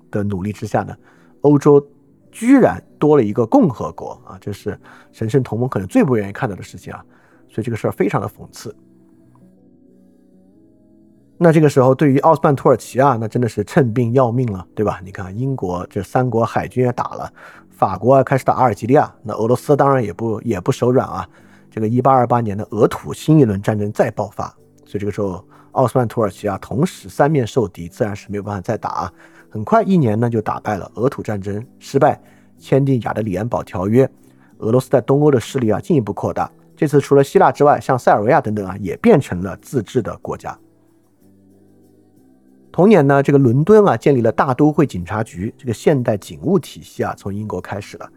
[0.09, 0.95] 的努力之下呢，
[1.41, 1.85] 欧洲。
[2.31, 4.37] 居然多了一个共和国啊！
[4.39, 4.79] 这是
[5.11, 7.03] 神圣同盟可能最不愿意看到的事情啊！
[7.49, 8.75] 所以这个事儿非常的讽刺。
[11.37, 15.01] 那这个时候，对于奥斯曼土耳其啊，那真的是趁病要命了，对吧？
[15.03, 17.33] 你看，英国这三国海军也打了，
[17.69, 21.27] 法国开始打阿尔及利亚，那俄罗斯当然也不也不手软啊！
[21.69, 24.47] 这个一八二八年的俄土新一轮战争再爆发，
[24.85, 28.89] 所以这个时候奥斯曼土耳其啊，同时三面受敌，自然是没有办法再打。
[28.89, 29.13] 啊
[29.51, 32.17] 很快一年呢就打败了俄土战争失败，
[32.57, 34.09] 签订亚德里安堡条约，
[34.59, 36.49] 俄罗斯在东欧的势力啊进一步扩大。
[36.73, 40.57] 这次除了希腊之外，像塞尔维亚等等啊也变成了自治的国家。
[42.71, 48.09] 同年呢，这个伦敦啊建立了大都会警察局，这个现代警务体系啊从英国开始了。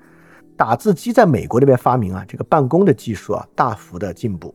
[0.57, 4.55] 打字机在美国那边发明啊，这个办公的技术啊大幅的进步。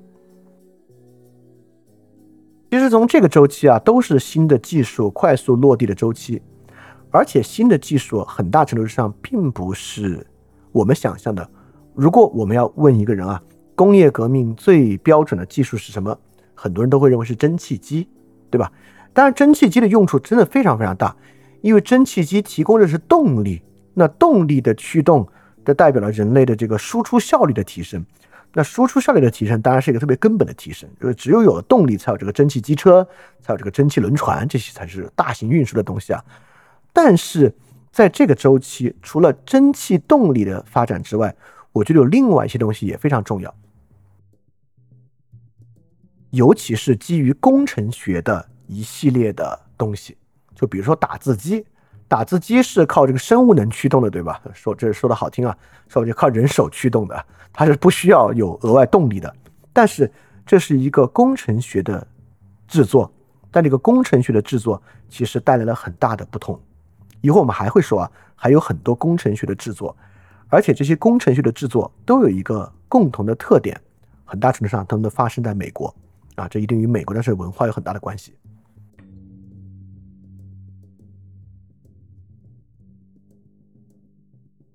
[2.72, 6.42] 其实从这个周期啊都是新的技术快速落地的周期。
[7.12, 10.26] 而且新的技术很大程度上并不是
[10.72, 11.50] 我们想象的。
[11.94, 13.42] 如果我们要问一个人啊，
[13.76, 16.18] 工业革命最标准的技术是什么？
[16.54, 18.08] 很多人都会认为是蒸汽机，
[18.50, 18.72] 对吧？
[19.14, 21.16] 当然，蒸汽机的用处真的非常非常大，
[21.62, 23.62] 因为蒸汽机提供的是动力，
[23.94, 25.28] 那动力的驱动，
[25.66, 28.06] 这代表了人类的这个输出效率的提升。
[28.54, 33.08] 那输出效率的提升当然是一个特别根本的提升，就是只有有了动力，才有这个蒸汽机车，
[33.42, 36.24] 才有这个蒸汽轮船，这些才是大型运输的东西啊。
[36.94, 37.54] 但是
[37.92, 41.36] 在这个周期，除了蒸汽动力的发展之外，
[41.72, 43.54] 我觉得有另外一些东西也非常重要，
[46.32, 50.18] 尤其是基于工程学的一系列的东西，
[50.56, 51.66] 就比如说打字机。
[52.08, 54.42] 打字机是靠这个生物能驱动的，对吧？
[54.52, 55.56] 说这说的好听啊，
[55.88, 59.32] 说就靠人手驱动的，它是不需要有额外动力的。
[59.72, 60.12] 但是
[60.44, 62.08] 这是一个工程学的
[62.68, 63.14] 制作，
[63.52, 66.60] 但这个工程学的制作其实带来了很大的不同。
[67.22, 69.96] 一会儿我们还会说啊，还有很多工程学的制作，
[70.48, 73.80] 而且这些工程学的制作都有一个共同的特点，
[74.26, 75.94] 很大程度上都发生在美国
[76.36, 78.34] 啊，这一定与美国的这文化有很大的关系。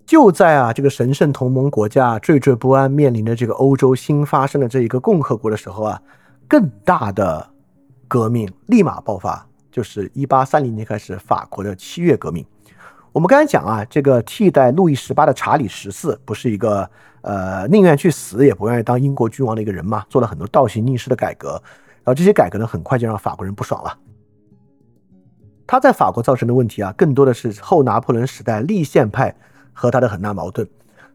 [0.07, 6.01] 就在啊，这个神圣同盟国家惴惴不安，面临着这个欧洲新发生的这一个共和国的时候啊，
[6.47, 7.51] 更大的
[8.07, 12.47] 革命立马爆发，就是一八三零年开始法国的七月革命。
[13.11, 16.89] 我们刚才讲啊，这个替代路易十八的查理十四不是一个
[17.22, 21.61] 呃宁愿去死也不愿意当英国君王的一个人嘛，做了很多倒行逆施的改革，
[22.05, 23.99] 然后这些改革呢，很快就让法国人不爽了。
[25.66, 29.35] 他在法国造成的问题啊，更多的是后拿破仑时代立宪派。
[29.77, 30.64] 和他的很大矛盾，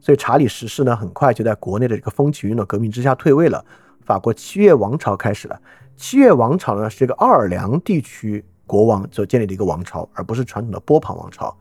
[0.02, 3.64] 所以查理十世呢，很快就在国内的这个风起云涌革命之下退位了。
[4.02, 5.58] 法国七月王朝开始了。
[5.96, 11.58] 七月王朝呢，是这个奥尔良地区国王所建立的一个王朝，而不是传统的波旁王朝。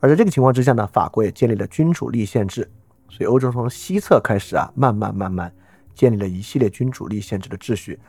[0.00, 2.68] 而在这个情况之下呢，法国也建立了君主立宪制。
[3.08, 5.52] 所以欧洲从西侧开始啊，慢慢慢慢
[5.94, 8.00] 建立了一系列君主立宪制的秩序。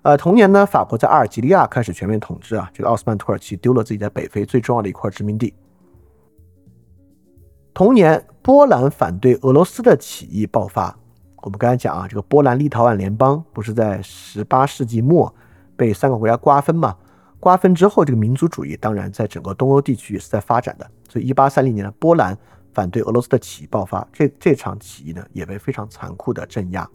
[0.00, 5.52] 呃，同年呢，法国在阿尔及利亚开始全面统治啊，这个奥斯曼土耳其丢了自己在北非最重要的一块殖民地。
[7.74, 10.96] 同年，波兰反对俄罗斯的起义爆发。
[11.42, 15.32] 我们刚才讲啊，这个波兰立陶宛联邦不是在十八世纪末
[15.76, 16.96] 被三个国家瓜分吗？
[17.40, 20.88] 瓜分之后，这个民族主义当然在整个东欧地区也是在发展的。
[21.08, 22.36] 所以，一八三零年的，波兰
[22.72, 24.06] 反对俄罗斯的起义爆发。
[24.12, 26.88] 这这场起义呢，也被非常残酷的镇压。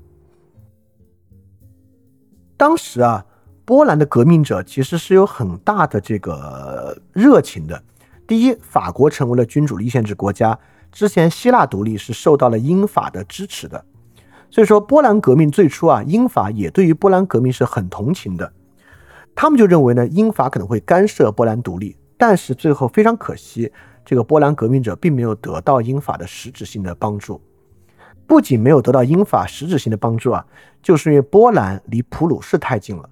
[2.55, 3.25] 当时啊，
[3.65, 7.83] 波兰的革命者其实是有很大的这个热情的。
[8.27, 10.57] 第一，法国成为了君主立宪制国家。
[10.91, 13.83] 之前希腊独立是受到了英法的支持的，
[14.49, 18.53] 所以说波兰革命最初啊，英法也对于波兰革命是很同情的。
[19.35, 21.95] 他们就认为呢，英法可能会干涉波兰独立。
[22.17, 23.71] 但是最后非常可惜，
[24.03, 27.39] 这个波兰革命者并没有得到英法的实质性的帮助。
[28.25, 30.43] 不仅没有得到英法实质性的帮助啊，
[30.81, 33.07] 就是因为波兰离普鲁士太近了。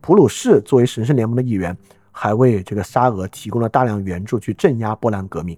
[0.00, 1.74] 普鲁士作为神圣联盟的一员。
[2.10, 5.56] 还为这个沙俄提供了大量援助去镇压波兰革命，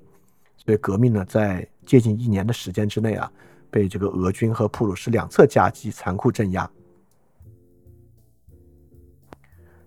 [0.58, 3.32] 所以革命呢，在接近一年的时间之内啊，
[3.70, 6.70] 被这个俄军和普鲁士两侧夹击，残酷镇压。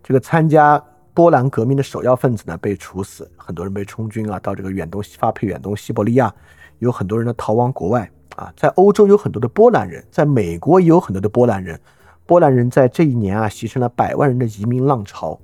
[0.04, 0.84] 这个参加
[1.14, 6.34] 波兰革命的首要分子呢，被处死，很多人被充军啊，到这个远东发配远东西伯利亚，
[6.80, 11.80] 有很多人呢逃亡国外啊，在欧洲有很多的波兰人，在美国也有很多的波兰人，
[12.26, 15.40] 波兰人在这一年啊，形成了百万人的移民浪潮。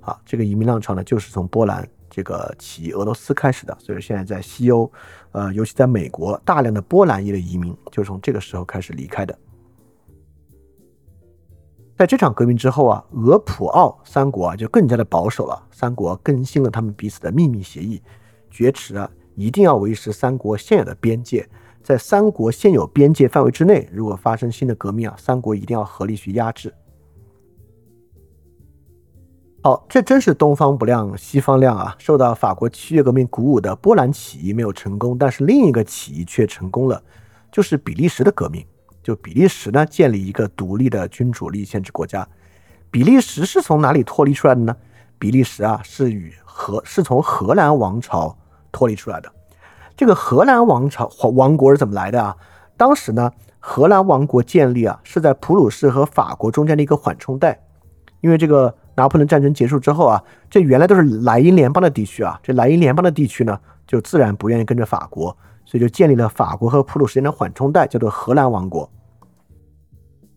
[0.00, 4.88] 啊，这个移民浪潮呢，就是从波兰这个起俄罗斯开始的，所以说现在在西欧，
[5.32, 9.36] 呃，尤其在美国，大量的波兰裔的移民就是从这个时候开始离开的。
[11.96, 18.02] 在这场革命之后啊，俄普奥三国啊就更加的保守了，三国更新了他们彼此的秘密协议，
[18.50, 21.48] 决持啊一定要维持三国现有的边界，
[21.82, 26.74] 在三国现有边界范围之内，如果发生新的革命啊，三国一定要合力去压制。
[29.62, 31.96] 好，这真是东方不亮西方亮啊！
[31.98, 37.02] 受到法国七月革命鼓舞的波兰起义没有成功，但是另一个起义却成功了，
[37.50, 38.64] 就是比利时的革命。
[39.06, 42.26] 就比利时呢，建立一个独立的君主立宪制国家。
[42.90, 44.74] 比利时是从哪里脱离出来的呢？
[45.16, 48.36] 比利时啊，是与荷是从荷兰王朝
[48.72, 49.32] 脱离出来的。
[49.96, 52.36] 这个荷兰王朝王国是怎么来的啊？
[52.76, 53.30] 当时呢，
[53.60, 57.60] 荷兰王国建立啊，是在普鲁士和法国中间的一个缓冲带，
[58.22, 58.74] 因为这个。
[58.96, 65.36] 拿破仑战争结束之后啊，这原来都是莱茵联邦的地区啊，这莱茵联邦的地区呢，就自然不愿意跟着法国，
[65.66, 68.90] 所以就建立了法国和普鲁士间的缓冲带，叫做荷兰王国。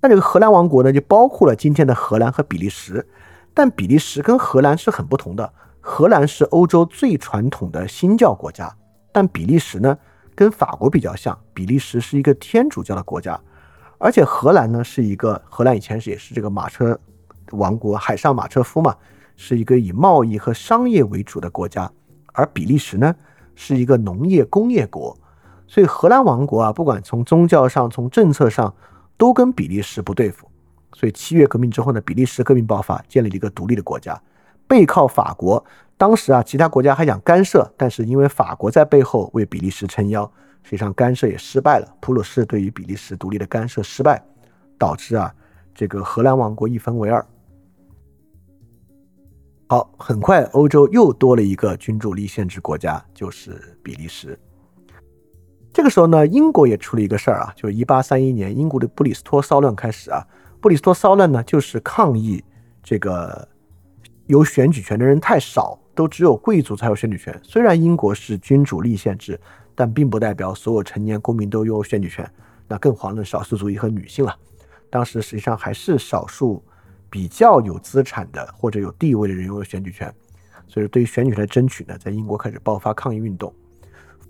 [0.01, 3.05] 那这个荷兰王国呢，就包括了今天的荷兰和比利时，
[3.53, 5.53] 但比利时跟荷兰是很不同的。
[5.81, 8.73] 荷兰是欧洲最传统的新教国家，
[9.11, 9.97] 但比利时呢，
[10.35, 13.39] 跟法国比较像，比利时是一个天主教的国家，
[13.97, 16.99] 而且荷兰呢是一个荷兰以前是也是这个马车。
[17.53, 18.95] 王国海上马车夫嘛，
[19.35, 21.91] 是一个以贸易和商业为主的国家，
[22.33, 23.15] 而比利时呢
[23.55, 25.17] 是一个农业工业国，
[25.65, 28.71] 所以荷兰王国啊，不管从宗教上、从政策上，
[29.19, 30.49] 都跟比利时不对付，
[30.93, 34.19] 所以七月革命之后呢，比利时革命爆发，建立了一个独立的国家，
[34.65, 35.63] 背靠法国。
[35.97, 40.23] 当时啊，其他国家还想干涉，但是因为法国在背后为比利时撑腰，
[40.63, 41.95] 实际上干涉也失败了。
[41.99, 44.23] 普鲁士对于比利时独立的干涉失败，
[44.77, 45.35] 导致啊，
[45.75, 47.23] 这个荷兰王国一分为二。
[49.67, 54.39] 好，很快欧洲又多了一个君主立宪制国家，就是比利时。
[55.71, 60.25] 这个时候呢，英国也出了一个事儿啊，就是一八三一年，英国的布里斯托骚乱开始啊。
[60.59, 62.43] 布里斯托骚乱呢，就是抗议
[62.83, 63.47] 这个
[64.25, 67.39] 有选举权的人太少，都只有贵族才有选举权。
[67.43, 69.39] 虽然英国是君主立宪制，
[69.75, 72.29] 但并不代表所有成年公民都拥有选举权。
[72.67, 74.35] 那更遑论少数族裔和女性了。
[74.89, 76.63] 当时实际上还是少数
[77.09, 80.13] 比较有资产的或者有地位的人拥有选举权。
[80.67, 83.53] 所以对于选举权的争取呢，在英国开始爆发抗议运动。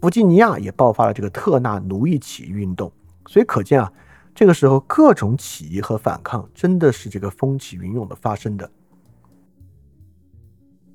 [0.01, 2.89] 弗吉尼亚也爆发了这个特纳奴役起义运动，
[3.27, 3.91] 所以可见啊，
[4.33, 8.69] 这个时候各种起义和反抗真的是这个风起云涌的发生的。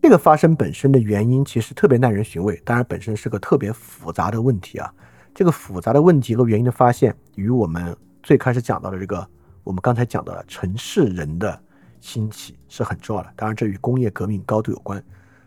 [0.00, 4.90] 这个发生本身的原因其实特别耐人寻味，当然本身是个特别复杂的问题啊。
[5.34, 9.26] 这个复杂的问题和原因的发现，与我们最开始讲到的这个
[9.64, 11.62] 我们刚才讲到的城市人的
[12.00, 13.30] 兴起是很重要的。
[13.36, 15.02] 当然，这与工业革命高度有关，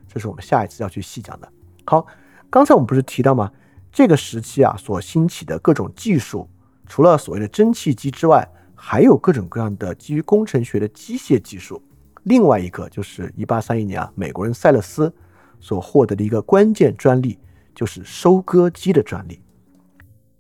[0.07, 1.51] 这是我们下一次要去细讲的。
[1.85, 2.05] 好。
[2.49, 3.51] 刚才我们不是提到吗？
[3.91, 6.47] 这个时期啊，所兴起的各种技术，
[6.85, 11.81] 除了所谓的蒸汽机之外，还有各种各样的基于工程学的机械技术。
[12.23, 15.11] 另外一个就是一八三一年啊，美国人塞勒斯
[15.59, 17.39] 所获得的一个关键专利，
[17.73, 19.41] 就是收割机的专利。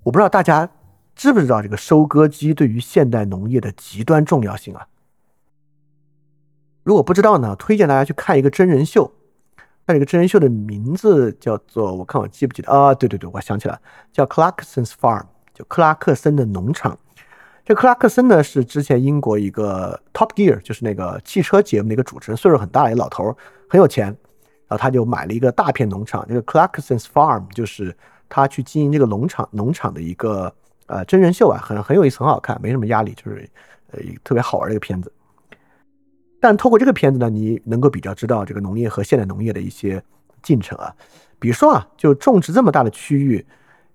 [0.03, 0.69] 我不知道大家
[1.15, 4.87] 知不知道这个收割机对于现代农业的极端重要性啊？
[6.83, 9.13] 如果不知道呢，推荐大家去看一个真人秀。
[9.87, 12.93] 它这个真人秀的名字叫做，我看我记不记得啊？
[12.93, 13.79] 对对对，我想起来，
[14.11, 15.23] 叫 Clarkson's Farm，
[15.53, 16.99] 就克拉克森的农场。
[17.63, 23.33] 这克拉克森呢是之前英国一个 Top Gear，就是那个汽车节目的一个主持人，岁数很大的一个老头，
[23.69, 24.07] 很有钱。
[24.67, 27.95] 然后他就买了一个大片农场，这个 Clarkson's Farm 就是
[28.27, 30.53] 他去经营这个农场农场的一个
[30.87, 33.49] 呃真人秀啊，很很有意思，很好看，没什么压力，就是
[33.91, 35.09] 呃一个特别好玩的一个片子。
[36.39, 40.03] 但透过这个片子呢，你能够比较知道这个农业和现代农业的一些
[40.41, 40.93] 进程啊。
[41.39, 43.45] 比如说啊，就种植这么大的区域，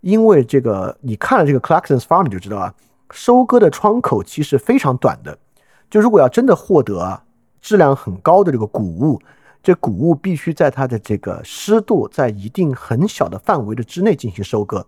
[0.01, 2.75] 因为这个你看了这个 Clarkson's Farm 你就知道啊，
[3.11, 5.39] 收割的窗口期是非常短的。
[5.91, 7.23] 就如果要真的获得啊
[7.61, 9.21] 质量很高的这个谷物，
[9.63, 14.85] 这谷物必须在它的这个湿度在一定很小的范围的之内进行收割。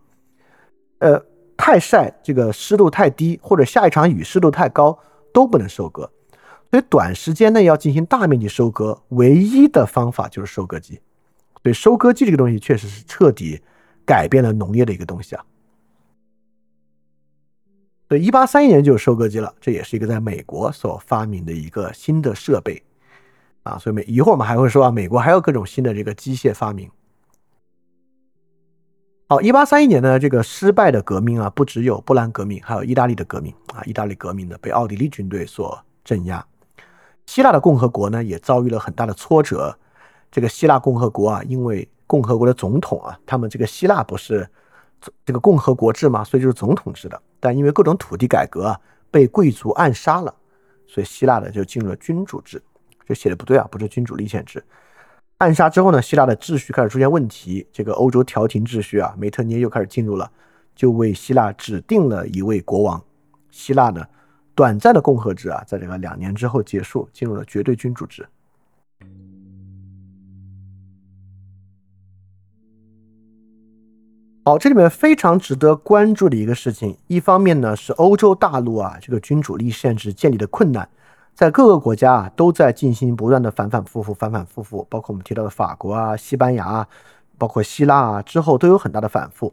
[0.98, 1.20] 呃，
[1.56, 4.98] 太晒，这个湿度太低，或者下一场雨湿度太高，
[5.32, 6.10] 都不能收割。
[6.74, 11.00] 所以短时间内要进行大面积收割，唯一的方法就是收割机。
[11.62, 13.62] 所以收割机这个东西确实是彻底
[14.04, 15.44] 改变了农业的一个东西啊。
[18.08, 22.82] 所以一八三一年就有收割机了，这也是一个在美国所发明的一个新的设备
[23.62, 23.78] 啊。
[23.78, 26.90] 所以美一会儿我们还会说啊，美国还有各种新的这个机械发明。
[29.28, 33.80] 好，一八三一年呢，这个失败的革命啊，不只有波兰革命，还有意大利的革命啊。
[33.84, 36.44] 意大利革命呢，被奥地利军队所镇压。
[37.26, 39.76] 希腊的共和国呢，也遭遇了很大的挫折。
[40.30, 44.48] 这个希腊共和国啊，因为共和国的总统啊，他们这个希腊不是
[45.24, 47.20] 这个共和国制嘛，所以就是总统制的。
[47.40, 50.34] 但因为各种土地改革啊，被贵族暗杀了，
[50.86, 52.62] 所以希腊的就进入了君主制。
[53.06, 54.64] 这写的不对啊，不是君主立宪制。
[55.38, 60.30] 暗杀之后呢，希腊的秩序开始出现问题，这个欧洲调停秩序啊，梅特涅又开始进入了，
[60.74, 63.02] 就为希腊指定了一位国王。
[63.50, 64.04] 希腊呢？
[64.54, 68.26] 短暂的共和制啊，在这个两年之后结束，进入了绝对君主制。
[74.46, 80.86] 好，这里面非常值得关注的一个事情，一方面呢是欧洲大陆啊这个君主立宪制建立的困难，
[81.34, 86.88] 在各个国家啊都在进行不断的反反复复、反反复复，包括我们提到的法国啊、西班牙啊，
[87.38, 89.50] 包括希腊啊之后都有很大的反复。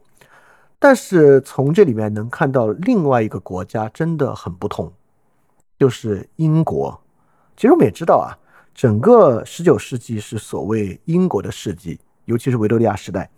[0.84, 4.92] 但是从这里面能看到另外一个国家真的很不同，
[5.78, 7.00] 就是英国。
[7.56, 8.34] 其实我们也知道啊，
[8.74, 13.30] 整个十九世纪是所谓英国的世纪，尤其是维多利亚时代。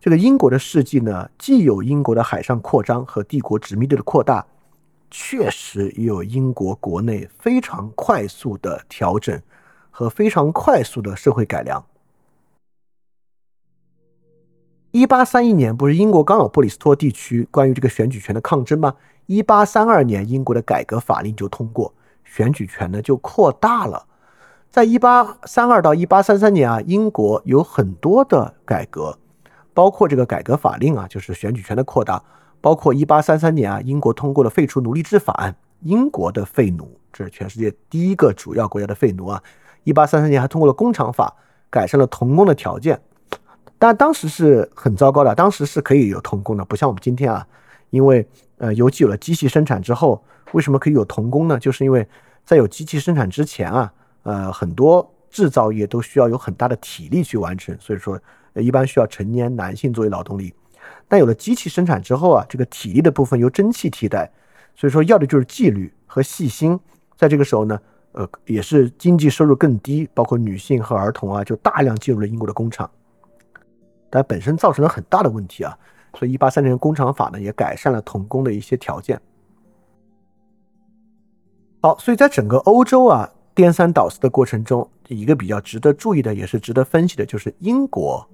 [0.00, 4.46] 这个英国的世纪呢，既有英国的海上扩张和帝国殖民地的扩大，
[5.10, 9.38] 确实也有英国国内非常快速的调整
[9.90, 11.84] 和非常快速的社会改良。
[14.90, 18.94] 一八三一年不是英国刚有布里斯托地区关于这个选举权的抗争吗？
[19.26, 21.92] 一八三二年，英国的改革法令就通过，
[22.24, 24.06] 选举权呢就扩大了。
[24.70, 29.18] 在一八三二到一八三三年啊，英国有很多的改革，
[29.74, 32.22] 包括这个改革法令啊，就是选举权的扩大，
[32.62, 39.42] 包括一八三三年啊，英国通过了废除奴隶制法案，英国的废奴，这是全世界第一个主要国家的废奴啊。
[39.84, 41.36] 一八三三年还通过了工厂法，
[41.68, 42.98] 改善了童工的条件，
[43.78, 47.46] 但当时是很糟糕的，当时是可以有童工的，不像我们今天啊，
[47.90, 48.26] 因为
[48.56, 50.22] 呃，尤其有了机器生产之后，
[50.52, 51.58] 为什么可以有童工呢？
[51.58, 52.06] 就是因为
[52.44, 53.92] 在有机器生产之前啊，
[54.24, 58.20] 呃，很多制造业都需要有很大的体力去完成，所以说
[58.54, 60.52] 一般需要成年男性作为劳动力。
[61.06, 64.30] 但有了机器生产之后啊，这个体力的部分由蒸汽替代，
[64.74, 66.78] 所以说要的就是纪律和细心。
[67.16, 67.78] 在这个时候呢，
[68.12, 72.90] 呃，也是经济收入更低，包括女性和儿童啊，就大量进入了英国的工厂，
[74.10, 75.76] 但本身造成了很大的问题啊。
[76.14, 79.20] 所以，一八三零工厂法呢，也改善了童工的一些条件。
[81.80, 88.28] 好，所以在整个欧洲啊颠三倒四的过程中，一个比较值得注意的，也是值得分析的，就是英国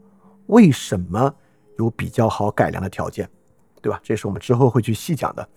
[0.46, 1.34] 为什么。
[1.76, 3.28] 有比较好改良的条件，
[3.82, 3.98] 对吧？
[4.00, 5.48] 这是我们之后会去细讲的。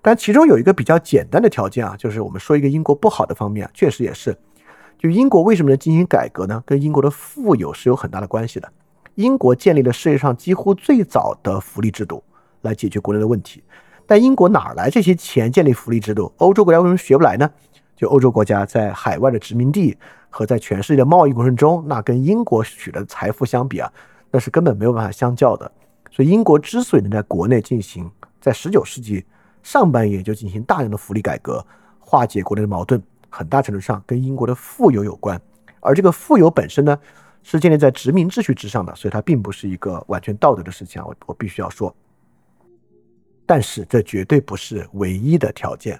[0.00, 4.34] 但其中有一个比较简单的条件啊，就是我们说一个英国不好的方面，确实也是，
[4.98, 6.62] 就英国为什么能进行改革呢？
[6.64, 8.72] 跟英国的富有是有很大的关系的。
[9.16, 12.22] 英国建立了世界上几乎最早的福利制度
[12.62, 13.62] 来解决国内的问题，
[14.06, 16.32] 但英国哪来这些钱建立福利制度？
[16.36, 17.50] 欧洲国家为什么学不来呢？
[17.96, 19.96] 就欧洲国家在海外的殖民地
[20.28, 23.90] 和在全世界的贸易过程中，那跟英国取得的财富相比啊。
[24.30, 25.70] 那是根本没有办法相较的，
[26.10, 29.24] 所以英国之所以能在国内进行，在十九世纪
[29.62, 31.64] 上半叶就进行大量的福利改革，
[31.98, 35.40] 化解国内的矛盾，很大程度上跟英国的富有有关。
[35.80, 36.98] 而这个富有本身呢，
[37.48, 41.04] 是建立在殖民秩序之上的，所以它并不是一个完全道德的事情啊。
[41.06, 41.94] 我我必须要说，
[43.46, 45.96] 但是这绝对不是唯一的条件。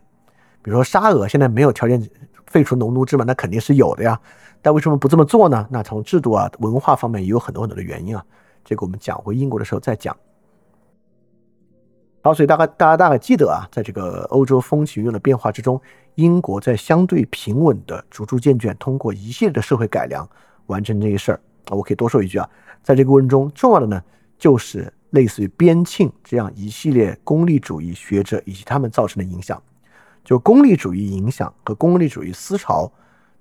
[0.61, 2.03] 比如说沙俄现在没有条件
[2.47, 4.21] 废除农奴制嘛，那肯定是有的呀。
[4.61, 5.65] 但为什么不这么做呢？
[5.71, 8.27] 那从制度啊、文化方面也有很多很多的原因啊。
[8.65, 10.17] 这个我们讲回英国的时候再讲。
[12.23, 15.81] 好，所以大概大家大概记得啊，在这个欧洲风起云涌的变化之中，
[16.17, 20.29] 英国在相对平稳的、逐逐渐渐通过一系列的社会改良
[20.67, 21.77] 完成这些事儿啊。
[21.77, 22.49] 我可以多说一句啊，
[22.83, 24.03] 在这个过程中，重要的呢
[24.39, 29.63] 就是类似于边沁这样一系列功利主义学者以及他们造成的影响，
[30.25, 32.91] 就功利主义影响和功利主义思潮。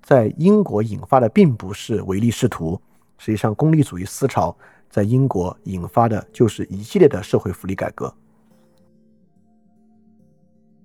[0.02, 2.80] 在英国引发的并不是唯利是图，
[3.18, 4.56] 实际上功利主义思潮
[4.88, 8.14] 在英国引发的就是一系列的社会福利改革。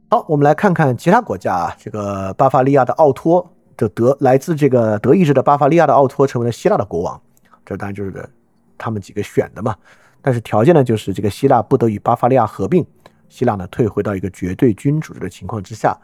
[0.09, 3.47] 好，我们来看看其他国家啊，这个巴伐利亚的奥托
[3.81, 7.21] 的德来自这个德意志的巴伐利亚的奥托成为了希腊的国王，
[7.65, 8.29] 这当然就是
[8.77, 9.75] 他们几个选的嘛。
[10.23, 12.87] 但是条件呢，就是这个希腊不得与巴伐利亚合并，
[13.29, 15.99] 希腊呢退回到一个绝对君主制的情况之下。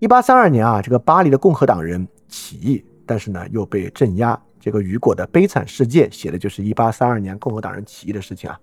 [0.00, 2.06] 一八三二年啊，这个巴黎的共和党人。
[2.30, 4.38] 起义，但是呢又被镇压。
[4.60, 8.60] 这个雨果的悲惨世界写的就是一八三二年共和党人起义的事情啊。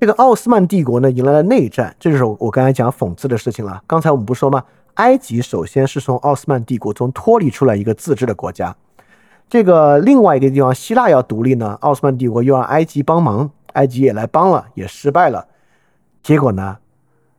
[0.00, 3.80] 这个奥斯曼帝国呢迎来了内战，这就是我刚才讲讽刺的事情了。
[3.86, 4.64] 刚才我们不说吗？
[5.00, 8.76] 埃及首先是从奥斯曼帝国中脱离出来一个自治的国家。
[9.48, 15.48] 这个另外一个地方希腊要独立呢，奥斯曼帝国又让埃及帮忙，埃及也来帮了，也失败了。
[16.22, 16.76] 结果呢，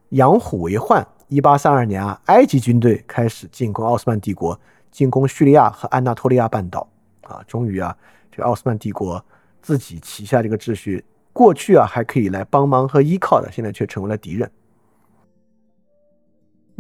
[0.10, 1.08] 养虎为患。
[1.28, 4.60] 一八三二年啊，埃及军队开始进攻奥斯曼帝国，
[4.92, 6.86] 进攻叙利亚和安纳托利亚半岛
[7.22, 7.42] 啊。
[7.48, 7.96] 终于啊，
[8.32, 9.24] 这个奥斯曼帝国
[9.62, 14.50] 自己旗下这个秩序，过去啊还可以来帮忙和依靠的，现在却成为了敌人。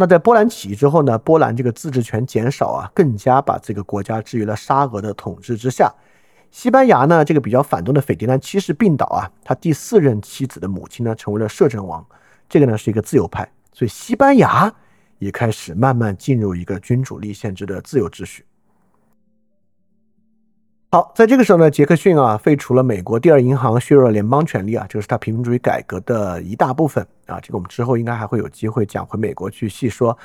[0.01, 5.93] 那在波兰起义之后呢，波兰这个自治权减少啊，更加把这个国家置于了沙俄的统治之下。
[6.49, 12.03] 西班牙呢，这个比较反动的斐迪南七世病倒啊，他第四任妻子的母亲呢，成为了摄政王，
[12.49, 13.47] 这个呢是一个自由派。
[13.71, 14.73] 所以，西班牙
[15.19, 18.43] 也开始慢慢进入一个君主立宪制的自由秩序。
[20.93, 27.39] 好，在这个时候呢，杰克逊啊废除了美国第二银行，削弱了联邦权力啊，这个是他平民主义改革的一大部分啊。
[27.41, 30.17] 这个我们之后应该还会有机会讲回美国去细说。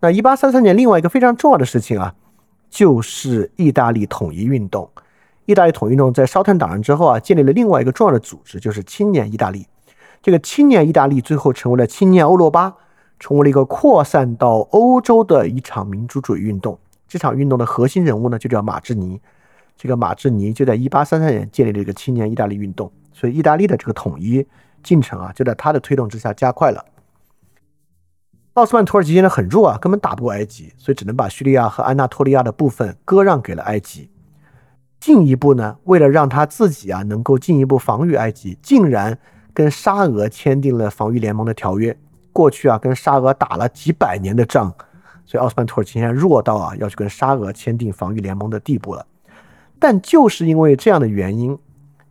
[0.00, 2.14] 那一八三三年，另外一个非常重要的事情啊，
[2.70, 4.90] 就是意大利统一运动。
[5.44, 9.66] 意大利统一运动在烧炭党人之后啊，建立了另外一个重要的组织，就是青年意大利。
[10.22, 12.74] 这个青年意大利最后成为了青年欧罗巴。
[13.18, 16.78] 成为了一个扩散到欧洲的一场民主主义运动。
[17.06, 19.20] 这场运动的核心人物呢，就叫马志尼。
[19.76, 24.46] 这个马志尼就在一八三三年建立了一个青年意大利运动，所以意大利的这个统一
[24.82, 26.84] 进程啊，就在他的推动之下加快了。
[28.54, 34.10] 奥斯曼土耳其现在很弱啊，根本打不过埃及，所以只能把叙利亚和安纳托利亚的部分割让给了埃及。
[34.98, 39.18] 进一步呢，为了让他自己啊能够进一步防御埃及，竟然
[39.52, 41.94] 跟沙俄签订了防御联盟的条约。
[42.32, 44.72] 过去啊，跟沙俄打了几百年的仗，
[45.26, 49.06] 所以奥斯曼土耳其现在弱到啊，要去跟沙俄签订防御联盟的地步了。
[49.78, 51.58] 但就是因为这样的原因，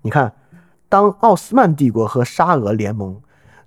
[0.01, 0.33] 你看，
[0.87, 3.19] 当奥斯曼帝国和沙俄联盟，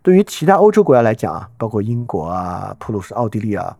[0.02, 3.76] 对于其他欧洲国家来讲啊，包括英国啊、普鲁士、奥地利啊，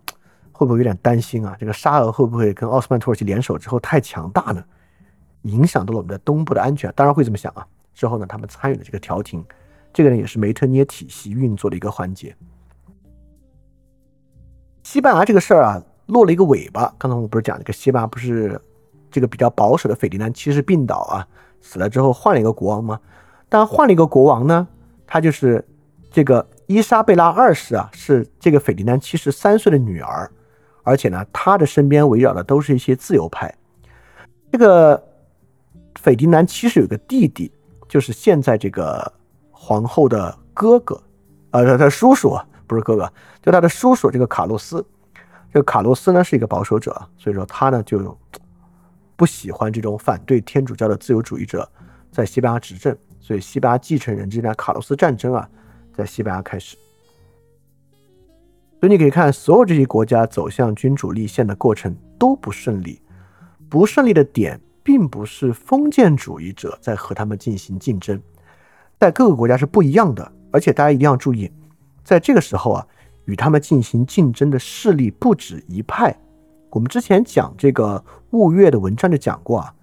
[0.53, 1.57] 会不会有点担心啊？
[1.59, 4.63] 这个沙俄会不会跟奥斯曼土耳其联手之后太强大呢？
[5.43, 6.93] 影响到了我们的东部的安全？
[6.97, 7.67] 当然会这么想啊。
[7.95, 9.45] 之后呢，他们参与了这个调停，
[9.93, 12.35] 这个呢也是梅特涅体系运作的一个环节。
[14.83, 16.93] 西班牙这个事儿啊，落了一个尾巴。
[16.99, 18.61] 刚才我不是讲这个西班牙不是
[19.11, 21.27] 这个比较保守的斐迪南七世病倒啊，
[21.61, 23.01] 死了之后换了一个国王嘛？
[23.49, 24.67] 但换了一个国王呢，
[25.07, 25.67] 他就是
[26.11, 30.31] 这个伊莎贝拉二世啊，是这个斐迪南七十三岁的女儿，
[30.83, 33.55] 而且呢，他的身边围绕的都是一些自由派。
[34.53, 35.03] 这个
[35.97, 37.53] 斐迪南七世有个弟弟。
[37.89, 39.11] 就是现在这个
[39.51, 41.03] 皇后的哥哥，
[41.53, 43.11] 呃，他他叔叔不是哥哥，
[43.41, 44.85] 就他的叔叔这个卡洛斯。
[45.51, 48.15] 这个卡洛斯呢是一个保守者，所以说他呢就
[49.19, 51.71] 不喜欢这种反对天主教的自由主义者
[52.11, 55.47] 在西班牙执政，所以西班牙继承人之间的卡洛斯战争啊，
[55.93, 56.79] 在西班牙开始。
[58.81, 63.03] 所以你可以看，所有这些国家走向君主立宪的过程都不顺利，
[63.69, 64.59] 不顺利的点。
[64.81, 68.19] 并不是封建主义者在和他们进行竞争，
[68.99, 70.33] 在各个国家是不一样的。
[70.51, 71.53] 而且大家一定要注意，
[72.03, 72.87] 在这个时候啊，
[73.27, 76.19] 与他们进行竞争的势力不止一派。
[76.71, 79.75] 我们之前讲这个雾月的文章就讲过啊，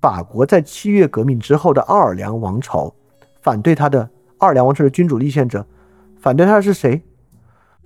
[0.00, 2.92] 法国在七月革命之后的奥尔良王朝，
[3.40, 4.08] 反对他的
[4.38, 5.66] 奥尔良王朝的君主立宪者，
[6.20, 7.02] 反对他的是谁？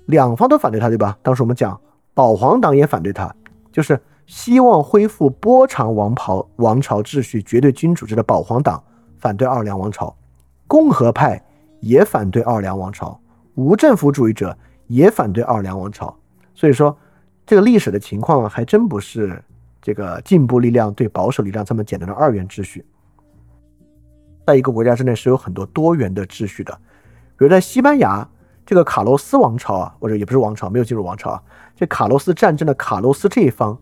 [0.07, 1.19] 两方都反对他，对吧？
[1.23, 1.81] 当时我们讲
[2.15, 3.35] 保皇党也反对他，
[3.73, 4.01] 就是。
[4.27, 8.81] 希望恢复波长王朝王朝秩序、绝对君主制的保皇党
[9.19, 10.17] 反对奥尔良王朝，
[10.69, 11.45] 共和派
[11.81, 13.19] 也反对奥尔良王朝，
[13.57, 14.57] 无政府主义者
[14.87, 16.17] 也反对奥尔良王朝。
[16.55, 16.97] 所以说，
[17.45, 19.43] 这个历史的情况还真不是
[19.83, 22.85] 这个进步力量对保守力量这么简单的二元秩序。
[24.47, 26.73] 在一个国家之内是有很多多元的秩序的，
[27.37, 28.29] 比如在西班牙，
[28.67, 31.43] 这个卡洛斯王朝啊，或者也不是王朝，没有进入王朝啊，
[31.77, 33.79] 这卡洛斯战争的卡洛斯这一方。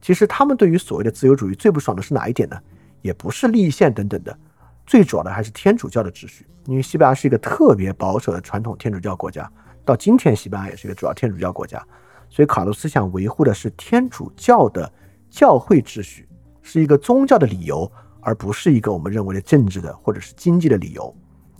[0.00, 2.56] 其实他们对于所谓的自由主义最不爽的是哪一点呢？
[3.02, 4.38] 也不是立宪等等的，
[4.86, 6.46] 最主要的还是天主教的秩序。
[6.66, 9.50] 因为西班牙是一个特别保守的传统天主教国家，
[9.84, 11.82] 到今天西班牙也是一个主要天主教国家，
[12.28, 14.90] 所以卡洛斯想维护的是天主教的
[15.30, 16.28] 教会秩序，
[16.60, 17.90] 是一个宗教的理由，
[18.20, 21.14] 而不是一个我们认为的政治的或者是经济的理由。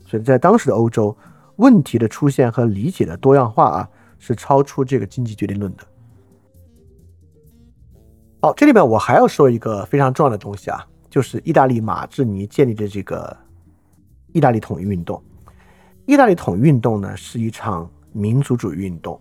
[0.05, 1.17] 所以在当时的欧洲，
[1.57, 3.89] 问题的出现和理解的多样化啊，
[4.19, 5.85] 是超出这个经济决定论的。
[8.43, 13.37] 好，这里面我还要说一个非常重要的东西啊，就是意大利马志尼建立的这个
[14.33, 15.23] 意大利统一运动。
[16.07, 19.21] 意大利统一运动呢是一场民族主义运动。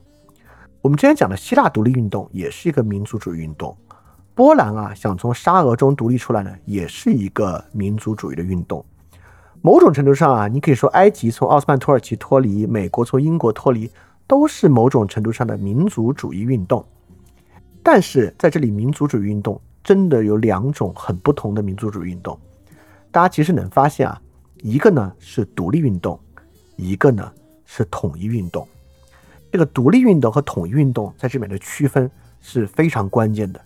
[0.81, 3.77] 我们之前讲的希腊独立运动也是一个民族主义运动。
[4.33, 8.83] 波兰啊想从沙俄中独立出来呢，也是一个民族主义的运动。
[9.61, 13.91] 某种程度上啊，你可以说埃及从奥斯曼土耳其脱离，美国从英国脱离，
[14.25, 16.85] 都是某种程度上的民族主义运动。
[17.83, 22.39] 但是在这里，民族主义运动真的有两种很不同的民族主义运动。
[23.11, 24.21] 大家其实能发现啊，
[24.61, 26.17] 一个呢是独立运动，
[26.77, 27.29] 一个呢
[27.65, 28.65] 是统一运动。
[29.51, 33.59] 这个独立运动和统一运动在这边的区分是非常关键的。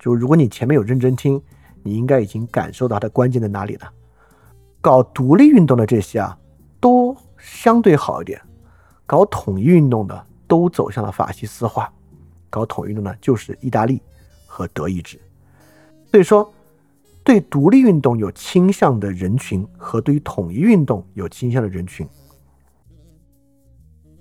[0.00, 1.40] 就如果你前面有认真听，
[1.82, 3.92] 你应该已经感受到它的关键在哪里了。
[4.80, 6.36] 搞独立运动的这些啊，
[6.80, 8.40] 都相对好一点；
[9.06, 11.92] 搞统一运动的都走向了法西斯化。
[12.48, 14.02] 搞统一运动的，就是意大利
[14.46, 15.20] 和德意志。
[16.10, 16.50] 所以说，
[17.22, 22.08] 对独立运动有倾向的人群和对于统一运动有倾向的人群，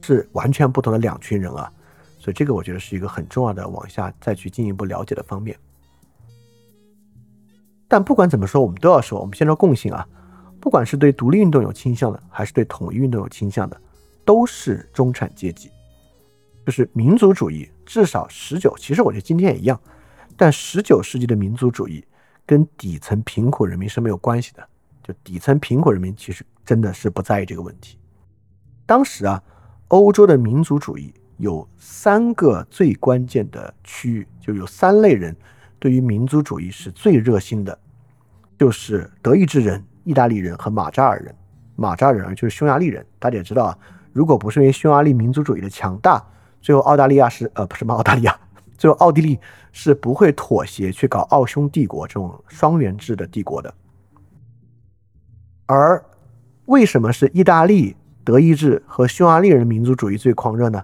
[0.01, 1.71] 是完全不同的两群人啊。
[2.17, 5.57] 所以这个我觉得是一个很重要的往下再去进一步了解的方面。
[7.89, 10.07] 但不管怎么说，我们都要说，我们先说共性啊，
[10.61, 13.81] 不管是对独立运动有倾向的，还是对统一运动有倾向的，
[14.23, 15.69] 都是中产阶级。
[16.65, 19.79] 就是民族主义，至少十九，其实我觉得今天也一样，
[20.37, 22.05] 但十九世纪的民族主义
[22.45, 24.63] 跟底层贫苦人民是没有关系的。
[25.03, 27.97] 就底层贫苦人民其实真的是不在意这个问题。
[28.85, 29.41] 当时啊，
[29.87, 35.35] 欧洲的民族主义有三个最关键的区域，就有三类人
[35.79, 37.77] 对于民族主义是最热心的，
[38.57, 41.33] 就是德意志人、意大利人和马扎尔人。
[41.75, 43.77] 马扎尔人就是匈牙利人，大家也知道啊，
[44.11, 46.23] 如果不是因为匈牙利民族主义的强大。
[46.61, 47.85] 最后，澳大利亚是呃不是？
[47.85, 48.37] 澳大利亚
[48.77, 49.39] 最后奥地利
[49.71, 53.73] 是不会妥协去搞奥匈帝国这种双元制的帝国的。
[55.65, 56.03] 而
[56.65, 57.95] 为什么是意大利、
[58.25, 60.83] 德意志和匈牙利人民族主义最狂热呢？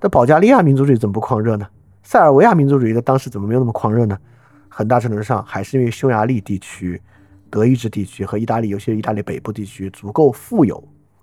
[0.00, 1.66] 那保加利亚民族主义怎么不狂热呢？
[2.04, 4.16] 塞尔维亚民族主义的当时怎么没有那么狂热呢？
[4.78, 7.00] 很大程度上还是因为匈牙利地区、
[7.48, 10.76] 德意志地区和意大利，尤其是意大利北部地区足够富有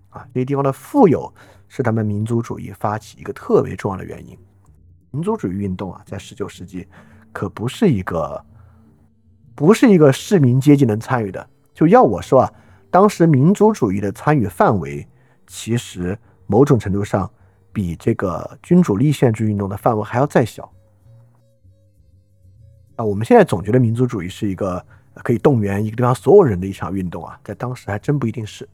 [0.09, 1.31] 啊，这些地方的富有。
[1.67, 4.35] 是他们民族主义发起一个特别重要的原因。
[5.11, 6.88] 民族主义运动啊，在十九世纪
[7.31, 8.43] 可不是一个
[9.53, 11.47] 不是一个市民阶级能参与的。
[11.75, 12.53] 就要我说啊，
[12.89, 15.07] 当时民族主义的参与范围，
[15.45, 16.17] 其实
[16.47, 17.31] 某种程度上
[17.71, 20.73] 比这个君主立宪制运动的范围还要再小。
[23.03, 24.84] 我们现在总觉得民族主义是一个
[25.15, 28.67] 可以动员一个地方所有人的一场运动啊，在当时还真不一定是。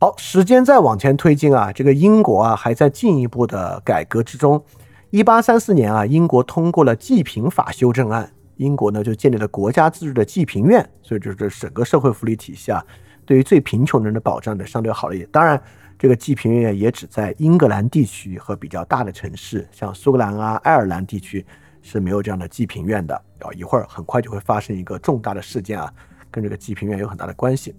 [0.00, 4.62] 好，时间再往前推进啊，这个英国啊还在进一步的改革之中。
[5.10, 12.84] 一八三四年啊，英国通过了济贫法修正案，英国呢就建立了国家自治的济贫院，所以就是整个社会福利体系啊，
[13.24, 15.28] 对于最贫穷人的保障呢相对好了一点。
[15.30, 15.62] 当然。
[15.98, 21.44] 这个济贫院也只在英格兰地区和比较大的城市，像苏格兰啊、爱尔兰地区
[21.82, 23.14] 是没有这样的济贫院的。
[23.38, 25.90] 啊，一会儿很快就会发生一个重大的事件啊，
[26.30, 27.74] 跟这个济贫院有很大的关系。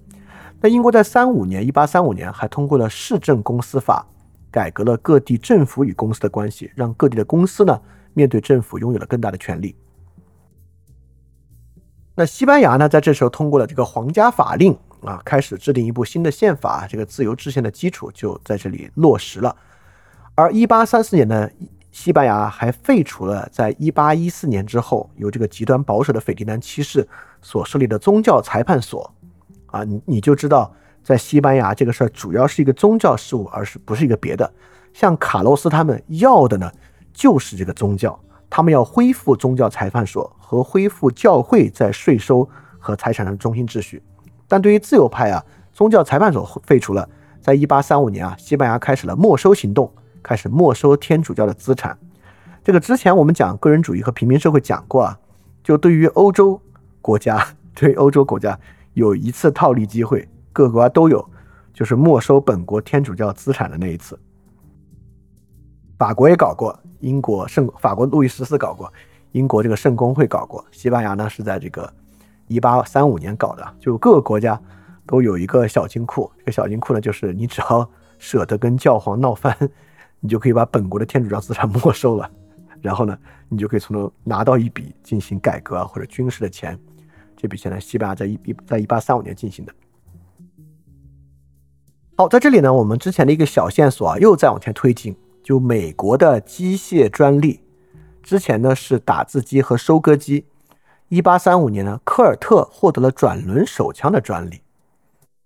[0.61, 4.07] 那英国在三五年，一八三五年还通过了市政公司法，
[4.49, 7.79] 改革了各地政府与公司的关系，让各地的公司呢
[8.13, 9.75] 面对政府拥有了更大的权利。
[12.15, 14.75] 那西班牙呢，在这时候通过了这个皇家法令。
[15.05, 19.55] 啊，开始制定一部新的宪法，这个自由制宪的基础就在这里落实了。
[20.33, 21.49] 而一八三四年呢，
[21.91, 27.07] 西班牙还废除了在一八一四年之后由这个极端保守的斐迪南七世
[27.41, 29.13] 所设立的宗教裁判所。
[29.67, 30.73] 啊，你你就知道，
[31.03, 34.51] 在西班牙这个事儿主要是一个宗教事务，而是不是一个别的。
[34.93, 36.71] 像卡洛斯他们要的呢，
[37.13, 38.17] 就是这个宗教，
[38.49, 42.49] 他们要恢复宗教裁判所和恢复教会在税收
[42.79, 44.01] 和财产上的中心秩序。
[44.47, 45.43] 但对于自由派啊，
[45.73, 47.07] 宗教裁判所废除了。
[47.41, 49.93] 在一八三五年啊，西班牙开始了没收行动，
[50.23, 51.95] 开始没收天主教的资产。
[52.63, 55.19] 这个之前我们讲个人主义和平民社会讲过啊，
[55.63, 56.59] 就对于欧洲
[57.01, 57.45] 国家，
[57.75, 58.59] 对欧洲国家
[58.93, 61.23] 有一次套利机会，各国都有，
[61.71, 64.19] 就是没收本国天主教资产的那一次。
[65.99, 68.91] 法国也搞过，英国圣法国路易十四搞过，
[69.33, 71.93] 英国这个圣公会搞过，西班牙呢是在这个。
[72.47, 74.59] 一八三五年搞的，就各个国家
[75.05, 76.31] 都有一个小金库。
[76.37, 77.89] 这个小金库呢，就是你只要
[78.19, 79.55] 舍得跟教皇闹翻，
[80.19, 82.29] 你就可以把本国的天主教资产没收了，
[82.81, 83.17] 然后呢，
[83.49, 86.79] 你就可以从中拿到一笔进行改革或者军事的钱。
[87.35, 89.73] 这笔钱呢，西班牙在一在一八三五年进行的。
[92.15, 97.59] 好，在这里呢，我们之前的一个小线索啊，又再往前推进，就美国的机械专利，
[98.23, 100.45] 之前呢是打字机和收割机。
[101.07, 104.61] 一八三五年呢，科尔特获得了转轮手枪的专利。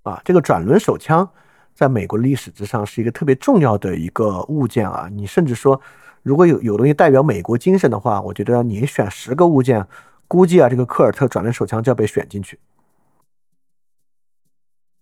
[0.04, 1.30] 啊，这个转轮手枪
[1.76, 5.10] 在美国历史之上是一个特别重要的一个物件啊。
[5.12, 5.80] 你甚至说，
[6.24, 9.86] 如果有有东西代表美国精神的话，我觉得你选十个物件，
[10.28, 12.58] 估计啊，这个科尔特转轮手枪就要被选进去。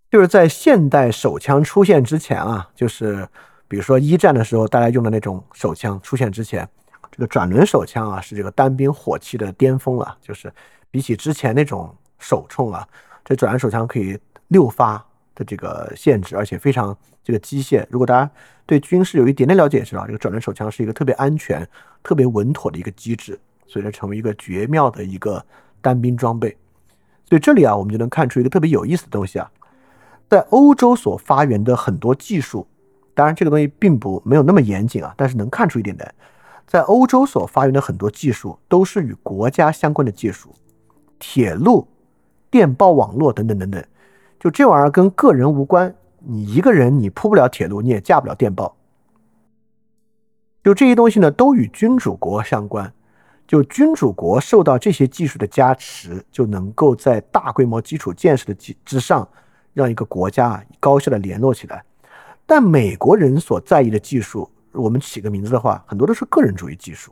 [0.10, 3.28] 就是在现代手枪出现之前啊，就是
[3.68, 6.68] 比如说一战的时候大家用的那种手枪出现之前。
[7.12, 10.18] 这个转轮手枪啊，是这个单兵火器的巅峰了。
[10.22, 10.52] 就是
[10.92, 12.88] 比起之前那种手冲啊，
[13.24, 14.18] 这转轮手枪可以
[14.48, 15.04] 六发
[15.36, 17.86] 的这个限制，而且非常这个机械。
[17.90, 18.30] 如果大家
[18.66, 21.68] 对军事有一点点了解，也知道这个转轮手枪是一个特别安全、
[22.04, 25.44] 特别稳妥的一个机制，所以它成为一个绝妙的一个
[25.82, 26.56] 单兵装备。
[27.26, 29.52] 所以这里啊，我们就能看出一个特别有意思的东西啊，
[30.30, 32.66] 在欧洲所发源的很多技术，
[33.14, 36.14] 当然这个东西并不没有那么严谨啊，但是能看出一点点。
[36.68, 40.54] 在欧洲所发源的很多技术都是与国家相关的技术，
[41.18, 41.88] 铁路、
[42.52, 43.82] 电报网络等等等等，
[44.38, 45.96] 就这玩意儿跟个人无关。
[46.20, 48.76] 你一个人你铺不了铁路，你也架不了电报。
[50.62, 52.94] 就这些东西呢，都与君主国相关。
[53.48, 59.26] 就君主国受到这些技术的加持，就能够在大规模基础建设的基之上，
[59.74, 61.82] 让一个国家高效的联络起来。
[62.46, 64.52] 但美国人所在意的技术。
[64.78, 67.12] 我们起个名字的话，很多都是个人主义技术，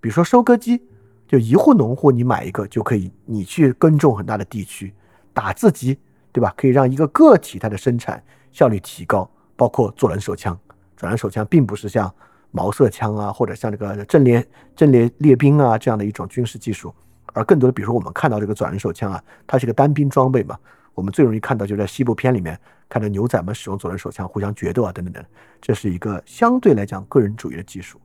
[0.00, 0.82] 比如说收割机，
[1.28, 4.90] 就一户农户你买一个就可以，你去耕种很大的地区；
[5.32, 5.98] 打字机，
[6.32, 6.52] 对吧？
[6.56, 9.30] 可以让一个个体它的生产效率提高。
[9.54, 10.58] 包括左轮手枪，
[10.96, 12.12] 转轮手枪并不是像
[12.50, 14.44] 毛瑟枪啊，或者像这个阵列
[14.74, 16.92] 阵列列兵啊这样的一种军事技术，
[17.32, 20.58] 而更多的，比如说我们看到这个转轮手枪啊，它是一个单兵装备嘛。
[20.94, 22.58] 我们最容易看到就在西部片里面
[22.88, 25.24] 看到牛仔们使用左轮手枪互相决斗啊等等等，
[25.60, 28.00] 这是一个相对来讲个人主义的技术。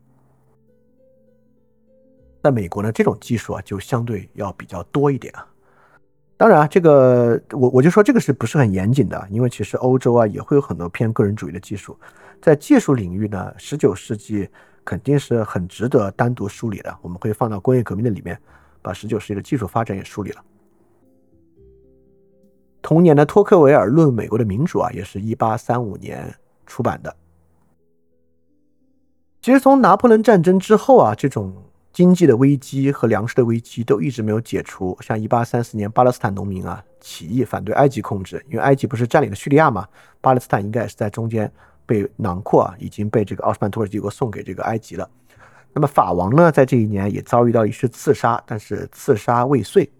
[2.43, 5.45] 在美国呢，这种技术啊就相对要比较多一点啊。
[6.37, 9.27] 当然啊，这个我我就说这个是不是很严谨的？
[9.29, 11.99] 因为其实欧洲啊也会有很多偏个人主义的技术，
[12.41, 14.47] 在技术领域呢，十九世纪
[14.85, 16.95] 肯定是很值得单独梳理的。
[17.01, 18.39] 我们会放到工业革命的里面，
[18.81, 20.43] 把十九世纪的技术发展也梳理了。
[22.87, 26.33] 同年的托克维尔论美国的民主啊，也是一八三五年
[26.65, 27.13] 出版的。
[29.41, 31.53] 其实从拿破仑战争之后啊，这种
[31.91, 34.97] 经济的危机和粮食的危机都一直没有解除。
[35.01, 39.85] 像一八三四年巴勒斯坦农民啊起义反对埃及控制，因为埃及不是占领了叙利亚嘛，
[40.21, 41.51] 巴勒斯坦应该也是在中间
[41.85, 45.09] 被囊括啊，已经被这个奥斯曼土耳其帝国送给这个埃及了。
[45.73, 49.91] 那么法王呢，在这一年也遭遇到一次刺杀，但是刺杀未遂。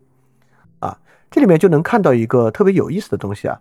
[1.30, 3.60] 这里面就能看到一个特别有意思的东西啊，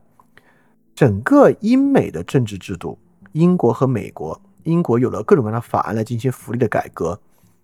[0.95, 2.99] 整个英美的政治制度，
[3.33, 4.41] 英国和美国。
[4.63, 7.21] 英国有了各种各样的法案来进行福利的改革，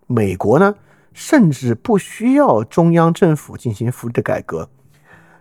[0.07, 0.73] 美国呢，
[1.13, 4.69] 甚至不需要中央政府进行福利的改革。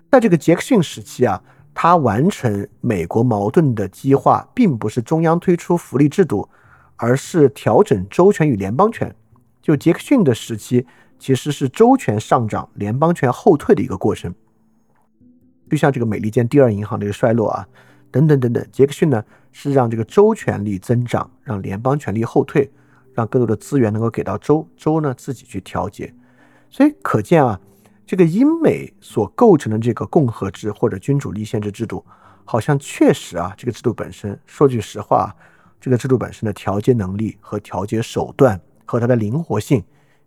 [0.10, 1.42] 在这个杰克逊时期啊，
[1.74, 6.50] 他完成美国矛盾的激化，并不是中央推出福利制度，
[6.96, 9.14] 而是调整州权与联邦权。
[9.62, 10.88] 就杰克逊的时期，
[11.20, 14.34] 其实是州权上涨，联邦权后退的一个过程。
[15.72, 17.66] 就像这个美利坚第二银行的一个衰落啊。
[18.12, 19.24] 等等等等，杰克逊呢
[19.54, 22.70] 是让这个州权力增长，让联邦权力后退，
[23.14, 26.14] 让更多的资源能够给到州，州呢自己去调节。
[26.70, 27.58] 所以可见啊，
[28.06, 32.06] 这个英美所构成的这个共和制或者君主立宪制制度，
[32.44, 35.34] 好像确实啊，这个制度本身，说句实话，
[35.80, 39.82] 这个制度本身的调节能力和调节手段和它的灵活性，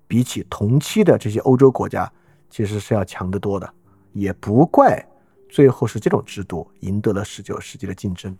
[0.07, 2.11] 比起同期的这些欧洲国家，
[2.49, 3.71] 其实是要强得多的，
[4.15, 5.07] 也不怪。
[5.55, 8.37] 最后是这种制度赢得了十九世纪的竞争。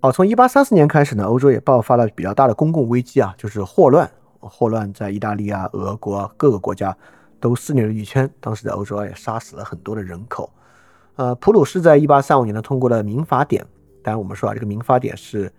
[0.00, 4.10] 好，从一八三四年开始呢，欧洲也爆发了比较大的公共危机啊，就是霍乱。
[4.40, 6.96] 霍乱在意大利啊、俄国各个国家
[7.38, 10.52] 都肆虐了一圈，当时在欧洲也杀死了很多的人口。
[11.14, 13.64] 呃，普鲁士在一八三五年呢通过了民法典，
[14.02, 15.52] 当然我们说啊，这个民法典是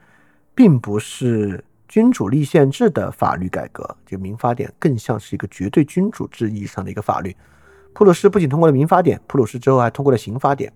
[0.54, 7.34] 并不是君主立宪制的法律改革，这个民法典更像是一个绝对君主制意义上的一个法律。
[7.94, 10.72] 普鲁士不仅通过了民法典，普鲁士之后还通过了刑法典。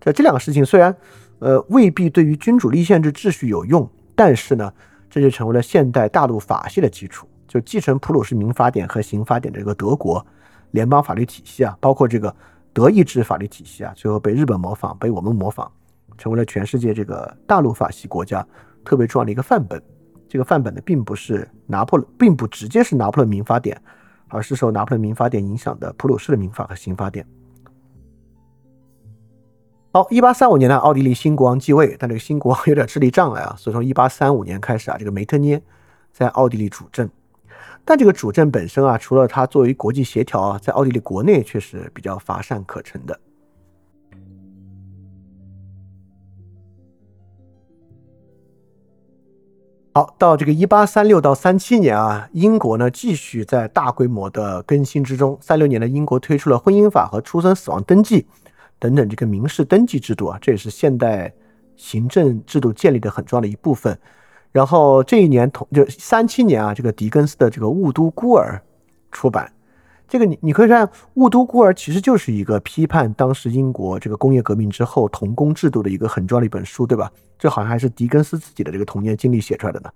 [0.00, 0.94] 这这两个事情虽然，
[1.38, 4.72] 呃，未必对于君主立宪制秩序有用，但是呢，
[5.08, 7.26] 这就成为了现代大陆法系的基础。
[7.48, 10.24] 就继承普鲁士民法典和刑法典的这个德国
[10.70, 12.34] 联邦法律体系啊，包括这个
[12.72, 15.68] 德意志法律体系啊，最后被日本模仿，被我们模仿，
[16.16, 18.46] 成为了全世界这个大陆法系国家
[18.84, 19.82] 特别重要的一个范本。
[20.28, 23.76] 这个范本呢，并不是拿破仑，并不直接是拿破仑民法典。
[24.30, 27.26] 而是受拿破仑民法典影响的普鲁士的民法和刑法典。
[29.92, 35.60] 好，一八三五年呢，奥地利新国王继位，但这个新国王有点智力障碍啊，所以从一八三五年开始啊，这个梅特涅
[36.12, 37.10] 在奥地利主政。
[37.84, 43.18] 但这个主政本身啊，除了他作为国际协调啊，在奥地利国内却是比较乏善可陈的。
[49.92, 55.36] 好，到这个一八三六到三七年啊，英国呢继续在大规模的更新之中。
[55.40, 58.24] 三六年呢，英国推出了婚姻法和出生死亡登记
[58.78, 61.32] 等等这个民事登记制度啊，这也是现代
[61.74, 63.98] 行政制度建立的很重要的一部分。
[64.52, 68.62] 然后这一年同就三七年啊，这个狄更斯的这个《雾都孤儿》
[69.16, 69.52] 出版。
[70.10, 70.84] 这个你你可以看，
[71.14, 77.08] 《雾都孤儿》其实就是一个批判当时英国这个工业革命之后童工制度的一个很重要的一本书，对吧？
[77.38, 79.90] 这好像还是狄更斯自己的这个童年经历写出来的呢。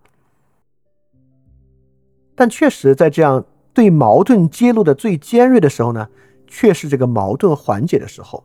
[2.36, 6.08] 但确实在这样对矛盾揭露的最尖锐的时候呢，
[6.46, 8.44] 却是这个矛盾缓解的时候。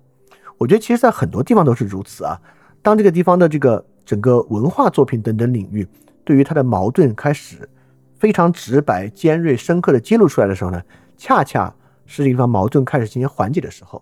[0.58, 2.42] 我觉得其实，在很多地方都是如此啊。
[2.82, 5.88] 当这个地方的这个整个文化作品等等领域，
[6.24, 7.70] 对于它的矛盾开始
[8.18, 10.82] 非常直白、尖锐、深刻的揭露出来的时候呢。
[11.20, 11.76] 恰恰
[12.06, 14.02] 是这个地方矛盾开始进行缓解的时候，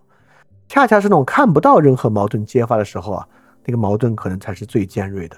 [0.67, 3.27] 恰恰是那种看不到任何矛盾揭发的时候啊，
[3.65, 5.35] 那个矛盾可能才是最尖锐的。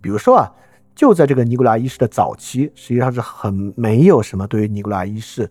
[0.00, 0.50] 比如说啊，
[0.94, 5.48] 就在这个尼古拉一世的早期，实际上是很没有什么对于尼古拉一世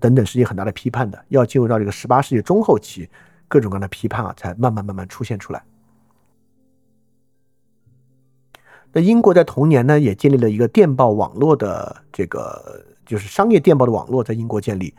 [0.00, 1.24] 等等事情很大的批判的。
[1.28, 3.08] 要进入到这个十八世纪中后期，
[3.46, 5.62] 各种各样的批判啊，才慢慢慢慢出现出来。
[8.92, 12.84] 那英国在同年呢，也建立了一个电报网络的这个。
[13.06, 14.92] 就是商业电报的网络在英国建立，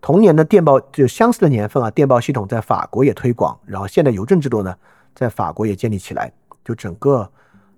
[0.00, 4.74] 同年的电报就相似的年份啊，电报系统在法国也推广，然后现代邮政制度呢，
[5.14, 6.32] 在法国也建立起来。
[6.64, 7.30] 就整个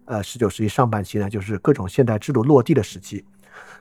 [0.05, 3.25] 呃十九世纪上半期呢，就是各种现代制度落地的时期。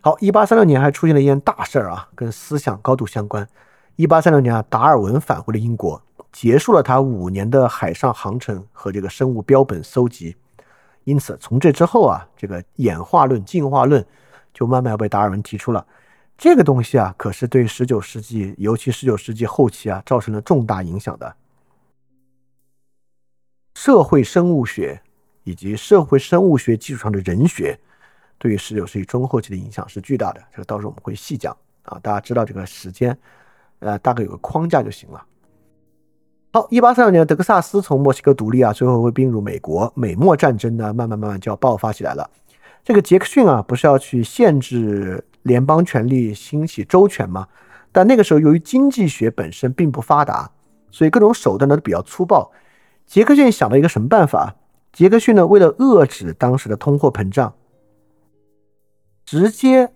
[0.02, 3.48] 好，一八三六年还出现了一件大事儿啊，跟思想高度相关。
[3.96, 6.02] 一八三六年啊，达尔文返回了英国，
[6.32, 10.36] 结束了他五年的海上航程和这个生物标本搜集。
[11.04, 14.04] 因此，从这之后啊，这个演化论、进化论。
[14.54, 15.86] 就慢慢要被达尔文提出了，
[16.38, 21.36] 这个东西啊，可是对十九世纪，尤其十九世纪后期啊，造成了重大影响的。
[23.76, 25.02] 社会生物学
[25.44, 27.80] 以及社会生物学基础上的人学，
[28.38, 30.42] 对于十九世纪中后期的影响是巨大的。
[30.52, 33.18] 这个到时候我们会细讲啊，大家知道这个时间，
[33.80, 35.26] 呃，大概有个框架就行了。
[36.54, 39.92] 好，一八三六年，德克萨斯从墨西哥独立啊，最后会并入美国。
[39.96, 42.30] 美墨战争呢，慢慢慢慢就要爆发起来了。
[42.84, 47.48] 这个杰克逊啊，不是要去限制联邦权力，兴起州权吗？
[47.92, 50.52] 但那个时候，由于经济学本身并不发达，
[50.90, 52.52] 所以各种手段呢都比较粗暴。
[53.06, 54.56] 杰克逊想到一个什么办法？
[54.94, 57.54] 杰克逊呢，为了遏制当时的通货膨胀，
[59.26, 59.92] 直接。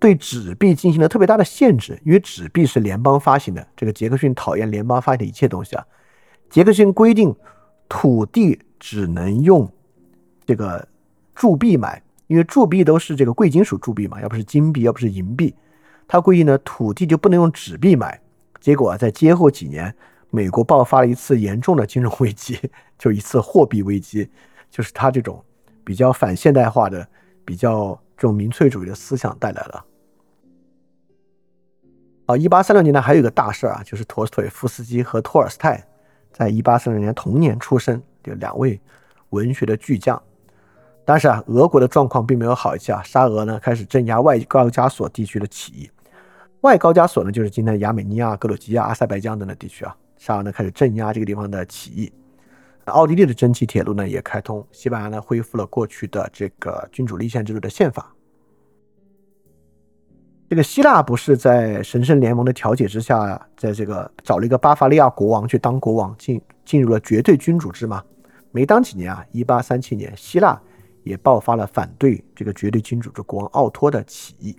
[0.00, 3.66] 对纸币进行了特别大的限制，因为纸币是联邦发行的。
[3.74, 5.86] 这个杰克逊讨厌联邦发行的一切东西啊。
[6.50, 7.34] 杰克逊规定
[7.88, 9.66] 土地只能用
[10.44, 10.86] 这个
[11.34, 15.54] 铸币买，因为铸币都是这个贵金属铸币嘛，要不是金币，要不是银币。
[16.06, 18.20] 他规定呢，土地就不能用纸币买。
[18.60, 19.94] 结果啊，在接后几年，
[20.30, 22.58] 美国爆发了一次严重的金融危机，
[22.98, 24.30] 就一次货币危机，
[24.70, 25.42] 就是他这种
[25.84, 27.06] 比较反现代化的、
[27.44, 29.84] 比较这种民粹主义的思想带来了。
[32.26, 35.84] 啊，一八三六年呢，还有一个大事儿啊，就是陀思妥耶夫斯基和托尔斯泰
[36.32, 38.80] 在一八三六年同年出生，就两位
[39.30, 40.22] 文学的巨匠。
[41.04, 45.90] 但是啊，俄国的状况并没有好一些啊，沙俄呢开始镇压外高加索地区的起义。
[46.62, 52.12] 外高加索呢，就是今天的亚美尼亚、格鲁吉亚、阿塞拜疆等等地区啊，沙俄呢开始镇压这个地方的起义。
[52.86, 58.14] 奥地利的蒸汽铁路呢也开通，西班牙呢恢复了过去的这个君主立宪制度的宪法。
[60.48, 68.02] 这个希腊不是在神圣联盟的调解之下，在这个找了一个巴伐利亚国王去当国王，进进入了绝对君主制吗？
[68.52, 70.60] 没当几年啊，一八三七年，希腊
[71.04, 74.56] 也爆发了反对这个绝对君主制国王奥托的起义。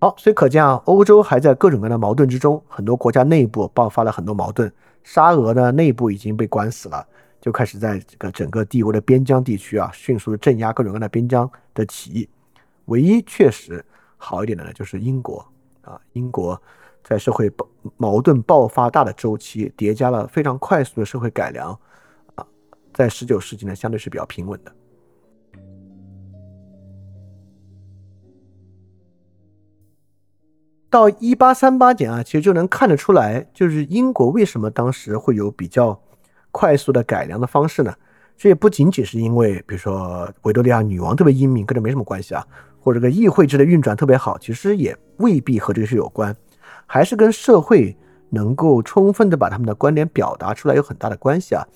[0.00, 4.70] 好，所以可见啊，欧洲还在各种各样的矛盾之中，很多国家内部爆发了很多矛盾。
[5.02, 7.06] 沙俄呢，内部已经被关死了，
[7.40, 12.28] 就开始在这个整个帝国的边疆地区啊，迅速的镇压各种各样的边疆的起义。
[12.86, 13.82] 唯一确实
[14.16, 15.46] 好一点的呢，就是英国
[15.82, 16.60] 啊，英国
[17.02, 21.78] 在社会爆矛盾爆发大的周期，叠加了非常快速的社会改良，
[22.94, 24.72] 在十九世纪呢，相对是比较平稳的。
[30.88, 36.00] 到一八三八年啊，其实就能看得出来，就是英国为什么当时会有比较
[36.52, 37.92] 快速的改良的方式呢？
[38.36, 42.46] 这也不仅仅是因为，比如说维多利亚女王特别英明，跟这没什么关系啊。
[42.78, 46.36] 或者这个议会制的运转特别好，其实也未必和这个事有关，
[46.86, 47.96] 还是跟社会
[48.30, 51.66] 能够充分的把他们的观点表达出来有很大的关系啊。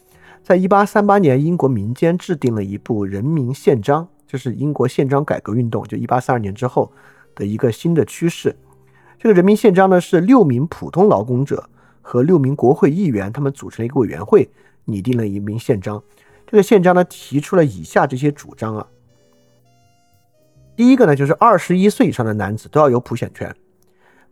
[0.49, 6.91] 在一八三八年，英国民间制定了一部人民宪章，这是英国宪章改革运动，就一八三二年之后
[7.35, 8.57] 的一个新的趋势。
[9.19, 11.69] 这个人民宪章呢，是六名普通劳工者
[12.01, 14.49] 和六名国会议员他们组成了一个委员会
[14.87, 16.03] 拟定了一名宪章。
[16.47, 18.87] 这个宪章呢，提出了以下这些主张啊。
[20.75, 23.55] 第一个呢，就是二十一岁以上的男子都要有普选权，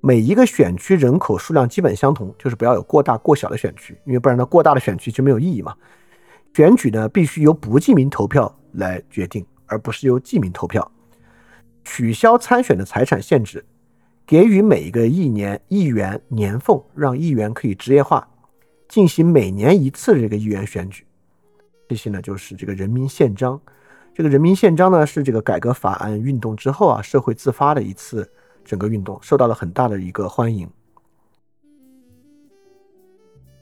[0.01, 5.77] 每一个选区人口数量基本相同，就是不要有过大过小的选区，因为不然呢，过大的选区就没有意义嘛。
[6.57, 10.91] 选举呢，必须由不记名投票来决定，而不是由记名投票。
[11.85, 13.63] 取消参选的财产限制，
[14.27, 18.27] 给予每一个议年议员年俸，让议员可以职业化，
[18.89, 21.05] 进行每年一次的这个议员选举。
[21.91, 23.61] 这些呢，就是这个人民宪章。
[24.15, 28.27] 这个人民宪章呢，是这个改革法案运动之后啊，社会自发的一次
[28.65, 30.67] 整个运动，受到了很大的一个欢迎。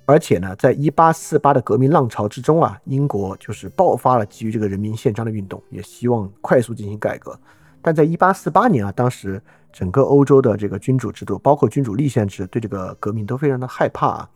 [0.07, 7.39] 而且呢，在一八四八的革命浪潮之中啊，英国就是爆发了基于这个人民宪章的运动，也希望快速进行改革。
[7.81, 14.31] 但在一八四八年啊，当时整个欧洲的这个君主制度，包括君主立宪制，对这个革命都非常的害怕啊。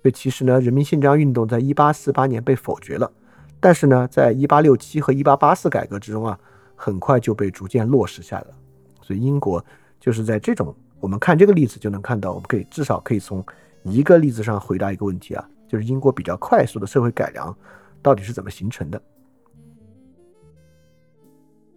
[0.00, 3.10] 所以其实呢，人民宪章运动在一八四八年被否决了。
[3.58, 6.38] 但是呢，在一八六七和一八八四改革之中啊，
[6.76, 8.54] 很快就被逐渐落实下来了。
[9.02, 9.64] 所以英国
[9.98, 13.44] 就是在这种，我们看这个例子就能看到，我们可以至少可以从
[13.82, 17.56] 一个例子上回答一个问题啊，就是英国比较快速的社会改良
[18.02, 19.02] 到底是怎么形成的？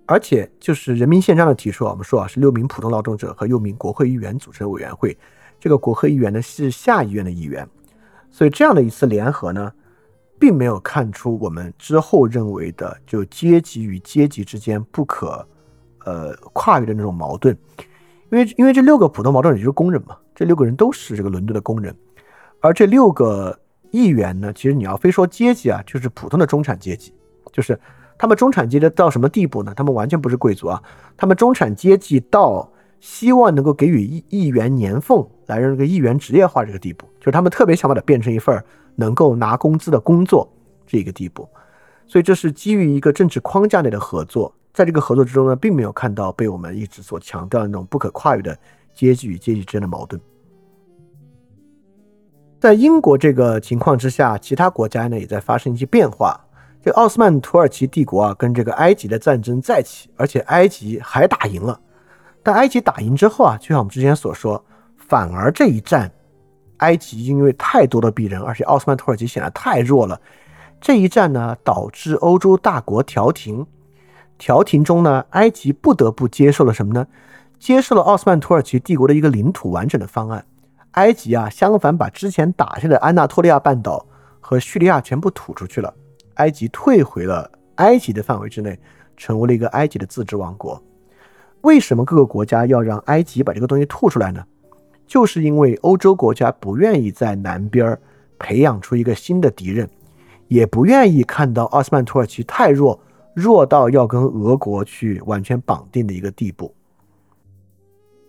[0.06, 5.18] 而且就是人民宪章的提出啊，我们说啊是六名普通劳动者和六名国会议员组成的委员会，
[5.60, 7.68] 这个国会议员呢是下议院的议员，
[8.30, 9.72] 所以这样的一次联合呢。
[10.40, 15.48] 并没有看出我们之后认为的就阶级与阶级之间不可，
[16.04, 17.58] 呃跨越的那种矛盾，
[18.34, 21.96] 因为因为这六个普通劳动者就是工人嘛，这六个人都是这个伦敦的工人，
[22.60, 23.58] 而这六个
[23.92, 27.14] 议员呢，其实你要非说阶级啊，就是普通的中产阶级，
[27.52, 27.80] 就是
[28.18, 29.74] 他们中产阶级到什么地步呢？
[29.76, 30.82] 他们完全不是贵族啊，
[31.16, 32.68] 他们中产阶级到
[33.00, 38.62] 希望能够给予议议员年俸来让这个议员职业化这个地步，就是他们特别想把它变成一份。
[38.96, 40.48] 能够拿工资的工作
[40.86, 41.50] 这个地步，
[42.06, 48.58] 所以这是基于一个政治框架内的合作，在这个合作之中呢，并没有看到被我们一直所强调的那种不可跨越的
[48.94, 50.20] 阶级与阶级之间的矛盾。
[52.60, 56.40] 在英国这个情况之下，其他国家呢也在发生一些变化。
[56.82, 61.80] 这奥斯曼土耳其帝国啊，跟这个埃及的战争再起，而且埃及还打赢了。
[62.42, 64.64] 但埃及打赢之后啊，就像我们之前所说，
[64.98, 66.12] 反而这一战，
[66.78, 70.20] 埃及因为太多的鄙人，而且奥斯曼土耳其显得太弱了。
[70.82, 73.66] 这一战呢，导致欧洲大国调停。
[74.44, 77.08] 调停中呢，埃及不得不接受了什么呢？
[77.58, 80.46] 接受了奥斯曼土耳其帝国的一个领土完整的方案。
[80.96, 84.06] 埃及啊，相反把之前打下的安纳托利亚半岛
[84.42, 85.94] 和叙利亚全部吐出去了。
[86.34, 88.78] 埃及退回了埃及的范围之内，
[89.16, 90.84] 成为了一个埃及的自治王国。
[91.62, 94.44] 为什么各个国家要让埃及把这个东西吐出来呢？
[95.08, 97.98] 就是因为欧洲国家不愿意在南边
[98.38, 99.90] 培养出一个新的敌人，
[100.50, 103.00] 也不愿意看到奥斯曼土耳其太弱，
[103.34, 106.74] 弱到要跟俄国去完全绑定的一个地步。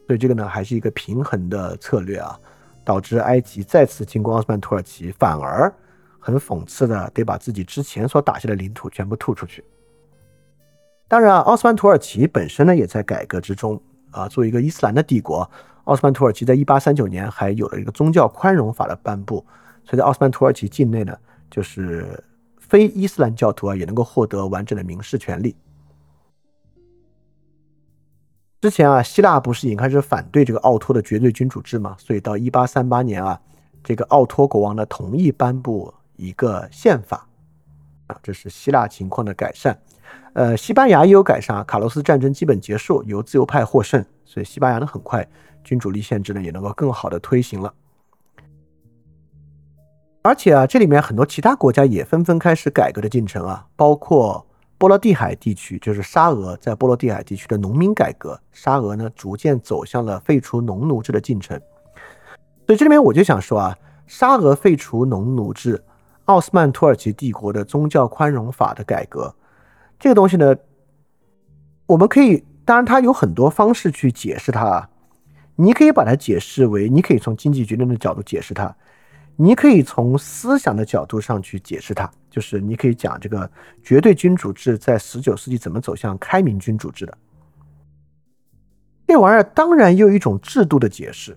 [0.06, 2.38] 所以这个呢，还是一个平衡的策略啊，
[2.84, 5.72] 导致埃及再次进攻奥斯曼土耳其，反而
[6.18, 9.64] 很讽刺的得把自己之前所打下的领土全部吐出去。
[11.08, 14.28] 当然啊，奥斯曼土耳其本身呢也在改革之中啊。
[14.28, 15.48] 作为一个伊斯兰的帝国，
[15.84, 19.36] 奥斯曼土耳其在一八三九年还有了一个宗教宽容法的颁布，
[19.84, 21.16] 所以在奥斯曼土耳其境内呢，
[21.50, 22.22] 就是
[22.68, 25.54] 非伊斯兰教徒啊也能够获得完整的民事权利。
[28.60, 31.94] 之前啊，希腊不是已经开始反对这个奥托的绝对君主制吗？
[31.98, 33.38] 所以到一八三八年啊，
[33.82, 37.28] 这个奥托国王呢同意颁布一个宪法
[38.06, 39.78] 啊，这是希腊情况的改善。
[40.32, 45.28] 呃，西班牙也有改善啊，卡洛斯战争基本结束，由自由派获胜，所以西班牙呢很快
[45.62, 47.72] 君主立宪制呢也能够更好的推行了。
[50.26, 54.46] 而且啊，这里面很多其他国家也纷纷开始改革的进程啊，包括
[54.78, 61.60] 波罗的海地区，就是沙俄在波罗的海地区的农民改革，沙俄呢逐渐走向了废除农奴制的进程。
[62.66, 63.76] 所以这里面我就想说啊，
[64.06, 65.84] 沙俄废除农奴制，
[66.24, 69.34] 奥斯曼土耳其帝国的宗教宽容法的改革。
[69.98, 70.56] 这个东西呢，
[71.84, 74.88] 我们可以，当然它有很多方式去解释它啊。
[75.56, 78.74] 你可以把它解释为，你可以从经济决定的角度解释它，
[79.36, 83.50] 你可以从思想的角度上去解释它，就是你可以讲这个
[83.82, 87.18] 绝对君主制在十九世纪怎么走向开明君主制的。
[89.06, 91.36] 这玩意儿当然也有一种制度的解释，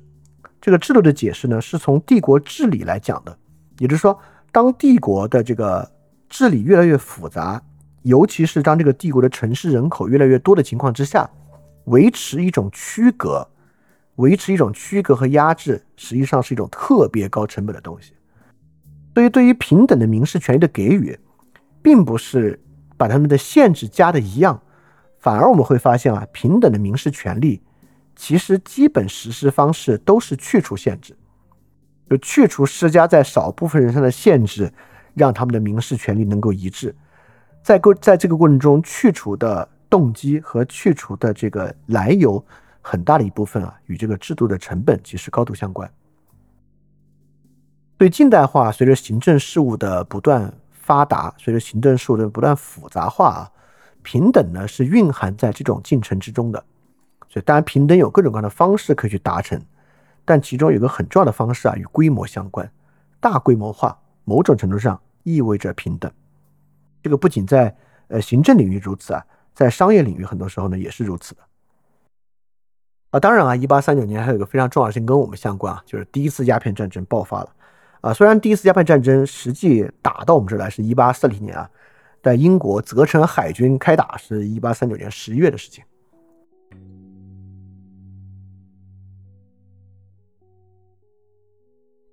[0.62, 3.38] 这个制度的解释呢，是从帝国治理来讲的，
[3.80, 4.20] 也就是说，
[4.52, 5.90] 当帝国的这个
[6.30, 7.62] 治理越来越复杂。
[8.04, 11.30] 尤其是当这个帝国的城市人口越来越多的情况之下，
[11.86, 13.46] 维持一种区隔，
[14.18, 18.14] 维持一种区隔和压制，实际上是一种特别高成本的东西。
[19.16, 21.18] 所以，对于平等的民事权利的给予，
[21.82, 22.60] 并不是
[22.98, 24.62] 把他们的限制加的一样，
[25.18, 27.62] 反而我们会发现啊，平等的民事权利
[28.16, 31.16] 其实基本实施方式都是去除限制，
[32.10, 34.72] 就去除施加在少部分人上的限制，
[35.16, 36.96] 让他们的民事权利能够一致。
[37.64, 42.44] 在过在这个过程中，去除的动机和去除的这个来由，
[42.90, 45.92] 很大的一部分啊，与这个制度的成本其实高度相关。
[47.98, 53.52] 对近代化，随着行政事务的不断发达，随着行政事务的不断复杂化啊，
[54.04, 56.64] 平等呢是蕴含在这种进程之中的。
[57.28, 59.62] 所以，当然平等有各种各样的方式可以去达成，
[60.24, 62.72] 但其中有个很重要的方式啊，与规模相关。
[63.20, 66.10] 大规模化某种程度上意味着平等。
[67.04, 67.76] 这个不仅在
[68.08, 71.42] 呃行政领域如此啊，在商业领域很多时候呢也是如此的
[73.10, 73.20] 啊。
[73.20, 77.50] 当然啊，一八三九年还有一个非常重要的事情跟我们相关啊，就是第一次鸦片战争爆发了
[78.02, 78.14] 啊。
[78.14, 81.70] 虽然第一次鸦片战争实际打到我们这来是一八四零年啊，
[82.22, 85.84] 但英国责成海军开打是一八三九年十一月的事情。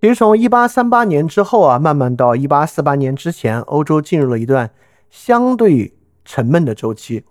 [0.00, 4.70] 其实从一八三八年之后啊，慢慢到一八四八年之前，欧洲进入了一段。
[5.10, 5.94] 相对
[6.24, 7.24] 沉闷的周期，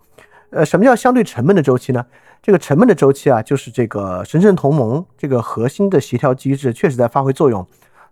[0.48, 2.06] 呃，什么叫相对沉闷的周期呢？
[2.44, 7.66] 这个沉闷的周期啊，就是这个神圣同盟这个核心的协调机制确实在发挥作用，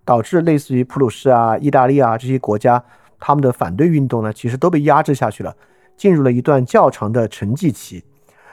[0.06, 2.82] 导致类似于普鲁士啊、意大利啊这些国家，
[3.20, 5.54] 他们的反对运动呢，其实都被压制下去了，
[5.98, 8.02] 进入了一段较长的沉寂期。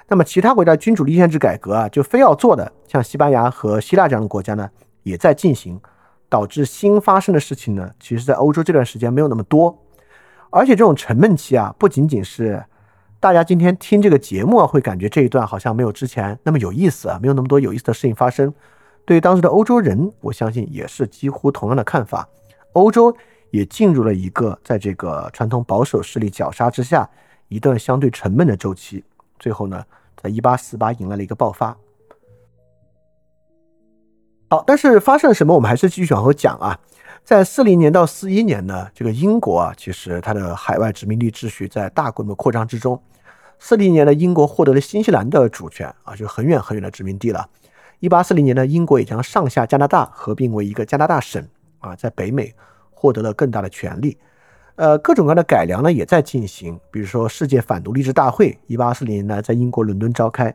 [0.09, 4.69] 那么其他国家君主立宪制改革啊，就非要做的，像西班牙和希腊这样的国家呢，
[5.03, 5.79] 也在进行，
[6.27, 9.81] 导致新发生的事情呢，其实在欧洲这段时间没有那么多。
[10.49, 12.61] 而且这种沉闷期啊，不仅仅是
[13.21, 18.53] 大家今天听这个节目啊，会感觉这一段好像没有之前那么有意思啊，没有那么多有意思的事情发生。
[19.03, 22.29] 对于当时的欧洲人，我相信也是几乎同样的看法。
[22.73, 23.13] 欧洲
[23.51, 27.09] 也进入了一个在这个传统保守势力绞杀之下
[27.49, 29.03] 一段相对沉闷的周期。
[29.37, 29.83] 最后呢，
[30.15, 31.75] 在一八四八迎来了一个爆发。
[34.49, 36.79] 好，但是发生了什么，我们还是继续往后讲啊。
[37.29, 42.99] 在四零年到四一年呢，这个英国啊，其实它的海外殖民地秩序在大规模扩张之中。
[43.59, 47.47] 四零年呢，英国获得了新西兰的主权啊，就很远很远的殖民地了。
[47.99, 51.47] 一八四零年呢，英国也将上下加拿大合并为一个加拿大省
[51.77, 52.51] 啊，在北美
[52.89, 54.17] 获得了更大的权利。
[54.73, 60.51] 呃，各种各样的改良呢也在进行，比如说世界反奴隶制大会，一八四零年呢在英国伦敦召开。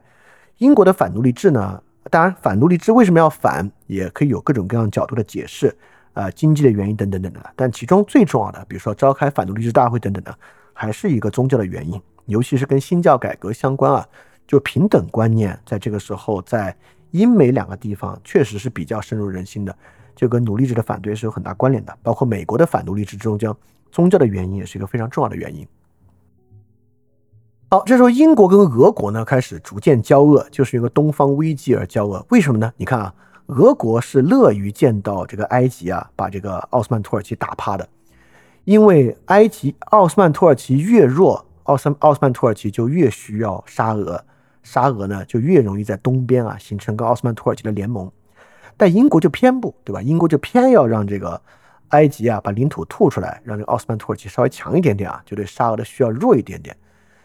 [0.59, 1.81] 英国的反奴隶制呢，
[2.11, 5.73] 当然反奴隶制为什么要反，也可以有各种各样角度的解释。
[6.15, 10.39] 啊，经济的原因等等等等，但其中最重要的，比如说召开反奴隶制大会等等的，
[10.73, 14.07] 还是一个宗教的原因，尤其是跟新教改革相关啊，
[14.47, 16.74] 就平等观念在这个时候在
[17.11, 19.77] 英美两个地方确实是比较深入人心的，
[20.15, 23.53] 就跟奴隶制的反对是有很大关联的，包括美国的反奴隶制中间
[23.91, 25.66] 宗教的原因也是一个非常重要的原因。
[27.70, 32.73] 好，这时候英国跟俄国呢开始逐渐交恶，就是因为东方危机而交恶，为什么呢？
[32.77, 33.12] 你看啊。
[33.47, 37.87] 俄国是乐于见到这个埃及啊，把这个奥斯曼土耳其打趴的，
[38.65, 44.25] 因为埃及奥斯曼土耳其越弱，奥斯奥斯曼土耳其就越需要沙俄，
[44.62, 48.11] 沙俄呢就越容易在东边啊形成跟奥斯曼土耳其的联盟，
[48.79, 50.01] 但英国就偏不，对吧？
[50.01, 51.39] 英国就偏要让这个
[51.89, 56.75] 埃及啊把领土吐出来，让这个奥斯曼土耳其稍微强一点点啊，就对沙俄的需要弱一点点，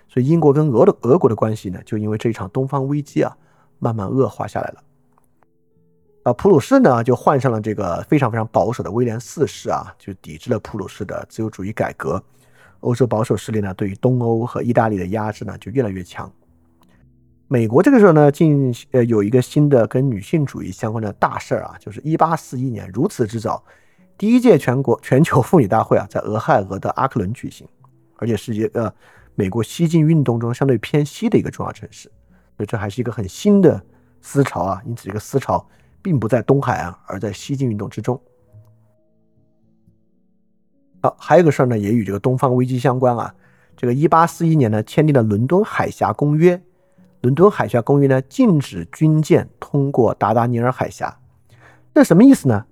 [0.09, 3.35] 所以英国跟俄的俄国的关系呢，就因为这一场东方危机啊，
[3.79, 4.83] 慢慢恶化下来了。
[6.23, 12.21] 啊，普鲁士呢就换上了这个非常非常保守的威廉四世啊，就抵制了普鲁士的自由主义改革。
[12.81, 16.31] 欧洲保守势力呢对于东欧和意大利的压制呢就越来越强。
[17.47, 23.63] 美国这个时候呢进呃有一个新的跟女性主义相关的大事儿啊，就是一八四一年如此之早，
[24.17, 27.67] 第一届全国全球妇女大会啊在俄亥俄的阿克伦举行，
[28.17, 28.93] 而且是一个
[29.35, 32.09] 美国西进运动中相对偏西的一个重要城市，
[32.55, 33.81] 所以这还是一个很新的
[34.21, 35.65] 思潮啊，因此这个思潮。
[36.01, 38.19] 并不在东海岸，而在西进运动之中。
[41.01, 43.33] 好，还有个事儿呢，也与这个东方危机相关啊。
[43.77, 46.57] 这个一八四一年呢，签订了《伦敦海峡公约》。
[47.21, 51.19] 《伦敦海峡公约》呢，禁止军舰通过达达尼尔海峡。
[51.93, 52.65] 这什么意思呢？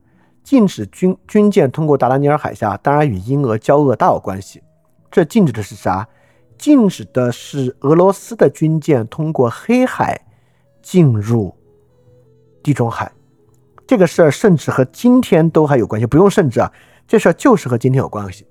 [0.44, 4.64] 禁止军军舰通过达达尼尔海峡，当然与英俄交恶大有关系。
[5.12, 6.08] 这禁止的是啥？
[6.58, 10.20] 禁止的是俄罗斯的军舰通过黑海
[10.82, 11.54] 进入
[12.64, 13.12] 地中海。
[13.88, 16.70] 这个事儿甚至和今天都还有关系，不用甚至啊，
[17.08, 18.46] 这事儿就是和今天有关系。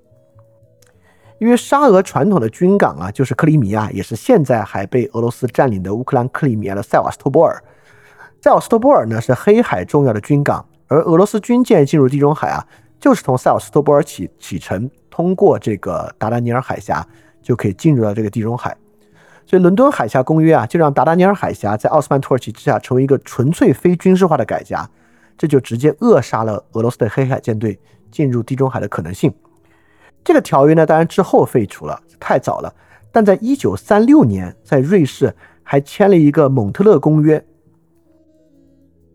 [1.37, 7.63] 因为沙俄传统的军港啊，就是克里米亚，也是现在还被俄罗斯占领的乌克兰克里米亚的塞瓦斯托波尔。
[8.41, 12.65] 塞瓦斯托波尔呢是黑海重要的军港，而俄罗斯军舰进入地中海啊，
[12.99, 17.05] 就是从塞瓦斯托波尔启启程，通过这个达达尼尔海峡
[17.43, 18.75] 就可以进入到这个地中海。
[19.45, 24.89] 所以伦敦海峡公约啊，就让达达尼尔海峡在奥斯曼土耳其之下成为一个纯粹非军事化的海峡。
[25.37, 27.79] 这就直接扼杀了俄罗斯的黑海舰队
[28.11, 29.33] 进入地中海的可能性。
[30.23, 32.73] 这个条约呢，当然之后废除了，太早了。
[33.11, 35.33] 但在一九三六年，在瑞士
[35.63, 37.43] 还签了一个蒙特勒公约。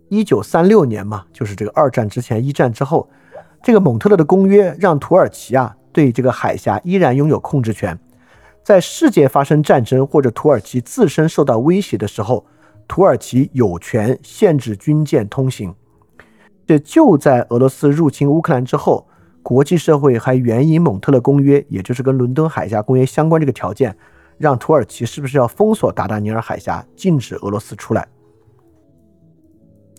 [0.08, 3.08] 一九三六年嘛，就是这个二战之前、一战之后，
[3.62, 7.98] 这个蒙特勒的公约让土耳其啊对这个海峡依然拥有控制权。
[8.64, 12.46] 在世界发生战争或者土耳其自身受到威胁的时候，
[12.86, 15.74] 土耳其有权限制军舰通行。
[16.66, 19.06] 这就在俄罗斯入侵乌克兰之后，
[19.42, 23.96] 国际社会还援引蒙特勒公约，也就是跟伦敦海峡公约相关这个条件，
[24.38, 28.06] 让土耳其是不是要封锁达达尼尔海峡，禁止俄罗斯出来？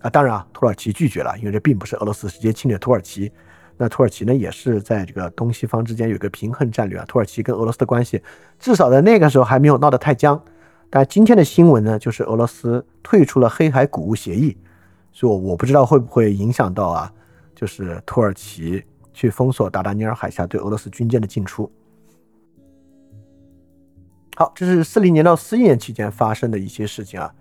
[0.01, 3.31] 啊，当然啊，土耳其拒绝了，因为这并不是俄罗斯直接侵略土耳其。
[3.75, 7.05] 那土耳其呢，也是在这个东西方之间有一个平衡战略啊。
[7.07, 8.21] 土耳其跟俄罗斯的关系，
[8.59, 10.41] 至少在那个时候还没有闹得太僵。
[10.89, 14.55] 但今天的新闻呢，就是俄罗斯退出了黑海谷物协议。
[15.13, 17.13] 所以，我不知道会不会影响到啊，
[17.55, 18.83] 就是土耳其
[19.13, 21.71] 去封锁达达尼尔海峡对俄罗斯军舰的进出。
[24.35, 27.33] 好，这是四零年到四一年期间发生的一些事情啊。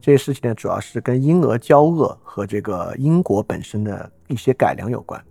[0.00, 5.22] 这些事情呢，主要是跟英俄交恶和这个英国本身的一些改良有关。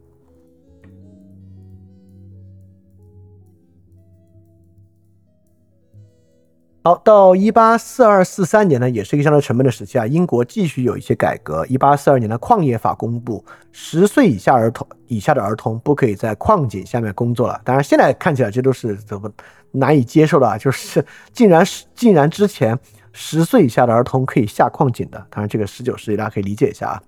[6.82, 10.08] 好，到一八四二四三年呢，也是一个相当沉闷的时期啊。
[10.08, 11.66] 英国继续有一些改革。
[11.68, 13.44] 一八四二年的矿业法公布，
[13.74, 17.60] 十岁以下儿童以下的儿童不可以在矿井下面工作了。
[17.66, 19.30] 当然，现在看起来这都是怎么
[19.72, 20.58] 难以接受的啊！
[20.58, 22.80] 就是竟然是竟然之前
[23.12, 25.18] 十岁以下的儿童可以下矿井的。
[25.30, 27.04] 当然，这个十九世纪大家可以理解一下啊。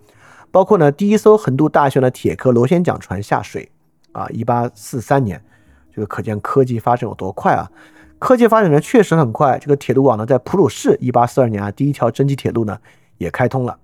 [0.51, 3.71] 包括呢，第一艘横渡大西洋的铁壳螺旋桨船下水
[4.11, 5.41] 啊，一八四三年，
[5.95, 7.71] 这个可见科技发展有多快啊！
[8.21, 12.77] 科技发展的确实很快，这个铁路网呢，在普鲁士，一八四二年啊，第一条蒸汽铁路呢
[13.17, 13.79] 也开通了。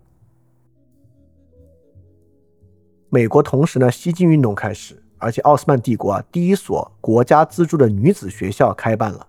[3.10, 9.26] 美国同时呢西进运动开始，而且奥斯曼帝国啊第一所国家资助的女子学校开办了。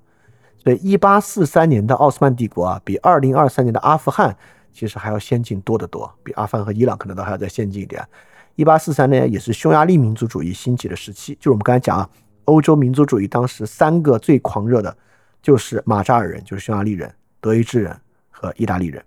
[0.59, 4.37] 所以，一八四三年的奥斯曼帝国啊，比二零二三年的阿富汗
[4.71, 8.07] 其实还要先进多得多，比阿富汗和伊朗可能都还要再先进一点。
[8.57, 12.11] 一八四三年也是匈牙利民族主义兴起的时期，就是我们刚才讲啊，
[12.49, 14.97] 欧洲民族主义当时三个最狂热的，
[15.43, 17.95] 就是马扎尔人，就是匈牙利人、德意志人
[18.31, 19.05] 和意大利人。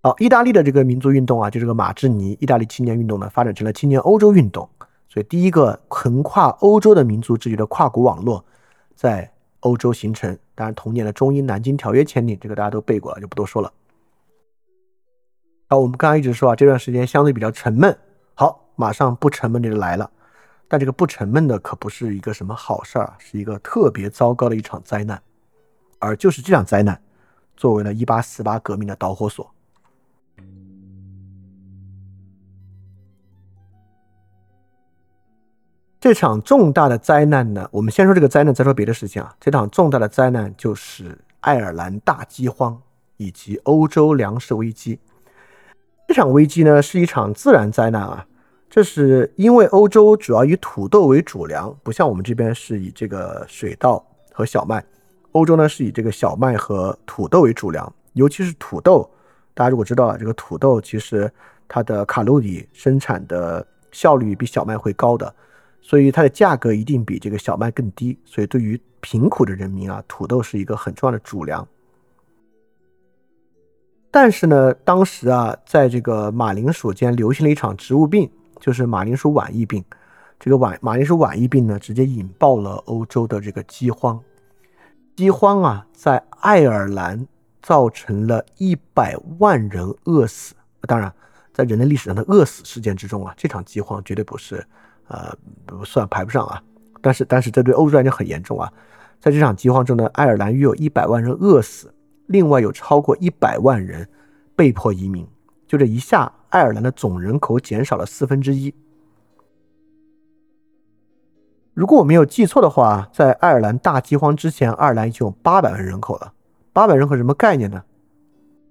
[0.00, 4.68] 好，意大利的这个民族运动啊，就这个马志尼意大利青年运动呢，发展成了青年欧洲运动。
[5.08, 8.44] 所以，第一个横跨欧洲的民族秩序的跨国网络。
[8.94, 9.30] 在
[9.60, 13.72] 欧洲形成，当然同年的中英南京条约签订，这个大家都背过了，就不多说了。
[15.68, 17.98] 好，我们刚刚一直说啊，这段时间相对比较沉闷。
[18.34, 20.10] 好，马上不沉闷的就来了，
[20.68, 25.20] 但这个不沉闷的可不是一个什么好事儿，是一个特别糟糕的一场灾难。
[25.98, 27.00] 而就是这场灾难，
[27.56, 29.50] 作为了一八四八革命的导火索。
[35.98, 39.34] 这场重大的灾难呢，我们先说这个灾难，再说别的事情啊。
[39.40, 42.80] 这场重大的灾难就是爱尔兰大饥荒
[43.16, 45.00] 以及欧洲粮食危机。
[46.06, 48.26] 这场危机呢是一场自然灾难啊，
[48.76, 54.84] 这是因为欧洲主要以土豆为主粮，不像我们这边是以这个水稻和小麦，
[55.32, 59.10] 欧洲呢是以这个小麦和土豆为主粮，尤其是土豆。
[59.54, 61.32] 大家如果知道啊，这个土豆其实
[61.66, 65.34] 它的卡路里生产的效率比小麦会高的。
[65.80, 71.66] 所以它的价格一定比这个小麦更低，所以对于贫苦的人民啊，土豆是一个很重要的主粮。
[74.10, 78.30] 但是呢，当时啊，在这个马铃薯间流行了一场植物病，
[78.60, 79.84] 就是马铃薯晚疫病。
[80.38, 84.20] 这个晚马铃薯晚疫病呢，直接引爆了欧洲的这个饥荒。
[85.16, 87.26] 饥荒啊，在爱尔兰
[87.62, 90.54] 造成了一百万人饿死。
[90.82, 91.12] 当然，
[91.52, 94.64] 在人类历史上的饿死事件之中啊，这场饥荒绝对不是。
[95.08, 95.32] 呃，
[95.64, 96.60] 不算排不上啊，
[97.00, 98.72] 但是但是这对欧洲来讲很严重啊。
[99.20, 101.94] 在这场饥荒中呢，爱尔兰约有一百万人饿死，
[102.26, 104.08] 另外有超过一百万人
[104.56, 105.24] 被迫移民。
[105.66, 108.74] 就这一下，爱尔兰的总人口减少了四分之一。
[111.74, 116.32] 如果我没有记错的话，在爱尔兰大饥荒之前，爱尔兰已经有八百万人口了。
[116.72, 117.82] 八百人口什么概念呢？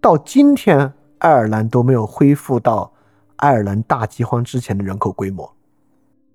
[0.01, 2.91] 到今天，爱尔兰都没有恢复到
[3.35, 5.51] 爱尔兰大饥荒之前的人口规模。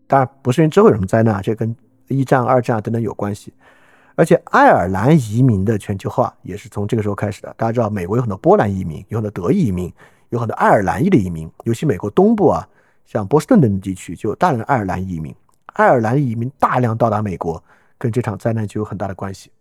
[0.07, 1.74] 当然不是因为之后有什么灾难，这跟
[2.09, 3.53] 一战、二战等等有关系。
[4.16, 7.55] 而且爱尔兰移民的全球化也是从这个时候开始的。
[7.57, 9.93] 大家知道，美国有很多波兰移民，有很多德裔移民，
[10.31, 11.48] 有很多爱尔兰裔的移民。
[11.65, 12.66] 尤其美国东部啊，
[13.05, 15.35] 像波士顿等地区就有大量的爱尔兰移民。
[15.74, 17.62] 爱尔兰移民大量到达美国，
[17.97, 19.52] 跟这场灾难就有很大的关系。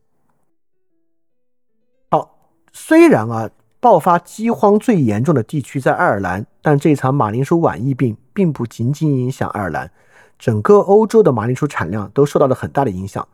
[2.10, 2.36] 好，
[2.74, 9.92] 虽然啊，爆发饥荒最严重的地区在爱尔兰，但这场马铃薯晚疫病并不仅仅影响爱尔兰。
[10.40, 13.28] 整个欧洲的马铃薯产量都受到了很大的影响，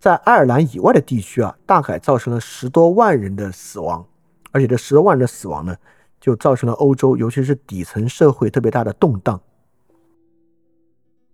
[0.00, 4.04] 在爱尔兰以外的地区啊，大概造成了十多万人的死亡，
[4.52, 5.76] 而且这十多万人的死亡呢，
[6.20, 9.40] 就造成了欧洲，尤其是底层社会特别大的动荡。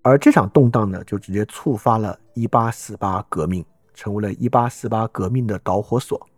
[0.03, 3.65] 而这场动荡呢，就直接触发了1848革命，
[3.95, 6.29] 成为了1848革命的导火索。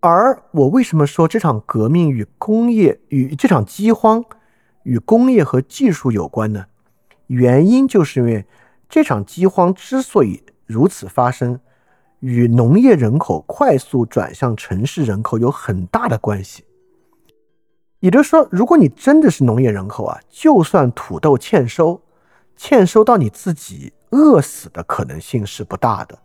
[0.00, 4.24] 而我为什么说这场革命与工业与这场饥荒？
[4.84, 6.66] 与工业和技术有关呢？
[7.26, 8.46] 原因就是因为
[8.88, 11.60] 这场饥荒之所以如此发生，
[12.20, 16.64] 与农业人口快速转向城市人口有很大的关系。
[18.00, 22.00] 也就是说，如果你真的是农业人口啊，就算土豆欠收，
[22.56, 26.18] 欠收到你自己饿死的可能性是不大的。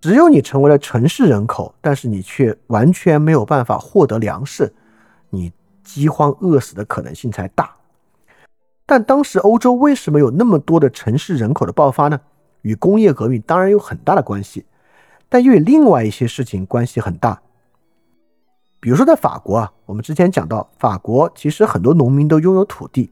[0.00, 4.72] 只有你成为了城市人口，但是你却完全没有办法获得粮食，
[5.30, 5.52] 你。
[5.84, 7.74] 饥荒饿死的可能性才大，
[8.84, 12.20] 但当时欧洲为什么有那么多的城市人口的爆发呢？
[12.60, 14.66] 与工业革命当然有很大的关系，
[15.28, 17.40] 但又与另外一些事情关系很大。
[18.80, 23.10] 比如说在法国啊，我们之前讲到，法国其实很多农民都拥有土地。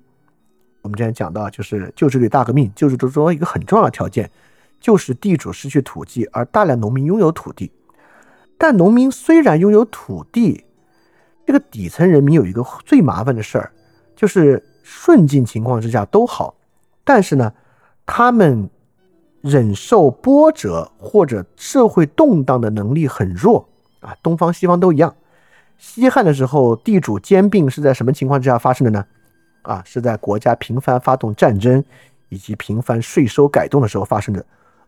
[0.83, 4.31] 我们之前讲到，就是旧制度大革命，旧制度中一个很重要的条件，
[4.81, 7.73] 就是地主失去土地，而大量农民拥有土地。
[8.57, 10.65] 但农民虽然拥有土地，
[11.45, 13.73] 这个底层人民有一个最麻烦的事儿，
[14.15, 16.55] 就是顺境情况之下都好，
[17.03, 17.53] 但是呢，
[18.07, 18.71] 他们
[19.49, 23.69] 忍受波折或者社会动荡的能力很弱
[24.01, 24.17] 啊。
[24.23, 25.15] 东方西方都一样。
[25.79, 29.07] 西汉的时候，地主兼并是在什么情况之下发生的呢？
[29.63, 31.85] 啊，是在国家频繁发动战争
[32.29, 34.45] 以及频繁税收改动的时候发生的。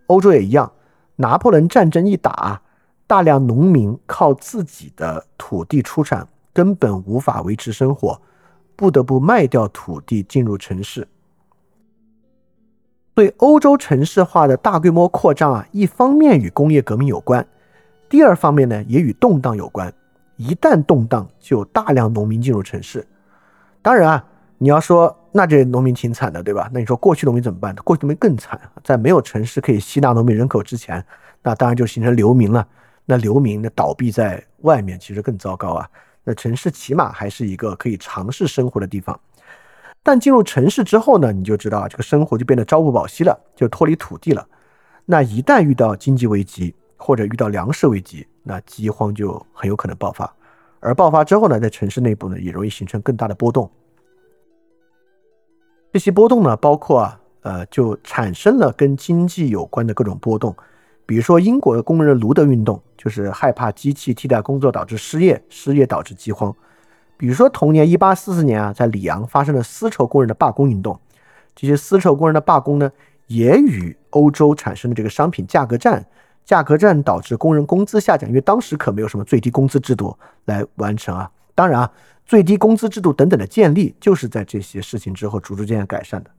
[0.08, 0.72] 欧洲也一样，
[1.16, 2.60] 拿破仑战争一打，
[3.06, 6.26] 大量农民靠自己的土地出产。
[6.50, 8.20] 根本无法维持生活，
[8.74, 11.06] 不得不卖掉土地进入城市。
[13.18, 17.44] 对欧洲城市化的大规模扩张啊，一方面与工业革命有关，
[18.08, 19.92] 第二方面呢也与动荡有关。
[20.36, 23.04] 一旦动荡，就有大量农民进入城市。
[23.82, 24.24] 当然啊，
[24.58, 26.70] 你要说那这农民挺惨的，对吧？
[26.72, 27.74] 那你说过去农民怎么办？
[27.82, 31.04] 过去农民更惨，在没有城市可以吸纳农民人口之前，
[31.42, 32.64] 那当然就形成流民了。
[33.04, 35.90] 那流民的倒闭在外面，其实更糟糕啊。
[36.22, 39.18] 那城市起码还是一个可以尝试生活的地方。
[40.02, 44.46] 但进入城市之后呢，你就知道这个生活就变得朝不保夕了，就脱离土地了。
[45.04, 50.32] 那一旦遇到经济危机或者遇到粮食危机，那饥荒就很有可能爆发。
[50.80, 53.70] 而爆发之后呢，在城市内部呢，也容易形成更大的波动。
[55.92, 60.54] 这些波动呢，包括啊，呃，就产生了跟经济有关的各种波动，
[61.04, 66.54] 比如说英国的工人卢德运动，就是害怕机器替代工作导致失业，失业导致饥荒。
[67.18, 70.98] 比如说，同年一八四四年啊，在里昂发生了丝绸工人的罢工运动。
[71.54, 72.90] 这些丝绸工人的罢工呢，
[73.26, 76.06] 也与欧洲产生的这个商品价格战，
[76.44, 81.28] 价格战导致工人工资下降，因为当时可没有什么最低工资制度来完成啊。
[81.56, 81.92] 当然啊，
[82.24, 86.30] 最低工资制度等等的建立，就是在这些事情之后逐逐渐改善的。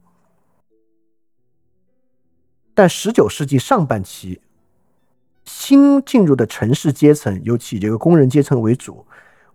[2.72, 4.40] 但十九世纪上半期，
[5.44, 9.04] 新进入的城市阶层，尤其这个工人阶层为主。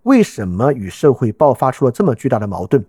[0.05, 2.83] 为什么与社会爆发出了这么巨大的矛盾？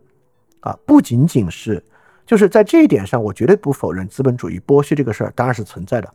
[0.60, 1.82] 啊，不仅仅是，
[2.26, 6.14] 就是在这一点上，我绝对不否认资本主义剥削这个事儿当然是存在的，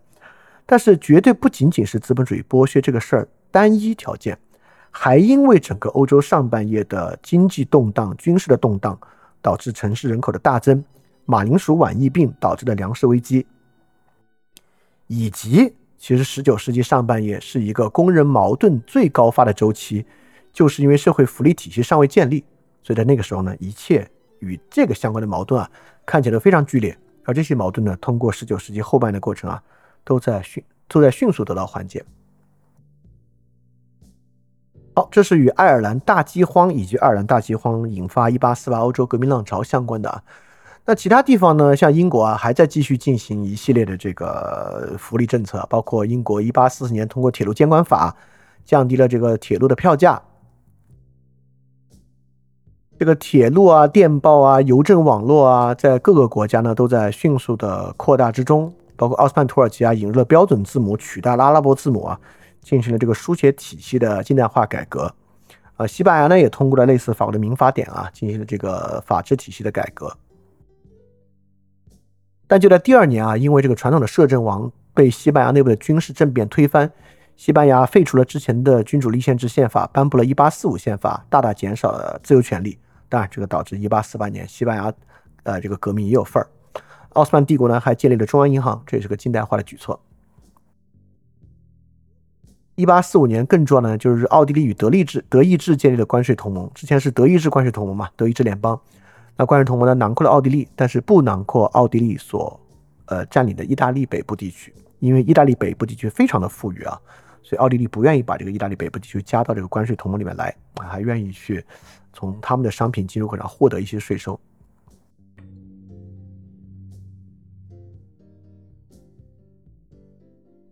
[0.64, 4.38] 但是绝对不仅仅是资本主义剥削这个事儿单一条件，
[4.92, 8.96] 还因为整个欧洲上半叶的经济动荡、军事的动荡，
[9.42, 10.84] 导致城市人口的大增，
[11.26, 13.48] 马铃薯晚疫病导致的粮食危机，
[15.08, 20.06] 以及其实十九世纪上半叶是一个工人矛盾最高发的周期。
[20.52, 22.44] 就是因为社会福利体系尚未建立，
[22.84, 24.10] 所以在那个时候呢，一切
[24.40, 25.70] 与这个相关的矛盾啊，
[26.06, 26.98] 看起来都非常剧烈。
[27.24, 29.62] 而这些矛盾呢，通过十九世纪后半的过程啊，
[30.04, 32.04] 都在迅都在迅速得到缓解。
[34.96, 40.24] 好，这是与爱尔兰大饥荒以及爱尔兰大饥荒引发一八四八欧洲革命浪潮相关的啊。
[40.84, 48.14] 那其他地方呢，像英国啊，还在继续进行一系列的这个福利政策，包括英国一八四四年通过铁路监管法，
[48.66, 50.22] 降低了这个铁路的票价。
[53.02, 58.72] 这个铁路啊、电报啊、邮政网络啊，在各个国家呢都在迅速的扩大之中。
[58.96, 62.20] 包括奥斯曼土耳其啊，引入了标准字母，取代了阿拉伯字母啊，
[62.62, 65.12] 进行了这个书写体系的近代化改革。
[65.78, 70.16] 呃，西班牙呢也通过了类似法国的民法典啊，进行了这个法治体系的改革。
[72.46, 76.92] 但就在第二年啊，因为这个传统的摄政王被西班牙内部的军事政变推翻，
[77.36, 82.78] 西班牙废除了之前的君主立宪制宪法，颁布了1845宪法，大大减少了自由权利。
[83.12, 84.94] 当然，这个导致一八四八年西班牙，
[85.44, 86.48] 呃，这个革命也有份儿。
[87.10, 90.00] 奥斯曼帝国呢，还建立了中央银行，这也是个近代化的举措。
[92.76, 96.72] 一八四五年更重要的呢，就是奥地利与德意志德意志建立了关税同盟。
[96.74, 98.80] 之前是德意志关税同盟嘛，德意志联邦。
[99.36, 102.58] 那关税同盟呢，囊括了奥地利，但是不囊括奥地利所
[103.08, 106.98] 呃占领的意大利北部地区，因为意大利北部地区非常的富裕啊，
[107.44, 111.64] 所以奥地利不愿意把这个意大利北部地区加到这个关税同盟里面来，还愿意去。
[112.14, 114.40] 从他们的商品进入口上获得一些税收。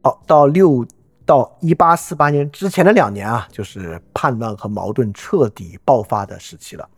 [0.02, 0.86] 好，到六
[1.26, 6.90] 到一八四八年之前的两年啊，就是叛乱和矛盾彻底爆发的时期了。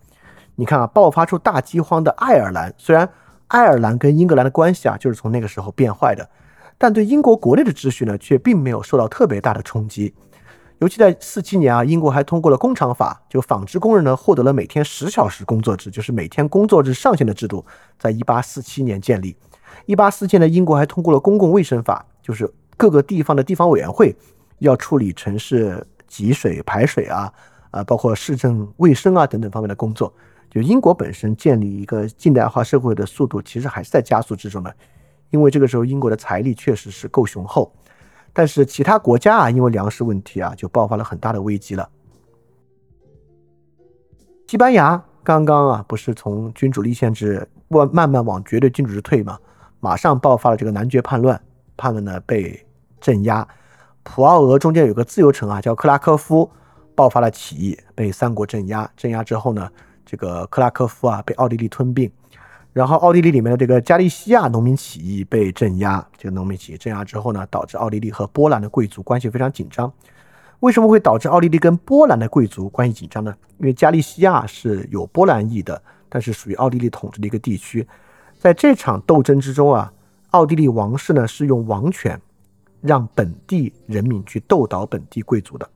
[0.56, 3.10] 你看啊，爆发出大饥荒的爱尔兰，虽然
[3.48, 6.30] 爱尔兰跟英格兰的关系啊，就是从那个时候变坏的，
[6.78, 10.14] 但对英国国内的秩序呢，却并没有受到特别大的冲击。
[10.82, 17.64] 尤其在四七年啊，英国还通过了工厂法，就纺织工人呢获得了每天十小时工作制，就是每天工作制上限的制度，
[18.00, 19.38] 在一八四七年建立。
[19.86, 24.16] 一八四七年，英国还通过了公共卫生法，就是各个地方的地方委员会
[24.58, 27.32] 要处理城市集水排水啊，
[27.70, 30.12] 啊，包括市政卫生啊等等方面的工作。
[30.50, 34.76] 就英国本身建立一个近代化社会的速度，其实还是在加速之中的，
[35.30, 37.72] 因为这个时候英国的财力确实是够雄厚。
[38.34, 41.90] 但是其他国家啊，因为粮食问题啊，就爆发了很大的危机了。
[44.48, 49.38] 西班牙刚刚啊，不是从君主立宪制慢慢慢往绝对君主制退嘛，
[49.80, 51.42] 马上爆发了这个男爵叛乱，
[51.78, 52.66] 叛乱呢被
[53.00, 53.48] 镇压。
[54.04, 56.50] 普奥俄中间有个自由城啊，叫克拉科夫，
[56.96, 58.90] 爆发了起义，被三国镇压。
[58.98, 59.70] 镇压之后呢，
[60.06, 62.12] 这个克拉科夫啊被奥地利吞并。
[62.74, 66.08] 然后，奥地利里面的这个加利西亚农民起义被镇压。
[66.18, 69.92] 这个农民起义镇压之后呢，导致奥地利和波兰的贵族关系非常紧张。
[70.62, 73.36] 为什么会导致奥地利跟波兰的贵族关系紧张呢？
[73.58, 77.86] 因为加利西亚是有波兰裔的，但是属于奥地利统治的一个地区。
[78.40, 79.92] 在这场斗争之中啊，
[80.30, 82.18] 奥地利王室呢是用王权
[82.80, 85.70] 让本地人民去斗倒本地贵族的。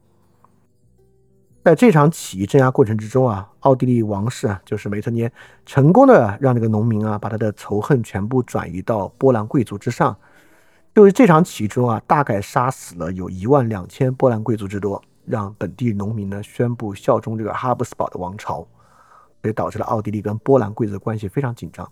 [1.66, 5.32] 在这场起义镇压过程之中啊，奥地利王室啊，就是梅特涅，
[5.66, 10.16] 成功的让这个农民啊，把他的仇恨全部转移到波兰贵族之上。
[10.94, 18.58] 就是这场起义中啊，大概杀死了有一万两千波兰贵族之多，让本地农民呢宣布效忠这个哈布斯堡的王朝，
[19.42, 21.92] 所以导致了奥地利跟波兰贵族的关系非常紧张。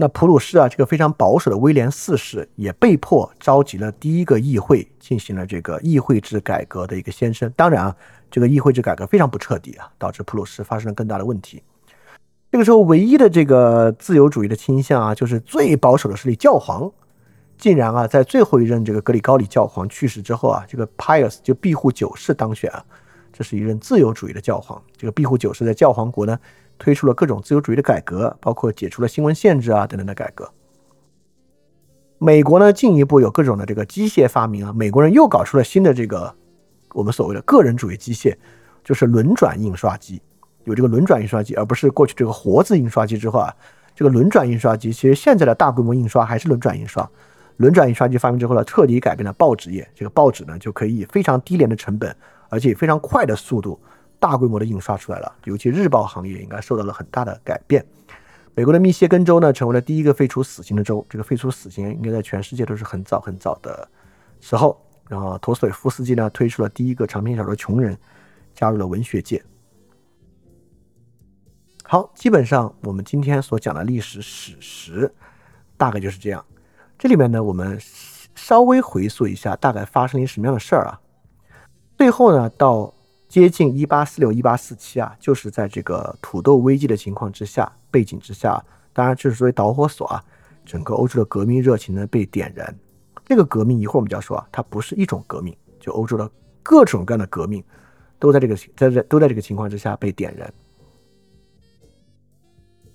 [0.00, 7.52] 那普鲁士啊，这个非常保守的威廉四世也被迫召集了第一个议会，进行了这个议会制改革的一个先声。
[7.56, 7.96] 当然啊，
[8.30, 11.60] 这个议会制改革非常不彻底啊，导致普鲁士发生了更大的问题。
[12.52, 16.88] 这个时候，唯一的这个自由主义的倾向啊，就是最保守的势力教皇，
[17.56, 22.84] 竟然啊，在最后一任这个格里高里教皇去世之后啊，这个 Pius 就庇护九世当选啊，
[23.32, 24.80] 这是一任自由主义的教皇。
[24.96, 26.38] 这个庇护九世在教皇国呢。
[26.78, 30.48] 推出了各种自由主义的改革，包括解除了新闻限制啊等等的改革。
[32.18, 36.34] 美国呢进一步有各种的这个机械发明啊，美国人又搞出了新的这个
[36.94, 38.34] 我们所谓的个人主义机械，
[38.82, 40.20] 就是轮转印刷机。
[40.64, 43.54] 有这个轮转印刷机，而不是过去这个活字印刷机之后啊，
[43.94, 47.08] 这个轮转印刷机其实现在的大规模印刷还是轮转印刷。
[47.56, 49.88] 轮转印刷机发明之后呢，彻底改变了报纸业。
[49.94, 52.14] 这个报纸呢就可以以非常低廉的成本，
[52.48, 53.80] 而且以非常快的速度。
[54.20, 57.84] 大规模的印刷出来了，尤其日报行业应该受到了很大的改变。
[58.54, 61.06] 美国的密歇根州呢，成为了第一个废除死刑的州。
[61.08, 63.88] 这个废除死刑应该在全世界都是很早很早的
[64.40, 64.84] 时候。
[65.08, 67.94] 然后，陀思妥耶夫斯基呢，推出了第一个长篇小说《穷人》，
[68.52, 69.40] 加入了文学界。
[71.84, 75.14] 好，基本上我们今天所讲的历史史实
[75.76, 76.44] 大概就是这样。
[76.98, 77.78] 这里面呢，我们
[78.34, 81.00] 稍微回溯一下，大概发生了一什么样的事儿啊？
[81.96, 82.92] 最后呢，到。
[83.28, 88.64] 接近一八四六、一八四七啊，就是在这个土豆危机的情况之下、背景之下，
[88.94, 90.24] 当然这是作为导火索啊，
[90.64, 92.74] 整个欧洲的革命热情呢被点燃。
[93.26, 96.30] 这个革命一会儿我们就要说啊，它不是一种革命，就欧洲的
[96.62, 97.62] 各种各样的革命
[98.18, 100.50] 都在这个在在都在这个情况之下被点燃。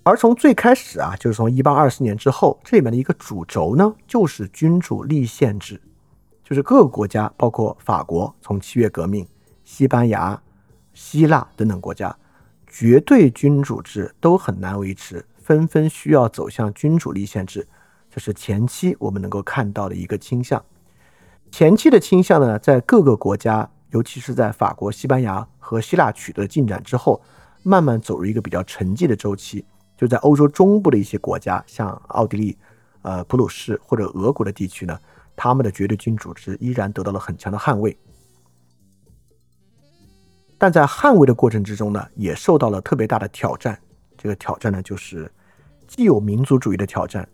[0.01, 5.80] 而从最开始啊，就是从一八二四年之后，这里面的一个主轴呢，就是君主立宪制，
[6.43, 9.23] 就是各个国家，包括法国，从七月革命。
[9.64, 10.41] 西班牙、
[10.94, 12.15] 希腊等等国家，
[12.68, 17.68] 绝对君主制都很难维持，纷纷需要走向君主立宪制。
[18.10, 20.64] 这是前期我们能够看到的一个倾向。
[21.52, 27.22] 前期的倾向呢，在各个国家，尤其是在法国、西班牙和希腊取得进展之后，
[27.64, 29.65] 慢慢走入一个比较沉寂的周期。
[29.95, 32.57] 就在欧洲中部的一些国家，像奥地利、
[33.03, 34.99] 呃普鲁士或者俄国的地区呢，
[35.35, 37.95] 他们的绝对君主制依然得到了很强的捍卫。
[40.64, 43.77] 但在捍卫的过程之中呢，也受到了特别大的挑战。
[44.18, 45.30] 这个挑战呢，就是
[45.85, 47.27] 既有民族主义的挑战，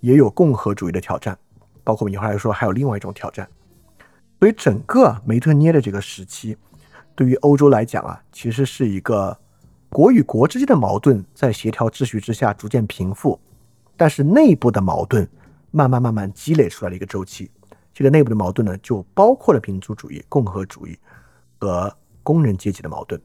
[0.00, 1.38] 也有共和主义的挑战，
[1.84, 3.46] 包括我们一会儿来说还有另外一种挑战。
[4.40, 6.56] 所以整个梅特涅的这个时期，
[7.14, 9.38] 对于欧洲来讲啊，其实是一个
[9.90, 13.38] 国与国之间的矛盾在协调秩序之下逐渐平复，
[13.98, 15.28] 但是内部的矛盾
[15.72, 17.50] 慢慢慢慢积累出来的一个周期。
[17.92, 20.98] 这个内部的矛盾呢，就包括了民族主义、共和主义
[21.58, 21.94] 和。
[22.22, 23.20] 工人阶级的矛盾，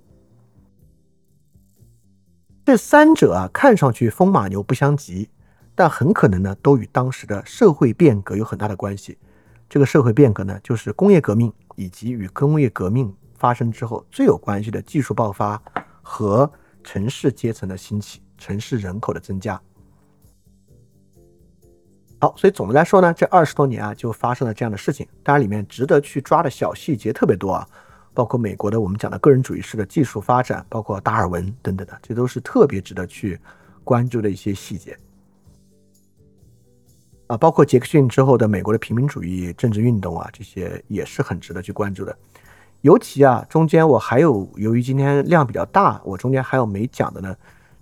[2.65, 5.29] 这三者啊，看上去风马牛不相及，
[5.73, 9.17] 但很可能呢，都与当时的社会变革有很大的关系。
[9.69, 15.61] 这个社会变革呢，就是工业革命以及与工业革命发生之后最有关系的技术爆发
[16.01, 16.51] 和
[16.83, 19.61] 城市阶层的兴起、城市人口的增加。
[22.19, 25.07] 好，所以总的来说呢，这二十多年啊，就发生了这样的事情。
[25.21, 27.67] 当然，里面值得去抓的小细节特别多啊。
[28.17, 33.39] 包括美国的我们讲的个人主义式的技术发展，包括达尔文等等的，这都是特别值得去
[33.83, 34.97] 关注的一些细节
[37.27, 37.37] 啊。
[37.37, 42.17] 包括杰克逊之后的美国的平民主义政治运动啊，这些也是很值得去关注的。
[42.81, 47.35] 尤其啊，中间我还有，由于今天量比较大，我中间还有没讲的呢，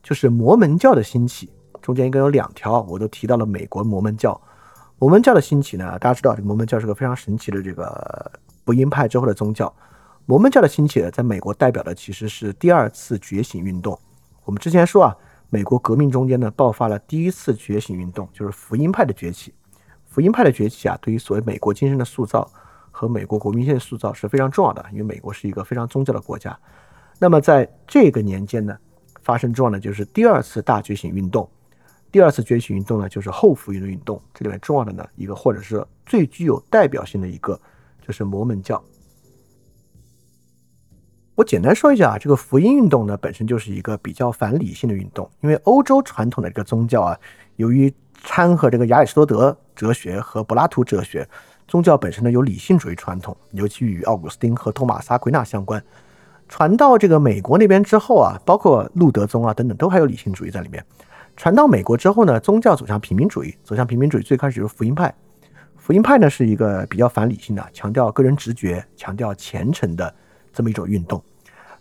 [0.03, 1.49] 就是摩门教的兴起。
[1.81, 4.37] 中间应该有两条，我都提到了美国摩门教。
[4.99, 8.29] 摩门教的兴起呢，大家知道，这个摩门教是个非常神奇的这个
[8.65, 9.73] 福音派之后的宗教。
[10.27, 13.99] 摩门教的兴起呢，在美国代表的其实是第二次觉醒运动。
[14.43, 15.15] 我们之前说啊，
[15.51, 19.53] 美国革命中间呢，爆发了第一次觉醒运动，就是福音派的崛起。
[20.07, 22.49] 福音派的崛起啊，对于所谓美国精神的塑造
[22.89, 26.57] 和美国国民性的塑造是非常重要的，因为美国是一个非常宗教的国家。
[27.19, 28.75] 那么在这个年间呢，
[29.21, 31.47] 发生重要的就是第二次大觉醒运动。
[32.11, 34.19] 第二次觉醒运动呢，就是后福音的运动。
[34.33, 37.59] 这里面重要的呢，一个或者是最具有代表性的一个。
[38.07, 38.83] 就是摩门教。
[41.35, 47.19] 我简单说一下啊，这个福音运动呢，本身就是一个比较反理性的运动，因为欧洲传统的这个宗教啊，
[47.57, 47.93] 由于
[48.23, 51.27] 掺和这个亚里士多德哲学和柏拉图哲学，
[51.67, 55.83] 宗教本身呢有理性主义传统，尤其与奥古斯丁和托马斯阿奎那相关。
[56.47, 60.81] 传到这个美国那边之后啊，包括路德宗啊等等，都还有理性主义在里面。
[61.35, 65.13] 传到美国之后呢，宗教走向平民主义，走向平民主义最开始就是福音派。
[65.75, 70.15] 福音派呢是一个比较反理性的，强调个人直觉、强调虔诚的
[70.55, 71.21] 这么一种运动。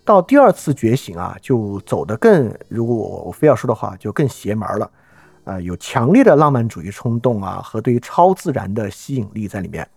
[0.04, 4.90] 到第二次觉醒啊，就走得更，如果我我非要说的话，就更邪门了。
[5.44, 9.88] 呃，有强烈的浪漫主义冲动啊，和对于超自然的吸引力在里面。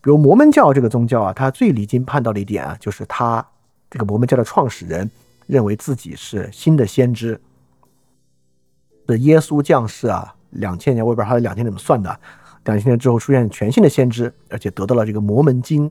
[0.00, 3.46] 比如摩门教这个宗教啊，它最离经叛道的一点啊，就是它。
[3.90, 5.08] 这个摩门教的创始人
[5.46, 7.40] 认为自己是新的先知，
[9.06, 12.18] 的耶稣降世啊，两千年，我也不知道他的两千年怎么算的，
[12.64, 15.88] 两千年之后出现全新的先知，而且得到了这个摩门经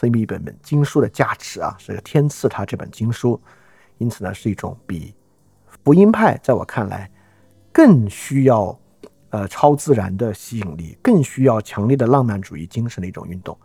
[0.00, 3.40] 这么一本本经书的加持啊，是天赐他这本经书，
[3.96, 5.12] 因此呢，是一种比
[5.84, 7.10] 福音派在我看来
[7.72, 8.78] 更需要
[9.30, 13.58] 呃超自然的吸引力，更需要强烈的浪漫主义精神的一种运动，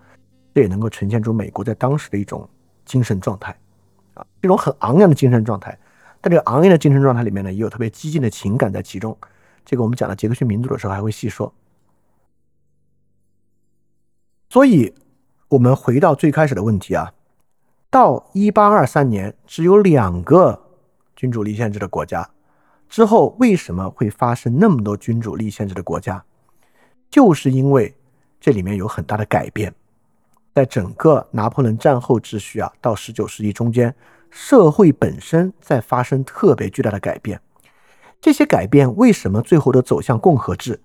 [0.55, 2.49] 这也能够呈现出美国在当时的一种
[2.84, 3.55] 精神状态。
[4.15, 5.77] 啊，一种很昂扬的精神状态，
[6.19, 9.15] 但这个昂扬的精神状态里面呢，也有特别激进的情感在其中。
[9.64, 11.53] 这个我们讲到杰克逊民族的时候还会细说。
[14.49, 14.93] 所以，
[15.53, 17.13] 我们回到最开始的问题啊，
[17.91, 20.59] 到一八二三年只有两个
[21.15, 22.27] 君主立宪制的国家，
[22.89, 26.23] 之后为什么会发生那么多君主立宪制的国家？
[27.07, 27.95] 就是因为
[28.41, 29.71] 这里面有很大的改变。
[30.55, 33.93] 在整个拿破仑战后秩序啊，到十九世纪中间，
[34.31, 37.39] 社会本身在发生特别巨大的改变。
[38.19, 40.81] 这些改变为什么最后都走向共和制，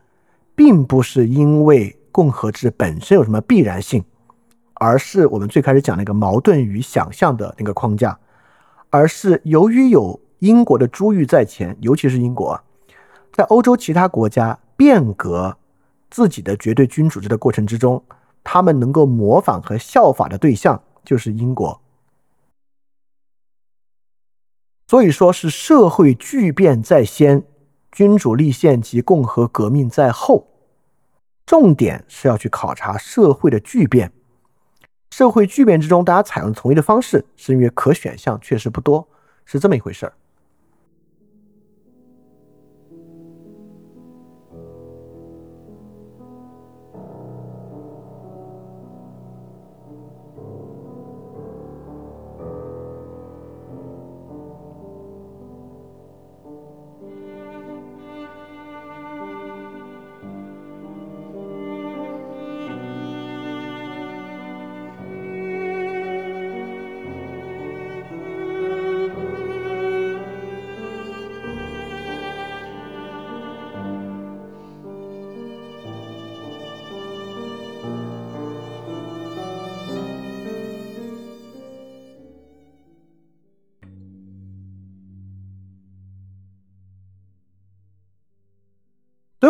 [0.54, 4.04] 并不是因为共和制本身有什么必然性，
[4.78, 8.18] 而是我们最开始讲那个矛盾与想象的那个框架，
[8.90, 12.60] 而是由于有英国的珠玉在前，尤其是英国，
[13.32, 15.56] 在欧洲其他国家变革
[16.10, 18.02] 自己的绝对君主制的过程之中。
[18.44, 21.82] 他们能够模仿和效法的对象就是英国，
[24.86, 27.44] 所以说是社会巨变在先，
[27.92, 30.46] 君主立宪及共和革命在后。
[31.44, 34.12] 重点是要去考察社会的巨变。
[35.18, 39.04] 社会巨变之中，大家采用同一的方式，是因为可选项确实不多，
[39.44, 40.12] 是这么一回事儿。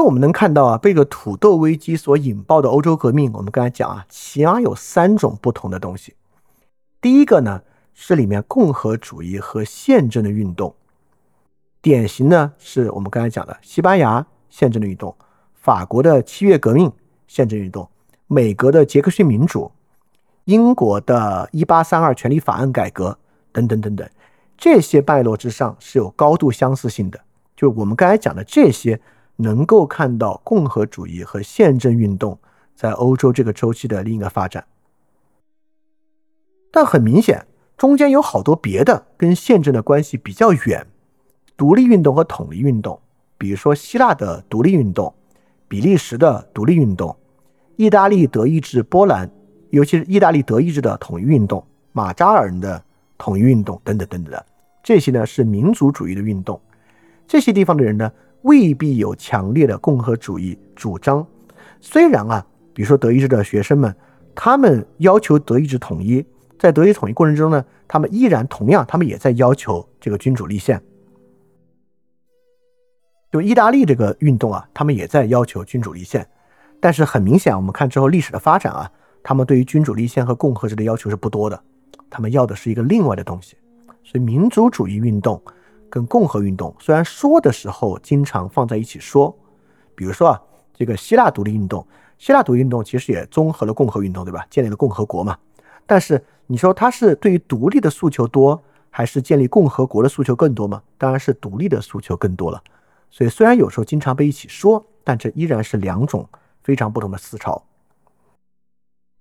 [0.08, 6.14] 我们能看到啊，被这个土豆危机所引爆的欧洲革命，我们刚才讲啊，起码有三种不同的东西。
[6.98, 7.60] 第一个呢，
[7.92, 10.74] 是里面共和主义和宪政的运动，
[11.82, 15.14] 典型呢是我们刚才讲的西班牙宪政的运动、
[15.52, 16.90] 法国的七月革命
[17.26, 17.86] 宪政运动、
[18.26, 19.70] 美国的杰克逊民主、
[20.44, 23.18] 英国的一八三二权利法案改革
[23.52, 24.08] 等等等等，
[24.56, 27.20] 这些脉络之上是有高度相似性的。
[27.54, 28.98] 就我们刚才讲的这些。
[29.40, 32.36] 能够看到共和主义和宪政运动
[32.74, 34.64] 在欧洲这个周期的另一个发展，
[36.72, 37.46] 但很明显，
[37.76, 40.84] 中间有好多别的跟宪政的关系比较远，
[41.56, 43.00] 独立运动和统一运动，
[43.36, 45.14] 比如说希腊的独立运动、
[45.68, 47.16] 比利时的独立运动、
[47.76, 49.30] 意大利德意志波兰，
[49.70, 52.82] 尤其是意大利德意志的统一运动、马扎尔人的
[53.16, 54.46] 统一运动等等等等的，
[54.82, 56.60] 这些呢是民族主义的运动，
[57.28, 58.10] 这些地方的人呢。
[58.42, 61.26] 未必有强烈的共和主义主张。
[61.80, 63.94] 虽然啊，比如说德意志的学生们，
[64.34, 66.24] 他们要求德意志统一，
[66.58, 70.80] 在德意志统一过程中呢，他们依然同样，他们也在要求这个君主立宪。
[73.30, 76.26] 就意大利这个运动啊，他们也在要求君主立宪。
[76.80, 78.90] 但是很明显，我们看之后历史的发展啊，
[79.22, 81.60] 他们对于君主立宪和共和制的要求是不多的，
[82.08, 83.56] 他们要的是一个另外的东西。
[84.02, 85.40] 所以民族主义运动。
[85.90, 89.36] 跟共和运动虽然说的时候经常放在一起说，
[89.94, 90.42] 比如说啊，
[90.74, 91.86] 这个希腊独立运动
[92.18, 94.46] 希腊独立运动其实也综合了共和运动，对吧？
[94.50, 95.38] 建立了共和国嘛。
[95.86, 100.82] 但是你说它是对于独立的诉求多，还是建立共和国的诉求更多吗？
[100.98, 102.62] 当然是独立的诉求更多了。
[103.10, 106.28] 所以虽然有时候经常被一起说，但这依然是两种
[106.62, 107.64] 非常不同的思潮。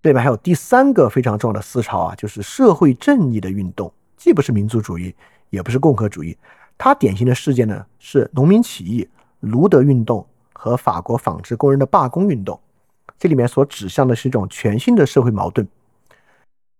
[0.02, 5.14] 这里面还有第三个非常重要的思潮啊，就是社会正义的运动，既不是民族主义，
[5.50, 6.38] 也不是共和主义。
[6.78, 9.08] 它典型的事件呢是农民起义、
[9.40, 12.60] 卢德运动和法国纺织工人的罢工运动。
[13.18, 15.68] 这里面所指向的是一种全新的社会矛盾。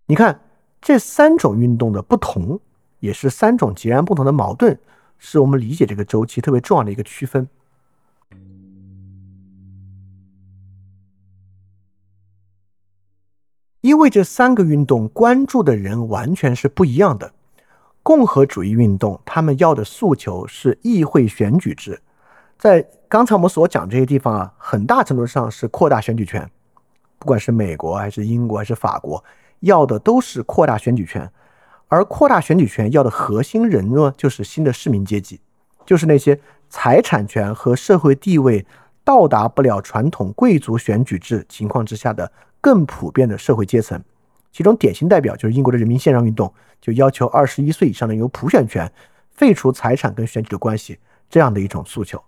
[0.06, 0.40] 你看
[0.80, 2.60] 这三种运动的不同，
[3.00, 4.78] 也是三种截然不同的矛盾，
[5.18, 7.48] 是我们理解这个周期特别重要的一个区分。
[13.82, 17.34] 因为这三个运动关注的人完全是不一样的。
[18.08, 22.02] 共和主义运动他们要的诉求是议会选举制。
[22.58, 26.50] 在刚才我们所讲这些地方啊，很大程度上是扩大选举权，
[27.20, 29.22] 不管是美国还是英国还是法国，
[29.60, 31.30] 要的都是扩大选举权。
[31.90, 35.42] 而扩大选举权要的核心人呢，就是新的市民阶级，
[35.86, 36.40] 就是那些
[36.70, 38.66] 财产权和社会地位
[39.04, 42.32] 到达不了传统贵族选举制情况之下的
[42.62, 44.02] 更普遍的社会阶层。
[44.58, 46.52] 其中典型代表就是英国的人民宪章运动，
[46.82, 48.92] 就要求二十一岁以上的有普选权，
[49.30, 50.98] 废除财产跟选举的关系
[51.30, 52.20] 这样的一种诉求。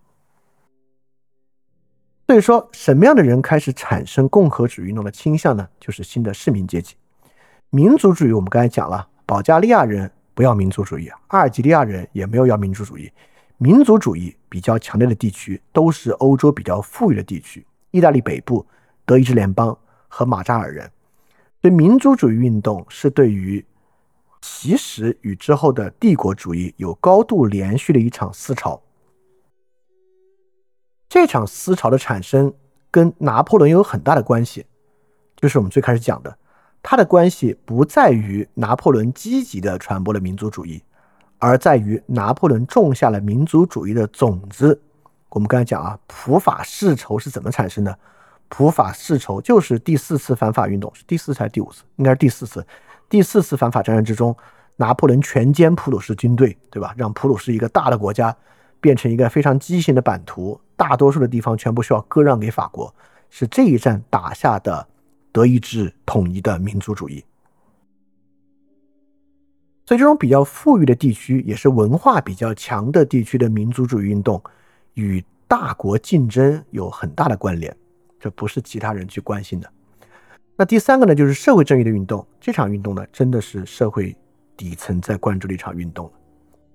[2.28, 5.68] 所以说，什么样的人开始产生共和主义运动的倾向呢？
[5.80, 6.94] 就是新的市民阶级。
[7.72, 13.12] 民族主义我们刚才讲了，保加利亚人不要民族主义，阿尔及利亚人也没有要民族主义。
[13.58, 18.64] 民族主义比较强烈的地区都是欧洲比较富裕的地区，意大利北部、
[19.04, 19.76] 德意志联邦
[20.08, 20.88] 和马扎尔人。
[21.62, 23.66] 所以，民族主义运动是对于
[24.42, 28.82] 其实与之后的帝国主义有高度连续的一场思潮。
[31.10, 32.54] 这场思潮的产生
[32.90, 34.66] 跟拿破仑有很大的关系，
[35.36, 36.38] 就是我们最开始讲的，
[36.82, 40.82] 它的关系不在于拿破仑积极的传播了民族主义，
[41.40, 44.82] 而在于拿破仑种下了民族主义的种子。
[45.30, 48.00] 我们刚才讲啊，普法世仇是怎么产生的？
[48.50, 51.84] 普法世仇就是第四次反法运动，是第四次还是第五次？
[51.96, 52.66] 应该是第四次。
[53.08, 54.36] 第四次反法战争之中，
[54.76, 56.94] 拿破仑全歼普鲁士军队，对吧？
[56.98, 58.36] 让普鲁士一个大的国家
[58.82, 60.60] 变成一个非常畸形的版图。
[60.76, 62.94] 大多数的地方全部需要割让给法国，
[63.30, 64.88] 是这一战打下的
[65.32, 67.24] 德意志统一的民族主义。
[69.86, 74.42] 所以，这种比较富裕的地区，也是文化比较强的地区的民族主义运动，
[74.94, 77.76] 与大国竞争有很大的关联。
[78.20, 79.70] 这不是其他人去关心的。
[80.56, 82.26] 那第三个呢，就是社会正义的运动。
[82.40, 84.16] 这场运动呢，真的是社会
[84.58, 86.12] 底层在关注的一场运动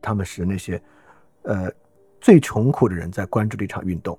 [0.00, 0.82] 他们是那些，
[1.42, 1.70] 呃。
[2.20, 4.18] 最穷苦的人在关注的一场运动，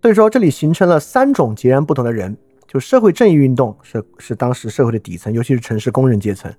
[0.00, 2.34] 所以说这里形成了三种截然不同的人。
[2.66, 6.50] 就社会正义运动是是当时社会的底层，尤其是城市工人阶层；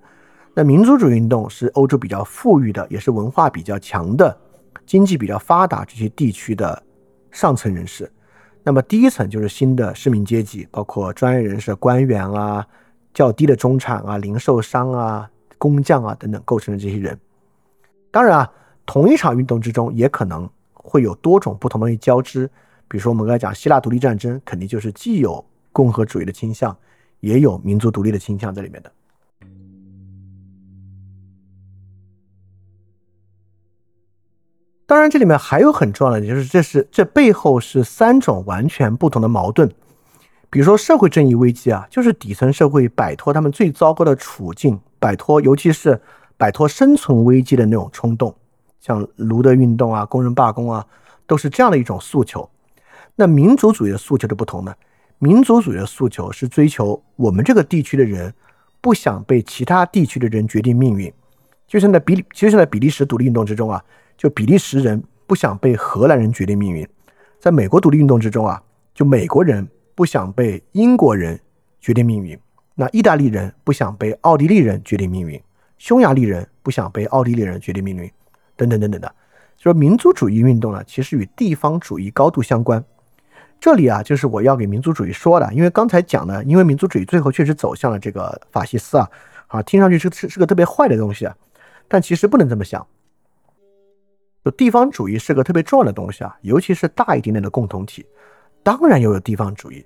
[0.53, 4.39] 那民族主义运动是欧洲比较富裕的，也是文化比较强的、
[4.85, 6.83] 经济比较发达这些地区的
[7.37, 8.11] 上层人士。
[8.63, 12.65] 那么第一层就是新的市民阶级，包括专业人士、官员啊、
[13.13, 17.15] 较低的中产啊、零售商啊、工匠啊等等构成的这些人。
[18.09, 18.51] 当然啊，
[18.87, 22.49] 同一场运动之中也可能会有多种不同东西交织。
[22.87, 26.75] 比如说，我们刚才讲希腊独立战争，肯定就是既有共和主义的倾向，
[27.19, 28.91] 也有民族独立的倾向在里面的。
[34.87, 39.71] 当然，这里面还有很重要的，就是这是这背后是三种完全不同的矛盾。
[40.49, 46.01] 比如说，社会正义危机啊，就是底层社会摆脱他们最糟糕的处境，摆脱，尤其是。
[46.39, 48.31] 摆脱生存危机的那种冲动，
[48.79, 50.85] 像卢德运动啊、工人罢工啊，
[51.25, 52.47] 都是这样的一种诉求。
[53.15, 54.71] 那民族主义的诉求的不同呢？
[55.17, 58.31] 民族主义的诉求是追求我们这个地区的人
[58.79, 61.11] 不想被其他地区的人决定命运。
[61.67, 63.83] 就像在比，就像在比利时独立运动之中啊，
[64.17, 66.85] 就比利时人不想被荷兰人决定命运；
[67.39, 68.61] 在美国独立运动之中啊，
[68.93, 71.39] 就美国人不想被英国人
[71.81, 72.39] 决定命运。
[72.73, 75.39] 那意大利人不想被奥地利人决定命运。
[75.77, 78.09] 匈牙利人不想被奥地利人决定命运，
[78.55, 79.07] 等等等等的，
[79.57, 82.83] 就说民族主义运动呢，其实与地方主义高度相关。
[83.59, 89.09] 这里啊，就是我要给民族主义说的，因为刚才讲呢，因为民族主义最后确实走向了这个法西斯啊，
[89.47, 91.35] 啊，听上去是是是个特别坏的东西啊，
[91.87, 92.85] 但其实不能这么想。
[94.43, 98.05] 就地方主义是个特别重要的东西啊，尤其是大一点点的共同体，
[98.63, 99.85] 当然要有地方主义。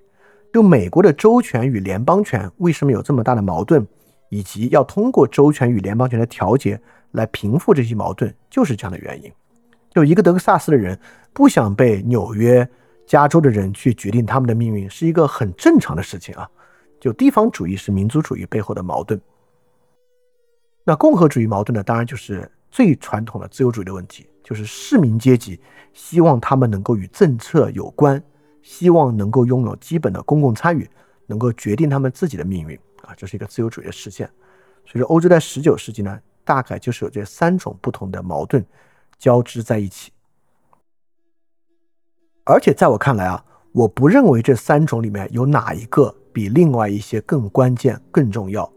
[0.53, 3.86] 就美国的州权与联邦权为什么有这么大的矛盾？
[4.30, 6.80] 以及要通过州权与联邦权的调节
[7.11, 9.30] 来平复这些矛盾，就是这样的原因。
[9.90, 10.98] 就一个德克萨斯的人
[11.34, 12.65] 不想被纽约
[13.06, 16.49] 加州的人去决定他们的命运，是一个很正常的事情啊。
[16.98, 19.19] 就地方主义是民族主义背后的矛盾。
[20.83, 21.83] 那共和主义矛盾呢？
[21.83, 25.59] 当然就是最传统的自由主义的问题，就是市民阶级
[25.93, 28.21] 希望他们能够与政策有关，
[28.63, 30.89] 希望能够拥有基本的公共参与，
[31.27, 34.27] 能够决定他们自己的命运啊，这是一个自由主义的实现。
[34.85, 38.65] 所以说，欧洲在十九世纪呢，大概就是有这三种不同的矛盾
[39.19, 40.11] 交织在一起。
[42.43, 48.71] 而且在我看来啊，我不认为这三种里面有哪一个比另外一些更关键、更重要。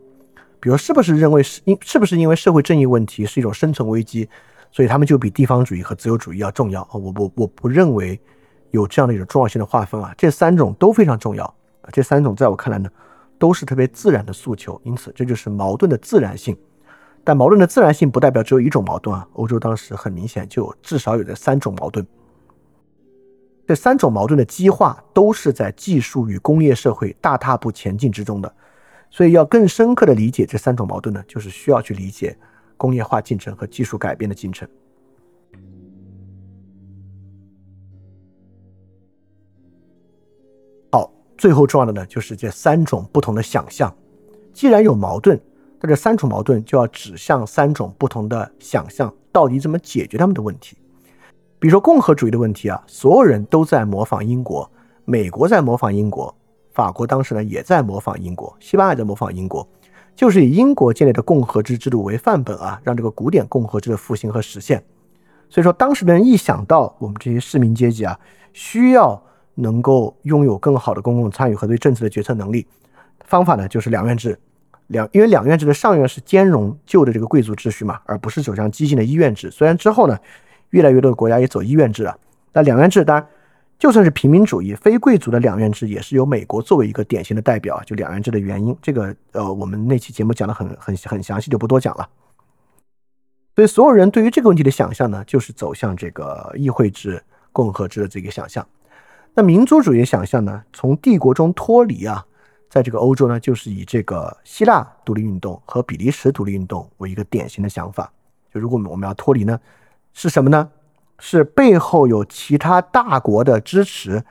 [0.64, 4.26] 比如，是不是认为是因是不是因为社会正义问题是一种生存危机，
[4.72, 6.94] 所以他们就比地方主义和自由主义要重要啊？
[6.94, 8.18] 我我我不认为
[8.70, 10.14] 有这样的一种重要性的划分啊。
[10.16, 11.44] 这三种都非常重要
[11.82, 11.90] 啊。
[11.92, 12.88] 这三种在我看来呢，
[13.38, 16.56] 都是特别自然的诉求，因此这就是矛盾的自然性。
[17.22, 19.28] 但矛盾的自然性不代表只有一种矛盾啊。
[19.34, 22.06] 欧洲当时很明显就至少有这三种矛盾。
[23.68, 28.50] 这三种矛盾的激化都是在技术与工业社会大踏步前进之中的。
[29.10, 32.36] 所以，要更深刻的理解这三种矛盾呢，就是需要去理解
[32.76, 34.68] 工业化进程和技术改变的进程。
[40.90, 43.94] 好，最后重要的呢，就是这三种不同的想象。
[44.52, 45.40] 既然有矛盾，
[45.80, 50.76] 那这三种矛盾就要指向三种不同的想象，到底怎么解决他们的问题？
[51.60, 54.70] 比如说共和主义的问题啊，所有人都在模仿英国，
[55.04, 56.36] 美国在模仿英国。
[56.74, 59.66] 法国当时呢也在模仿英国，西班牙也在模仿英国，
[60.16, 64.82] 就是以英国建立的共和制制度为范本啊，让这个古典共和制的复兴和实现。
[65.48, 68.18] 所以说，当时的人一想到我们这些市民阶级啊，
[68.52, 69.22] 需要
[69.54, 72.66] 能够拥有更好的公共参与和对政策的决策能力，
[73.24, 74.36] 方法呢就是两院制。
[74.88, 79.48] 两因为两院制的上院是兼容旧的这个贵族秩序嘛，而不是走向激进的医院制。
[79.48, 80.18] 虽然之后呢，
[80.70, 82.18] 越来越多的国家也走医院制了，
[82.52, 83.24] 那两院制当然。
[83.78, 87.82] 就算是平民主义、非贵族的两院制，也是由美国作为一个典型的代表。
[87.84, 92.08] 就两院制的原因，这个呃，我们那期节目讲的很很很详细，就不多讲了。
[93.54, 97.22] 所以，所有人对于这个问题的想象呢，就是走向这个议会制、
[97.52, 98.66] 共和制的这个想象。
[99.34, 102.24] 那民族主义想象呢，从帝国中脱离啊，
[102.70, 108.10] 在这个欧洲呢，就是以这个希腊独立运动和比利时独立运动为一个典型的想法。
[108.52, 109.60] 就如果我们要脱离呢，
[110.12, 110.70] 是什么呢？
[111.18, 114.24] 是背后有其他大国的支持，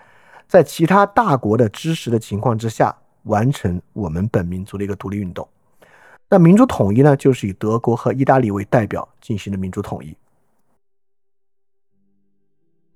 [0.47, 5.47] 在其他大国的支持的情况之下，完成我们本民族的一个独立运动。
[6.29, 10.15] 那民族统一呢，就是以德国和意大利为代表进行的民族统一。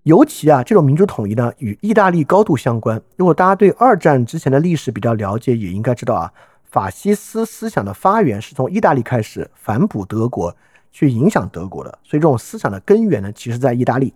[0.04, 3.02] 尤其啊，这种民族统一呢，与意大利高度相关。
[3.16, 6.34] 如果大家对二战之前的历史比较了解，也应该知道啊，
[6.64, 10.56] 法西斯思想的发源是从意大利开始，反哺德国。
[10.92, 14.14] 去影响德国的，所以这种思想的根源呢，其实在意大利。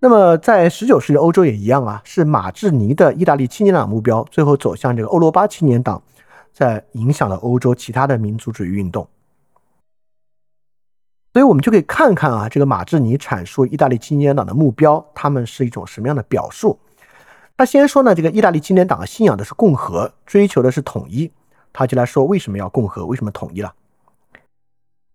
[0.00, 6.00] 那么在十九世纪欧洲也一样啊，是马志尼的意大利青年党目标，最后走向这个欧罗巴青年党，
[6.52, 9.08] 在影响了欧洲其他的民族主义运动。
[11.32, 16.78] 所以我们就可以看看啊，这个马志尼阐述意大利青年党的目标，他们是一种什么样的表述？
[17.56, 21.30] 他先说呢，这个意大利青年党信仰的是共和，追求的是统一。
[21.72, 23.72] 他就来说为什么要共和，为什么统一了？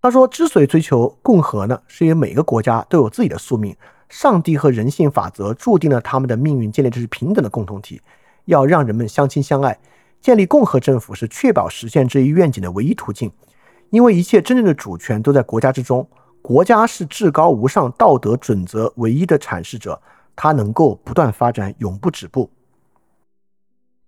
[0.04, 3.74] 他说：“之所以追求共和呢，是因为每个国家都有自己的宿命，
[4.10, 8.02] 上帝和人性法则注定了他们的命运建立的是平等的共同体，
[8.44, 9.80] 要让人们相亲相爱。
[10.20, 13.32] 建立共和政府是确保实现这一愿景的唯一途径，
[13.92, 16.06] 因为一切真正的主权都在国家之中，
[16.42, 20.02] 国家是至高无上道德准则唯一的阐释者，
[20.36, 22.50] 它能够不断发展，永不止步。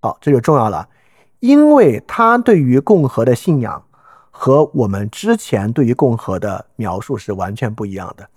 [0.01, 0.89] 好，这就重要了，
[1.39, 3.81] 因为他对于共和的信仰。”
[4.37, 8.29] 和我们之前对于共和的描述是完全不一样的。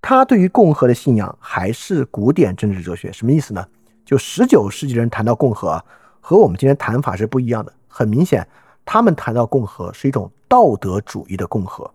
[0.00, 3.66] 他对于共和的信仰还是古典政治哲学，什么意思呢？
[4.04, 5.84] 就十九世纪人谈到共和，
[6.20, 7.72] 和我们今天谈法是不一样的。
[7.88, 8.46] 很明显，
[8.84, 11.92] 他们谈到共和是一种道德主义的共和，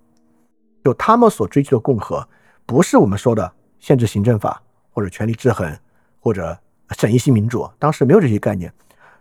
[0.83, 2.27] 就他们所追求的共和，
[2.65, 3.49] 不是我们说的
[3.79, 4.61] 限制行政法
[4.91, 5.73] 或者权力制衡
[6.19, 6.55] 或者
[6.91, 7.67] 审议性民主。
[7.79, 8.71] 当时没有这些概念。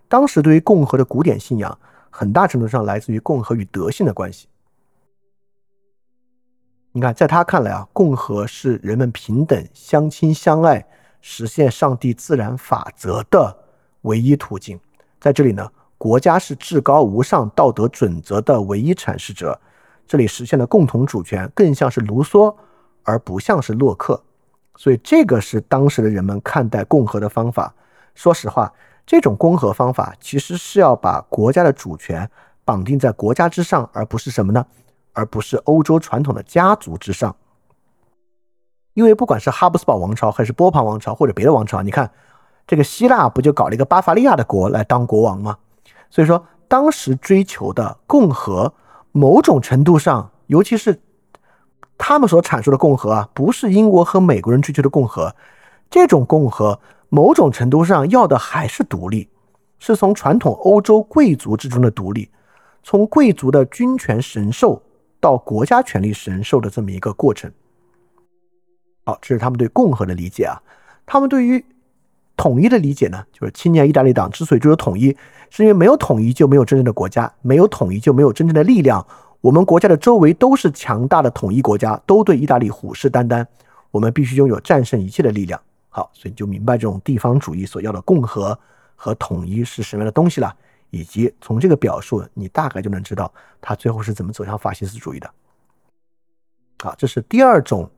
[0.08, 1.78] 当时对于共和的古典信仰。
[2.16, 4.46] 很大程度上来自于共和与德性的关系。
[6.92, 10.86] 你看，在他看来啊，共和是人们平等、相亲相爱、
[11.20, 13.56] 实现上帝自然法则的
[14.02, 14.78] 唯一途径。
[15.18, 15.68] 在这里呢，
[15.98, 19.60] 国家是至高无上道德准则的唯一阐释者。
[20.06, 22.54] 这里实现的共同主权更像是卢梭，
[23.02, 24.22] 而不像是洛克。
[24.76, 27.74] 所以，这个是当时的人们看待共和的方法。
[28.14, 28.72] 说实话。
[29.06, 32.30] 这种共和方法其实是要把国家的主权
[32.64, 34.64] 绑定在国家之上，而不是什么呢？
[35.12, 37.36] 而不是欧洲传统的家族之上。
[38.94, 42.10] 因为不管是哈布斯堡王朝，还是波旁王朝，或者别的王朝，你看
[42.66, 45.58] 这个希腊不就搞了一个巴伐利亚的国来当国王吗？
[46.08, 48.72] 所以说，当时追求的共和，
[49.12, 51.00] 某种程度上，尤其是
[51.98, 55.34] 他们所阐述的共和啊，不是英国和美国人追求的共和。
[55.90, 56.80] 这种共和，
[57.14, 59.28] 某种程度上要的还是独立，
[59.78, 62.28] 是从传统欧洲贵族之中的独立，
[62.82, 64.82] 从贵族的君权神授
[65.20, 67.48] 到国家权力神授的这么一个过程。
[69.04, 70.60] 好，这是他们对共和的理解啊。
[71.06, 71.64] 他们对于
[72.36, 75.16] 统一的理解呢，就是青年意大利党之所以追求统一，
[75.50, 79.06] 是因为没有统一就没有真正的国家，没有统一就没有真正的力量。
[79.40, 83.46] 我们国家的周围都是强大的统一国家，都对意大利虎视眈眈，
[83.92, 85.60] 我们必须拥有战胜一切的力量。
[85.96, 88.58] 好，所以你就明白这种地方主义所要的共和
[88.96, 90.52] 和统一是什么样的东西了，
[90.90, 95.30] 以及从这个表述，你大概就能知道他最后是怎么走向法西斯主义的。
[96.82, 97.88] 好，这是第二种。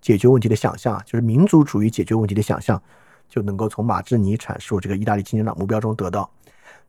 [0.00, 2.78] 解决问题的想象啊，就是民族主义解决问题的想象，
[3.26, 6.30] 就能够从马志尼阐述这个意大利青年党目标中得到。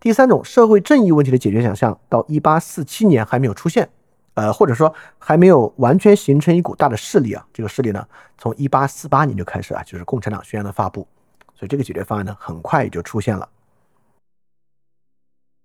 [0.02, 3.88] 第三种社会正义问题的解决想象，到一八四七年还没有出现，
[4.36, 7.46] 呃，或者说还没有完全形成一股大的势力啊。
[7.52, 8.08] 这个势力呢，
[8.38, 11.08] 从一八四八年就开始啊，就是共产党宣言的发布，
[11.54, 13.50] 所以这个解决方案呢，很快也就出现了。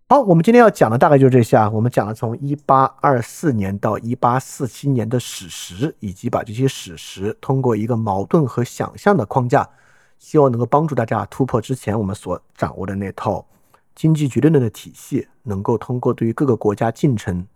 [0.09, 1.71] 好，我们今天要讲的大概就是这些啊。
[1.71, 9.69] 我们讲了从一八二四年到一八四七年的史实，以及把这些史实通过一个矛盾和想象的框架，
[10.19, 13.47] 希望能够帮助大家突破之前我们所掌握的那套
[13.95, 17.47] 经济决定论的体系，能够通过对于各个国家进程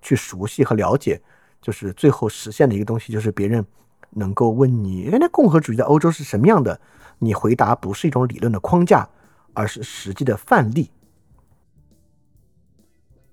[0.00, 1.20] 去熟悉和了解，
[1.60, 3.64] 就是最后实现的一个东西，就是别人
[4.10, 6.80] 能够问你，哎，那共和主义在欧洲是什么样的？
[7.18, 9.08] 你回答不是一种理论的框架，
[9.52, 10.90] 而是实际的范例。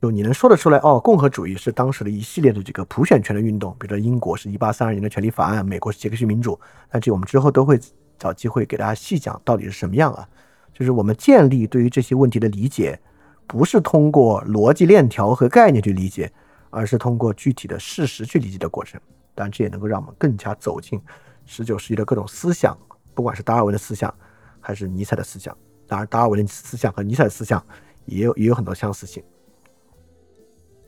[0.02, 6.60] 就你能说得出来哦，共和主义是当时的一系列的这个普选权的运动，比如说英国是一八三二年的权利法案，美国是杰克逊民主。
[6.92, 7.80] 那这我们之后都会
[8.20, 10.28] 找机会给大家细讲到底是什么样啊？
[10.72, 13.00] 就是我们建立对于这些问题的理解，
[13.48, 16.32] 不是通过逻辑链条和概念去理解，
[16.70, 19.00] 而是通过具体的事实去理解的过程。
[19.36, 21.02] 当然，这也能够让我们更加走进
[21.46, 22.78] 十九世纪的各种思想，
[23.14, 24.14] 不管是达尔文的思想，
[24.60, 25.56] 还是尼采的思想。
[25.88, 27.64] 当然，达尔文的思想和尼采的思想
[28.06, 29.24] 也有也有很多相似性。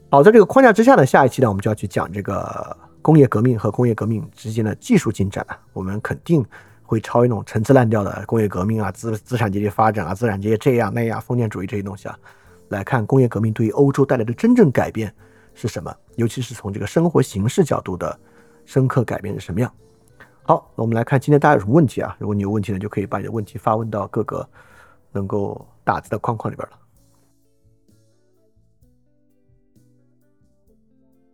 [0.09, 5.55] 好，在这个框架之下呢，下一期呢，我们就要去讲这个工业革命和工业革命之间的技术进展了。
[5.71, 6.43] 我们肯定
[6.81, 12.17] 会超越那种陈词滥调的工业革命啊、资资产阶级发展啊、资产阶级这样那样、封建主义这些东西啊，
[12.69, 15.13] 来看工业革命对于欧洲带来的真正改变
[15.59, 18.17] 是什么，尤其是从这个生活形式角度的
[18.65, 19.71] 深刻改变是什么样。
[20.43, 22.15] 好，那我们来看今天大家有什么问题啊？
[22.17, 24.47] 如果你有问题呢，就可以把你的问题发问到各个
[25.11, 26.79] 能够打字的框框里边了。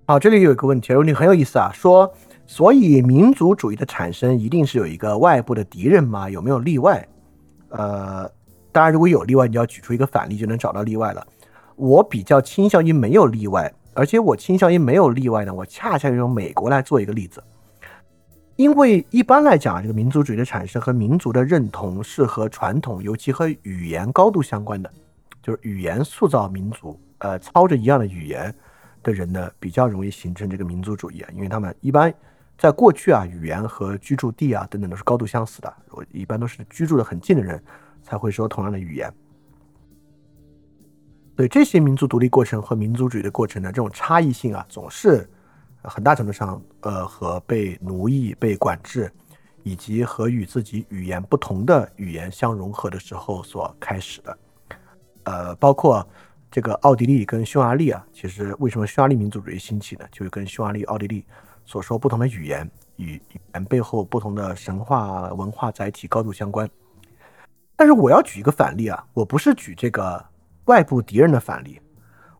[0.07, 1.72] 好，这里有一个问题，问题很有意思啊。
[1.73, 2.14] 说，
[2.45, 6.30] 所以民族主义的产生一定是有一个外部的敌人吗？
[6.30, 7.07] 有没有例外？
[7.69, 8.30] 呃，
[8.72, 11.26] 当然，如果有例外，你要举出一个反例就能找到例外了。
[11.76, 15.52] 我比较倾向于没有例外，而且我倾向于没有例外呢。
[15.52, 17.44] 我恰恰用美国来做一个例子，
[18.56, 24.92] 因为一般来讲，这个民族主义的产生和民族的认同是和传统，尤其和语言高度相关的，
[25.42, 28.54] 就是语言塑造民族，呃，操着一样的语言。
[29.04, 32.12] 的人呢，比较容易形成这个民族主义啊，因为他们一般
[32.58, 37.64] 在过去啊，语言和居住地啊等等都是高度相似的，我一般都是居住的很近的人
[38.02, 39.14] 才会说同样的语言。
[41.36, 45.30] 所以这些民族独立过程和民族主义的过程呢，这种差异性啊，总是
[45.82, 49.12] 很大程度上呃和被奴役、被管制，
[49.64, 54.38] 以及和与自己语言不同的语言相融合的时候所开始的，
[55.24, 56.07] 呃，包括。
[56.52, 60.06] 这个奥地利跟匈牙利啊，其实为什么匈牙利民族主义兴起呢？
[60.10, 61.26] 就是跟匈牙利、奥地利
[61.66, 66.70] 所说不同的语言与语言背后不同的神话文化载体高度相关。
[67.76, 70.26] 但是我要举一个反例啊，我不是举这个
[70.66, 71.80] 外部敌人的反例，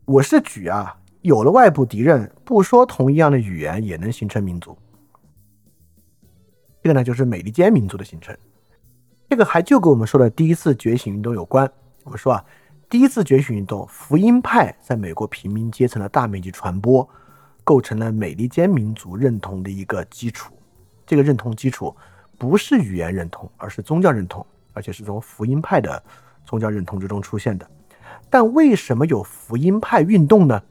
[0.04, 4.76] 我是举啊，有了外部敌人，不说同一样的语言也能形成民族。
[6.82, 8.36] 这个呢，就是美利坚民族的形成。
[9.30, 11.70] 这个还就跟我们说的第一次觉醒运动有关。
[12.04, 12.44] 我们说啊。
[12.88, 17.06] 第一次觉醒运动，福音派在美国平民阶层的大面积传播，
[17.64, 20.54] 构成了美利坚民族认同的一个基础。
[21.04, 21.92] 这个认同基础
[22.38, 26.00] 不是语言认同，而是宗教认同，而且是从福音派的
[26.44, 27.68] 宗教认同之中出现的。
[28.28, 30.62] 但为什么有福音派运动呢？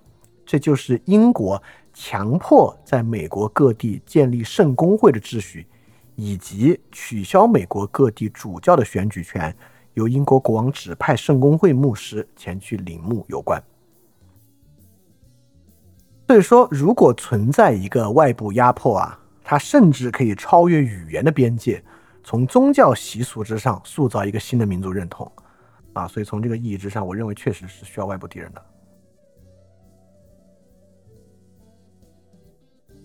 [0.45, 1.61] 这就是英国
[1.93, 5.65] 强迫在美国各地建立圣公会的秩序，
[6.15, 9.55] 以及取消美国各地主教的选举权。
[9.93, 13.63] 由英国国王指派圣公会牧师前去领牧有关。
[16.27, 21.81] 所以说，如果存在一个外部压迫啊，它甚至可以超越语言的边界，
[22.23, 25.31] 从宗教习俗之上塑造一个新的民族认同，
[25.95, 28.61] 啊，所以从这个意义之上，我认为确实是需要外部敌人的。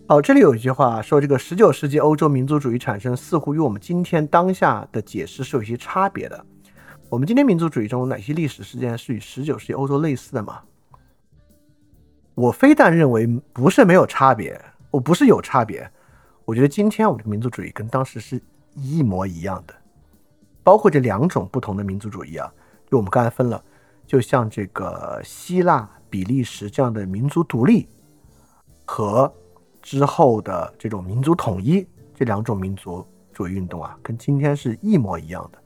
[0.08, 6.44] 好，这里有一句话说，这个十九世纪欧洲民族主义产生，似乎与我们今天当下的解释是有些差别的。
[7.08, 10.60] 我们今天民族主义中哪些历史事件是与十九世纪欧洲类似的吗？
[12.34, 14.60] 我非但认为不是没有差别，
[14.90, 15.88] 我不是有差别，
[16.44, 18.40] 我觉得今天我们的民族主义跟当时是
[18.74, 19.74] 一模一样的，
[20.64, 22.52] 包括这两种不同的民族主义啊，
[22.90, 23.62] 就我们刚才分了，
[24.06, 27.88] 就像这个希腊、比利时这样的民族独立
[28.84, 29.32] 和。
[29.82, 35.58] 之后的这种民族统一，这两种民族主义运动啊，跟今天是一模一样的。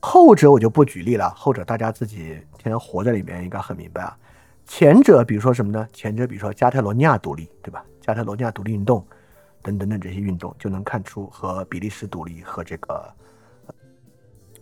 [0.00, 2.16] 后者我就不举例了，后者大家自己
[2.58, 4.18] 天天活在里面应该很明白啊。
[4.66, 5.86] 前者比如说什么呢？
[5.92, 7.84] 前者比如说加泰罗尼亚独立，对吧？
[8.00, 9.06] 加泰罗尼亚独立运动
[9.62, 13.08] 等等等这些运动，就能看出和比利时独立和这个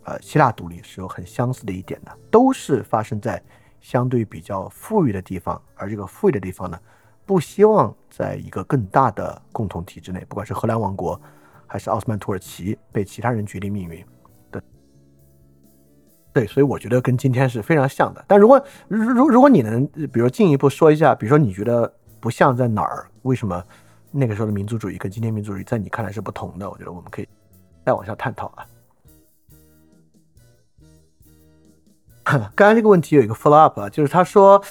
[0.03, 3.41] 呃希腊独立是有很相似的一点的，都是发生在
[3.79, 6.79] 相对比较富裕的地方，而这个富裕的地方呢？
[7.23, 11.19] 不希望在一个更大的共同体之内，不管是荷兰王国
[11.65, 14.03] 还是奥斯曼土耳其，被其他人决定命运
[14.51, 14.61] 的。
[16.33, 18.25] 对，所以我觉得跟今天是非常像的。
[18.27, 23.09] 但如果如如如果你能，比如进一步说一下，比如说你觉得不像在哪儿？
[23.21, 23.63] 为什么
[24.09, 26.69] 那个时候的民族主义跟今天民族主义在你看来是不同的？
[26.69, 27.29] 我觉得我们可以
[27.85, 28.65] 再往下探讨啊。
[32.55, 34.63] 刚才这个问题有一个 follow up 啊，就是他说。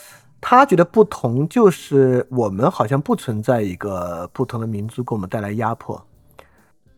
[0.42, 6.02] 他觉得不同就是我们好像不存在一个不同的民族给我们带来压迫。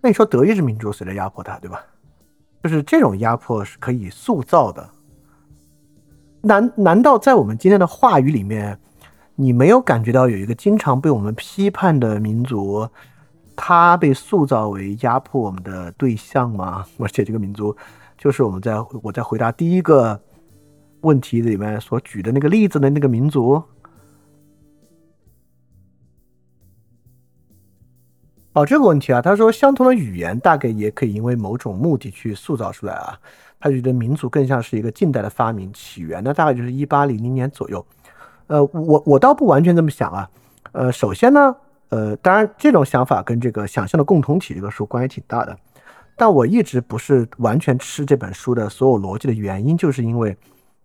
[0.01, 1.85] 那你说德意志民族谁来压迫他，对吧？
[2.63, 4.89] 就是这种压迫是可以塑造的。
[6.43, 8.79] 难难道在我们今天的话语里面，
[9.35, 12.89] 你没有感觉到有一个经常被我们批判的民族，
[13.57, 16.87] 他被塑造为压迫我们的对象吗？
[17.01, 17.77] 而且这个民族
[18.17, 20.21] 就是我们在我在回答第一个。
[21.03, 23.63] 问题里面所举的那个例子的那个民族，
[28.53, 33.19] 哦，这个问题啊，他说相同的语言大概也可以因为某种目的去塑造出来啊。
[33.59, 37.85] 他觉得民族更像是一个近代的发明，起源呢大概就是一八零零年左右。
[38.49, 40.29] 呃，我我倒不完全这么想啊。
[40.73, 41.57] 呃，首先呢，
[41.91, 45.57] 呃，当然这种想法跟这个想象的共同体这个书关系挺大的，
[46.17, 50.37] 但我一直不是完全吃这本书的所有逻辑的原因，就是因为。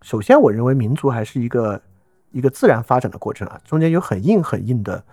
[0.07, 1.81] 首先，我认为民族还是一个
[2.31, 5.03] 一个自然发展的过程啊，中间有很硬很硬的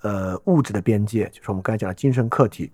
[0.00, 2.68] 呃物质的边界，就是我们刚才讲的精神客体，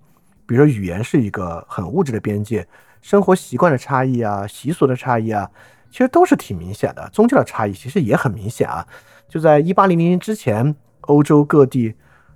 [0.47, 2.66] 比如说语言是一个很物质的边界，
[3.02, 5.47] 生活习惯的差异啊，习俗的差异啊，
[5.90, 7.06] 其实都是挺明显的。
[7.12, 8.86] 宗教的差异其实也很明显啊，
[9.28, 11.92] 就在一八零零年之前，欧洲各地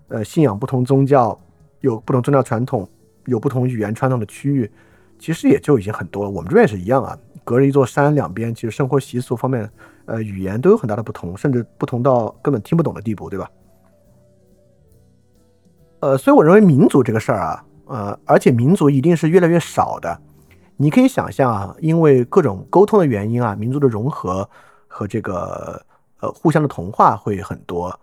[0.09, 1.41] 呃信仰不同宗教，
[1.81, 2.87] 有不同宗教传统，
[3.25, 4.71] 有不同语言传统的区域，
[5.23, 6.31] 其实也就已经很多了。
[6.31, 7.17] 我们这边也是一样啊。
[7.45, 9.71] 隔着一座山，两边其实生活习俗方面，
[10.07, 13.49] 呃，语言都有很大的不同，甚至不同到根本听不懂的地步，对吧？
[16.01, 20.21] 呃，所以我认为民族这个事儿啊，呃，而且民族一定是越来越少的。
[20.77, 24.49] 你可以想象啊，因为各种沟通的原因啊，民族的融合
[24.89, 25.81] 和这个
[26.19, 27.97] 呃互相的同化会很多。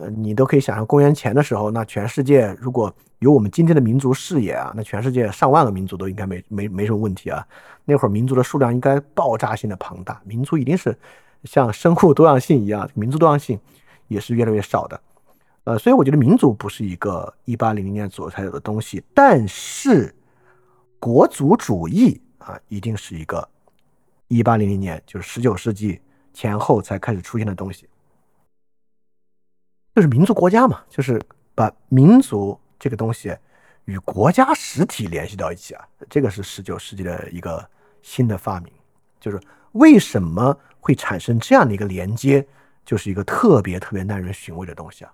[0.00, 7.44] 呃，你都可以想象公元前的时候，那全世界如果有我们今天的民族视野啊，那全世界上万个民族都应该没没没什么问题啊。
[7.84, 10.96] 那会儿民族的数量应该爆炸性的庞大，民族一定是
[11.44, 13.58] 像生物多样性一样，民族多样性
[14.06, 15.00] 也是越来越少的。
[15.64, 20.14] 呃，所以我觉得民族不是一个一八零零年左右才有的东西，但是
[20.98, 23.46] 国族主义啊，一定是一个
[24.28, 26.00] 一八零零年，就是十九世纪
[26.32, 27.88] 前后才开始出现的东西。
[29.98, 31.20] 就是民族国家嘛，就是
[31.56, 33.36] 把民族这个东西
[33.86, 37.68] 与国家实体联系到一起啊，这个是十九世纪的一个
[38.00, 38.72] 新的发明。
[39.18, 39.40] 就是
[39.72, 42.46] 为什么会产生这样的一个连接，
[42.84, 45.12] 就是一个特别特别耐人寻味的东西啊。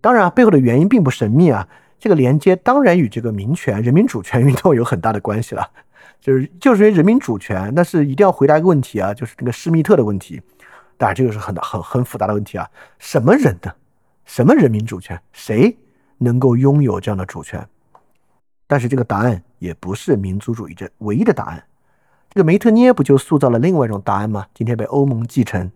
[0.00, 5.70] 当然，背后的原因并不神秘啊，这个连接当然与这个民权、人民主权运动有很大的关系了。
[6.22, 10.40] 就是就是因为人民主权，那是一定要回答一个问题啊，就是那个施密特的问题。
[10.98, 12.68] 当然，这个是很很很复杂的问题啊！
[12.98, 13.72] 什么人的，
[14.24, 15.18] 什么人民主权？
[15.32, 15.74] 谁
[16.18, 17.64] 能够拥有这样的主权？
[18.66, 21.64] 但是这个答案也不是民族主义这唯一的答案。
[22.28, 24.44] 这个梅特涅不就塑造了另外一种答案吗？
[24.52, 25.70] 今天被欧盟继承，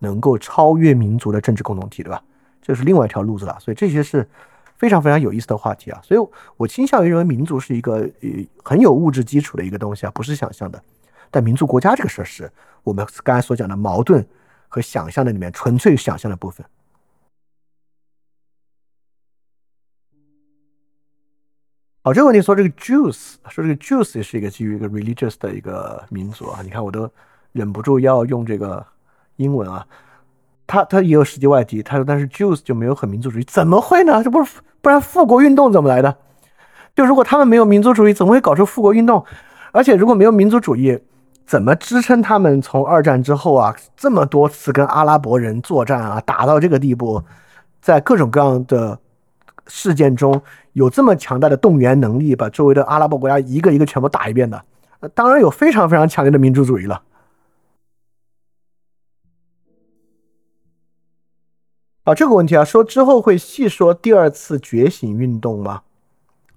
[0.00, 2.20] 能够超越民族的政治共同体，对吧？
[2.60, 3.56] 这是另外一条路子了。
[3.60, 4.28] 所以这些是
[4.76, 6.00] 非常非常有意思的话题啊！
[6.02, 8.28] 所以我倾向于认为民族是一个呃
[8.64, 10.82] 很有物质基础的一个东西啊，不是想象的。
[11.30, 12.50] 但民族国家这个事儿是
[12.82, 14.26] 我们刚才所讲的矛盾。
[14.74, 16.66] 和想象的里面，纯粹想象的部分。
[22.02, 26.58] 好，这个问题说这个 Jews，说这个 Jews 也是一个基于一个 religious 的一个民族啊。
[26.64, 27.08] 你看，我都
[27.52, 28.84] 忍不住要用这个
[29.36, 29.86] 英文啊。
[30.66, 34.24] 他他也有实际外敌，他说但是 Jews 就没有很民族主义，怎么会呢？
[34.24, 36.18] 这不是不然复国运动怎么来的？
[36.96, 39.24] 就如果他们没有民族主义，怎么会搞出复国运动？
[39.70, 40.98] 而且如果没有民族主义，
[41.46, 47.22] 怎么支撑他们从二战之后啊这么多次跟阿拉伯人作战啊，打到这个地步，
[47.80, 48.98] 在各种各样的。
[49.66, 50.42] 事件中
[50.74, 54.62] 有这么强大的动员能力，把周围的阿拉伯国家一个一个全部打一遍的，
[55.14, 57.02] 当然有非常非常强烈的民族主义了。
[62.02, 65.80] 啊，这个问题啊，说之后会细说第二次觉醒运动吗？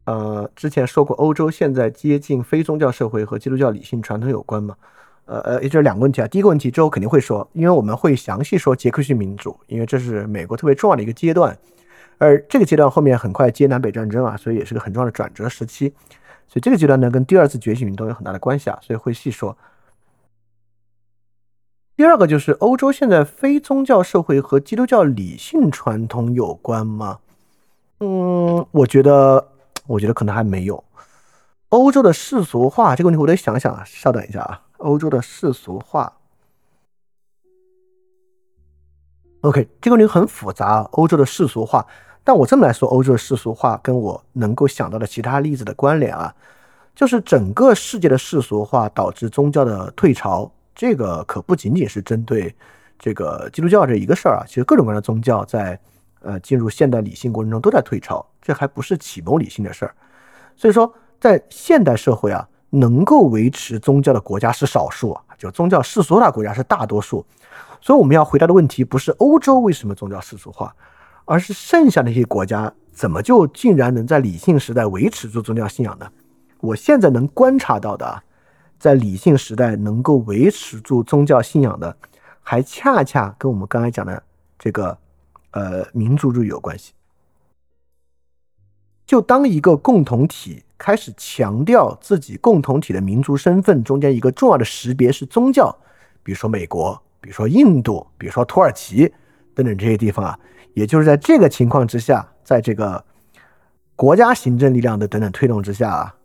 [0.08, 4.74] 呃，之前说过，欧洲现在接近非宗教社会和基督教理性传统有关吗？
[5.26, 6.28] 呃呃，也就是两个问题啊。
[6.30, 11.58] 第一个问题之后肯定会说，因为我们会详细说杰克逊民主，因为这是美国特别重要的一个阶段。
[12.20, 15.90] 而这个阶段后面很快接南北战争啊，所以也是个很重要的转折时期。
[16.48, 19.58] 所以这个阶段呢，跟第二次觉醒运动有很大的关系啊，所以会细说。
[21.98, 27.20] 第二个就是欧洲现在非宗教社会和基督教理性传统有关吗？
[28.00, 29.50] 嗯，我觉得，
[29.88, 30.84] 我觉得可能还没有。
[31.70, 34.62] 欧洲的世俗化这个问题，我得想想啊，稍等一下啊。
[34.78, 36.14] 欧洲的世俗化。
[39.42, 41.86] OK，这个问题很复杂，欧洲的世俗化。
[42.24, 46.34] 但我这么来说，欧洲的世俗化跟我能够想到的其他例子的关联啊，
[46.96, 50.52] 就是整个世界的世俗化导致宗教的退潮。
[50.76, 52.54] 这个可不仅仅是针对
[53.00, 55.80] 这个基督教这一个事儿啊，其实各种各样的宗教在
[56.28, 59.96] 呃进入现代理性过程中都在退潮，这还不是启蒙理性的事儿。
[60.56, 67.26] 所以说，在现代社会啊，能够维持宗教的国家是少数啊，就宗教世俗化国家是大多数。
[67.82, 70.76] 所以我们要回答的问题不是欧洲为什么宗教世俗化。
[71.30, 76.10] 而是剩下那些国家怎么就竟然能在理性时代维持住宗教信仰呢？
[76.62, 78.24] 我现在能观察到的，
[78.80, 81.94] 在理性时代能够维持住宗教信仰的，
[82.42, 84.24] 还恰恰跟我们刚才讲的
[84.58, 84.98] 这个
[85.52, 86.94] 呃民族主义有关系。
[89.06, 95.74] 就当一个共同体开始强调自己共同体的民族身份，中间一个重要的识别是宗教，
[96.24, 99.12] 比如说美国，比如说印度，比如说土耳其
[99.56, 100.38] 等等这些地方啊。
[100.74, 103.04] 也就是在这个情况之下，在这个
[103.96, 106.16] 国家行政力量的等等推动之下啊，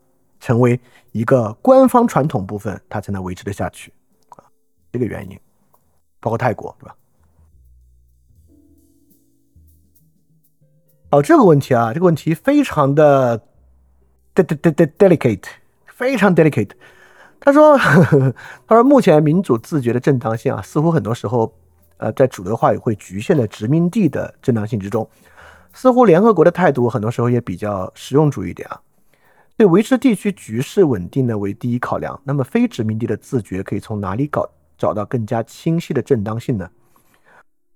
[0.41, 0.79] 成为
[1.13, 3.91] 一个官方传统部分，它才能维持得下去
[4.31, 4.45] 啊，
[4.93, 5.41] 这个原因，
[6.21, 6.95] 包括泰国，对吧？
[11.13, 13.39] 哦，这个问题啊，这个问题非常的
[14.35, 15.45] de de de delicate，
[15.87, 16.71] 非常 delicate。
[17.39, 18.35] 他说呵呵，
[18.67, 21.55] 他说目前民主自觉的正当性啊，似乎很多时候。
[21.99, 25.09] 呃，在主流话语会局限在殖民地的正当性之中，
[25.73, 28.81] 似乎联合国的态度很多时候也比较实用主义一点啊，
[29.57, 32.21] 对维持地区局势稳定呢为第一考量。
[32.25, 36.69] 那么非殖民地的自觉可以从哪里搞找到更加清晰的正当性呢？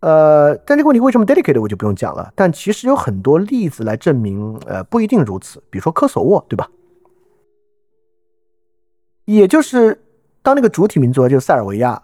[0.00, 2.32] 呃，但这个问题为什么 delicate 我就不用讲了。
[2.34, 5.62] 但其实有很多例子来证明，呃，不一定如此。
[5.70, 6.68] 比如说科索沃，对吧？
[9.24, 10.02] 也就是
[10.42, 12.02] 当那个主体民族就是塞尔维亚，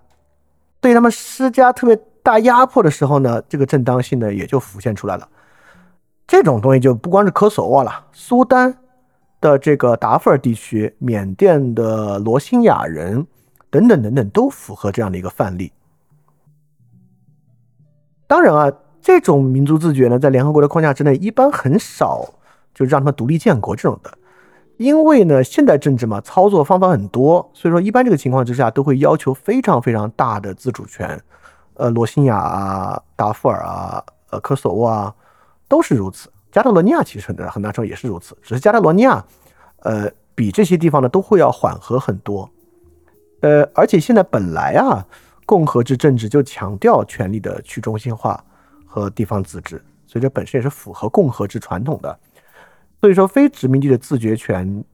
[0.81, 1.99] 对他们施加特别。
[2.25, 5.29] 大压迫的时候呢，这个正当性呢也就浮现出来了。
[6.25, 8.73] 这种东西就不光是科索沃了，苏丹
[9.41, 13.27] 的这个达富尔地区、缅甸的罗兴亚人
[13.71, 15.73] 等等等等，都符合这样的一个范例。
[18.33, 22.25] 当然啊，这种民族自觉呢，在联合国的框架之内，一般很少
[22.75, 24.11] 就让他们独立建国这种的，
[24.79, 31.23] 因为呢，现代政治嘛，操作方法很多，所以说一般这个情况之下，都会要求非常非常大的自主权。
[31.75, 35.15] 呃，罗兴亚啊，达富尔啊，呃，科索沃啊，
[35.69, 36.31] 都是如此。
[36.51, 39.23] 加泰罗尼亚其实很很大程度也是如此，只是加泰罗尼亚，
[39.81, 42.49] 呃，比这些地方呢都会要缓和很多。
[43.43, 45.07] 呃，而且现在本来啊，
[45.45, 48.43] 共和制政治就强调权力的去中心化
[48.87, 52.19] 和地方自治，所以这本身也是符合共和制传统的。
[53.01, 54.85] 所以说，非殖民地的自决权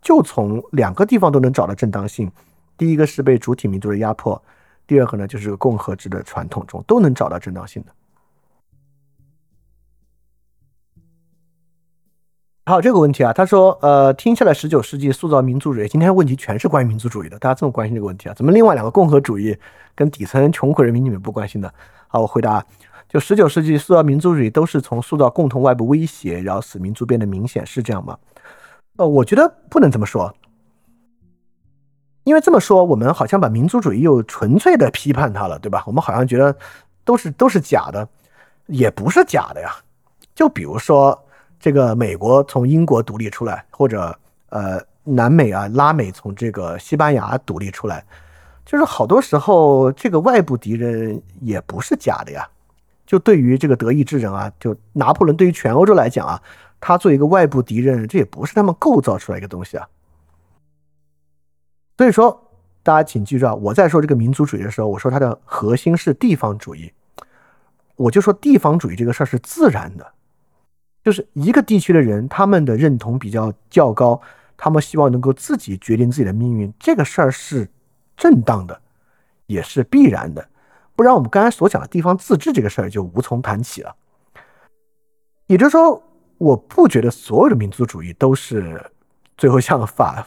[0.00, 2.30] 就从两个地方都能找到正当性。
[2.78, 4.40] 第一个是被主体民族的压迫。
[4.86, 7.92] 第二个呢，就是共和制的传统中都能找到正当性的。
[12.70, 18.34] 好，这个问题啊，他说，呃，听下来，十九世纪塑造民族主义，今天问题全是关于民族主义的，大家这么关心这个问题啊？
[18.36, 19.58] 怎么另外两个共和主义
[19.92, 21.74] 跟底层穷苦人民你们不关心的？
[22.06, 22.64] 好，我回答，
[23.08, 28.16] 就十九世纪塑造民族主义都是从塑造共同外部威胁，然后使民族变得明显，是这样吗？
[28.98, 30.32] 呃，我觉得不能这么说。
[32.22, 35.82] 因为这么说，我们好像把民族主义又纯粹的批判它了，对吧？
[35.88, 36.56] 我们好像觉得
[37.04, 38.08] 都是都是假的，
[38.66, 39.74] 也不是假的呀。
[40.36, 41.20] 就比如说
[41.60, 48.04] 这个美国从英国独立出来，或者呃南美啊拉美从这个西班牙独立出来，
[48.64, 52.48] 就是好多时候这个外部敌人也不是假的呀。
[53.04, 56.40] 就对于这个德意志人啊，就拿破仑对于全欧洲来讲啊，
[56.80, 59.86] 他做一个外部敌人，这也不是他们构造出来一个东西啊。
[61.98, 62.40] 所以说，
[62.82, 66.90] 大家请记住啊，我在说这个民族主义的时候，我说它的核心是地方主义，
[67.96, 70.12] 我就说地方主义这个事儿是自然的。
[71.02, 74.20] 就是一个地区的人，他们的认同比较较高，
[74.54, 77.66] 他们希望能够自己决定自己的命运，这个事儿是
[78.18, 78.78] 正当的，
[79.46, 80.46] 也是必然的。
[80.94, 83.96] 不然，我们刚才所讲的地方自治这个事儿就无从谈起了。
[85.46, 86.02] 也就是说，
[86.36, 88.78] 我不觉得所有的民族主义都是
[89.38, 90.26] 最后像法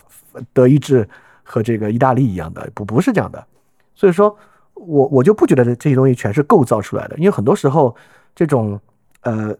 [0.52, 1.08] 德意志
[1.44, 3.46] 和这个意大利一样的，不不是这样的。
[3.94, 4.36] 所以说，
[4.74, 7.96] 我我就不觉得这些东西全是构造出来的，因为很多时候
[8.34, 8.82] 这种
[9.22, 9.56] 呃。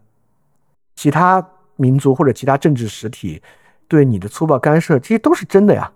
[0.94, 3.42] 其他民族或者其他政治实体
[3.88, 5.92] 对你的粗暴干涉，这些都是真的呀。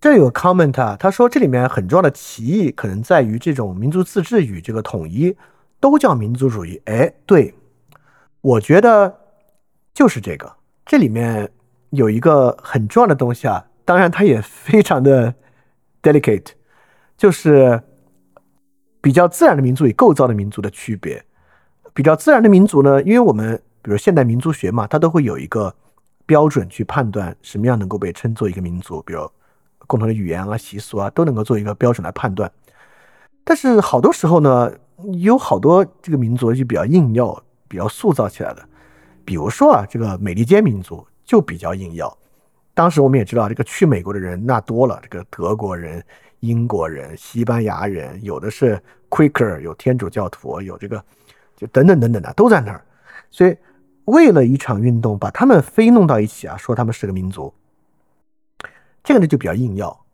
[0.00, 5.36] 这有 comment 啊，他说这里面很重要的歧义可能在于这种民族自治与这个统一
[5.80, 6.80] 都叫民族主义。
[6.84, 7.54] 哎，对，
[8.40, 9.20] 我觉得
[9.92, 10.56] 就是这个。
[10.86, 11.50] 这里面
[11.90, 15.34] 有一个很重要的东西啊，当然它也非常的
[16.00, 16.52] delicate，
[17.16, 17.82] 就是。
[19.04, 21.22] 比较自然的民族与构造的民族的区别，
[21.92, 25.74] 比较自然的民族呢，因为我们比如现代民族学嘛，它都会有一个
[26.24, 29.30] 标准去判断什么样能够被称作一个民族，比如
[29.86, 32.50] 共同的语言啊、习俗啊，都能够做一个标准来判断。
[33.44, 34.72] 但是好多时候呢，
[35.18, 38.66] 有好多这个民族就比较硬要、比较塑造起来的，
[39.22, 42.16] 比如说啊，这个美利坚民族就比较硬要。
[42.72, 46.02] 当时我们也知道，这个去美国的人那多了，这个德国人。
[46.44, 51.02] 英国人、西班牙人，有的是 Quaker，有天主教徒，有这个，
[51.56, 52.84] 就等等等等的都在那儿。
[53.30, 53.56] 所以
[54.04, 57.52] 为了一场运动，把他们非弄到一起啊，说他们是个民族，
[59.02, 60.04] 这个呢就比较硬要。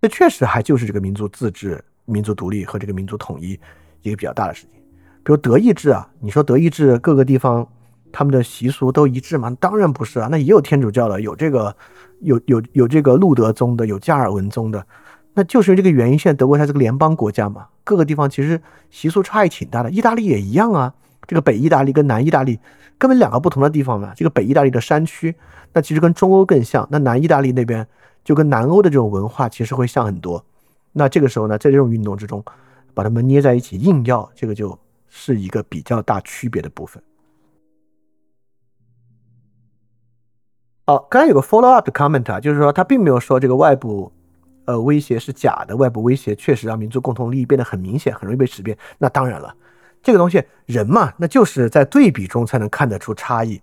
[0.00, 3.58] 这确实还就是这个民族自治、民族独立和这个民族统一
[4.02, 4.80] 一个比较大的事情。
[5.22, 7.66] 比如德意志啊，你说德意志各个地方
[8.10, 9.54] 他们的习俗都一致吗？
[9.60, 11.76] 当然不是啊，那也有天主教的，有这个
[12.20, 14.84] 有有有这个路德宗的，有加尔文宗的。
[15.34, 18.60] 那就是因为这个原因，现在德国它是个联邦国家嘛，各个地方其实
[18.90, 19.90] 习俗差异挺大的。
[19.90, 20.92] 意大利也一样啊，
[21.26, 22.58] 这个北意大利跟南意大利
[22.98, 24.12] 根本两个不同的地方嘛。
[24.16, 25.34] 这个北意大利的山区，
[25.72, 27.86] 那其实跟中欧更像；那南意大利那边
[28.24, 30.44] 就跟南欧的这种文化其实会像很多。
[30.92, 32.44] 那这个时候呢，在这种运动之中，
[32.92, 34.76] 把它们捏在一起硬要，这个就
[35.08, 37.00] 是一个比较大区别的部分。
[40.86, 44.12] 好，刚才有个 follow up comment 啊，就是说他并没有说这个外部。
[44.70, 48.76] 呃，威胁是假的，外部威胁确实让民族共同利益变得很明显，很容易被识别。
[48.98, 49.52] 那当然了，
[50.00, 53.60] 这个东西人嘛，那就是在对比中才能看得出差异。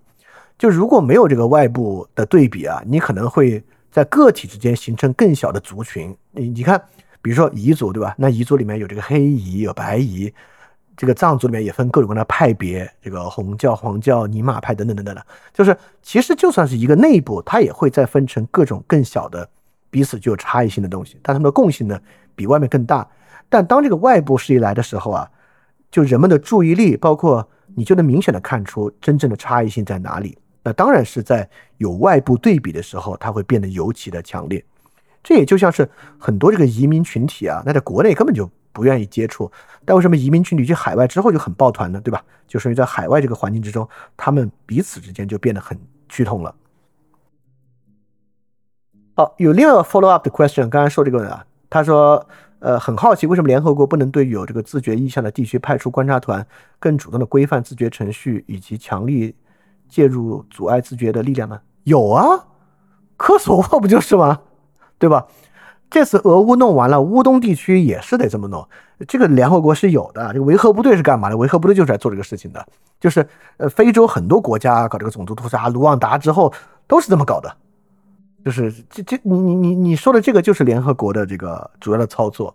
[0.58, 6.14] 就如果没有这个外部的对比啊，你可能会在个体之间形成更小的族群。
[6.32, 6.78] 你你看，
[7.22, 8.14] 比如说彝族，对吧？
[8.18, 10.30] 那彝族里面有这个黑彝，有白彝，
[10.94, 15.26] 这个藏族里面也分各种各样的派别，这个红教、黄教、尼玛派等等等等的。
[15.54, 19.48] 就是其实就算是一个内部，它也会再分成各种更小的。
[19.90, 21.98] 彼此具有差异性的东西，但他们的共性呢
[22.34, 23.06] 比外面更大。
[23.48, 25.30] 但当这个外部势力来的时候啊，
[25.90, 30.36] 就人们的注意力，包括你就能明显的看出真正的差异性在哪里。
[30.62, 34.62] 那当然是在有外部对比的时候，它会变得尤其的强烈。
[35.22, 39.50] 这也就像是很多这个移民群体啊，那在国内根本就不愿意接触，
[39.84, 42.00] 但为什么移民群体去海外之后就很抱团呢？
[42.02, 42.22] 对吧？
[42.46, 46.54] 就是因为在海外这个环境之中，他们彼此之间就变得很趋同了。
[49.18, 52.24] 好，有另外一个 follow up 的 question，刚才说这个啊，他说，
[52.60, 56.46] 呃，很好奇为什么联合国不能对有这个自觉意向的地区派出观察团，
[56.78, 59.34] 更主动的规范自觉程序以及强力
[59.88, 61.60] 介入阻碍自觉的力量呢？
[61.82, 62.44] 有啊，
[63.16, 64.38] 科索沃不就是吗？
[65.00, 65.26] 对吧？
[65.90, 68.64] 这次俄乌弄完了，乌东地区也是得这么弄。
[69.08, 71.36] 这个联合国是有的，这个维和部队是干嘛的？
[71.36, 72.64] 维和部队就是来做这个事情的，
[73.00, 76.54] 就是呃，非洲很多国家搞这个种族屠杀，卢旺达之后
[76.86, 77.56] 都是这么搞的。
[78.44, 82.54] 就是这这你你你你说的这个就是联合国的这个主要的操作，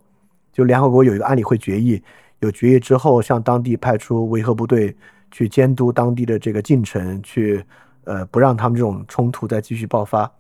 [0.52, 2.02] 就联合国有一个安理会决议，
[2.40, 4.95] 有决议之后向当地派出维和部队
[5.30, 7.64] 去监督当地的这个进程，去
[8.06, 10.32] 呃不让他们这种冲突再继续爆发，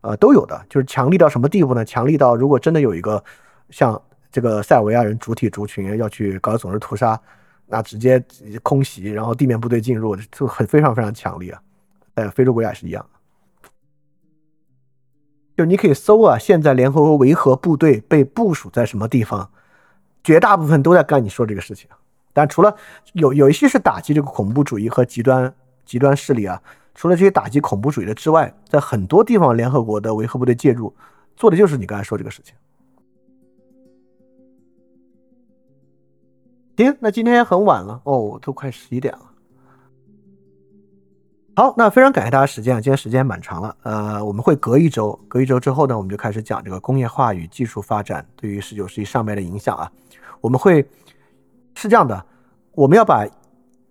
[0.00, 1.84] 呃都有的，就是强力到什么地步呢？
[1.84, 3.22] 强力到如果真的有一个
[3.70, 7.18] 像这个塞尔维亚人主体族群要去搞种族屠杀，
[7.66, 8.22] 那直接
[8.62, 11.60] 空袭，然后地面部队进入就很非常非常强力啊，
[12.14, 13.04] 呃非洲国家也是一样。
[15.58, 19.50] 就你可以搜啊，现在联合国维和部队被部署在什么地方？
[20.22, 21.90] 绝大部分都在干你说这个事情，
[22.32, 22.76] 但除了
[23.14, 25.52] 有有一些是打击这个恐怖主义和极端
[25.84, 26.62] 极端势力啊，
[26.94, 30.94] 除了这些打击恐怖主义的之外，在很多地方联合国的维和部队介入，
[31.34, 32.54] 做的就是你刚才说这个事情。
[36.76, 39.27] 行，那今天很晚了哦，都快十一点了。
[41.58, 43.76] 好，那非常感谢大家时间啊，今天时间蛮长了。
[43.82, 49.90] 呃，我们会隔一周，隔一周之后呢，我们就开始讲这个工业化与技术发展对于十九世纪上半的影响啊。
[50.40, 50.88] 我们会
[51.74, 52.24] 是这样的，
[52.76, 53.26] 我们要把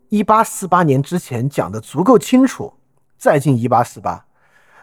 [0.08, 2.72] 一八四八年之前讲的足够清楚，
[3.18, 4.24] 再进一八四八。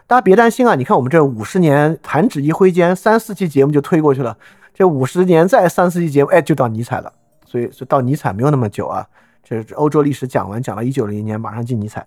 [0.05, 4.37] 大家别担心啊，你看我们这五十年弹指一挥间，三四期节目就推过去了。
[4.75, 7.11] 这五十年再三四期节目，哎，就到尼采了。
[7.47, 9.03] 所以，所以到尼采没有那么久啊。
[9.43, 12.05] 这欧洲历史讲完，讲到一九零零年，马上进尼采。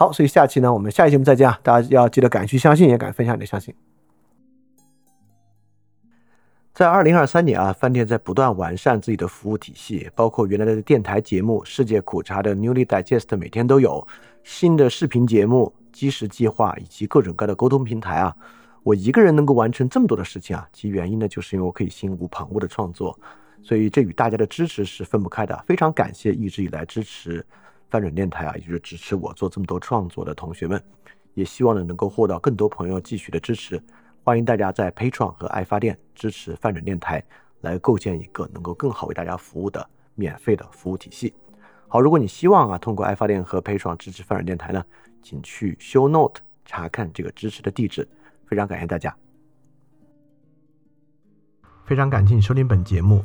[0.00, 1.60] 好，所以下期呢，我们下期节目再见啊！
[1.62, 3.74] 大家要记得敢去相信，也敢分享你的相信。
[6.72, 14.08] 在二零二三年啊，饭店在不断完善自己的服务体系，包括原来的电台节目《世界苦茶》的 Newly Digest 每天都有
[14.42, 18.34] 新的视频节目、基石计划以及各种各样的沟通平台啊。
[18.82, 23.20] 我一个人能够完成这么多的事情啊，其原因呢，就是因为我可以心无旁骛的创作，
[23.62, 25.62] 所以这与大家的支持是分不开的。
[25.66, 27.44] 非常感谢一直以来支持。
[27.90, 30.82] 翻转电台啊，也就是支持我做这么多创作的同学们，
[31.34, 33.82] 也希望呢能够获得更多朋友继续的支持。
[34.22, 37.22] 欢迎大家在 Patreon 和爱发电支持翻转电台，
[37.62, 41.34] 来构建一个能够更好为大家服务的免费的服务体系。
[41.88, 44.84] 好，如果你希望啊通过爱发电和 Patreon 支持翻转电台呢，
[45.22, 48.06] 请去 Show Note 查看这个支持的地址。
[48.46, 49.16] 非常感谢大家，
[51.84, 53.24] 非常感谢你收听本节目。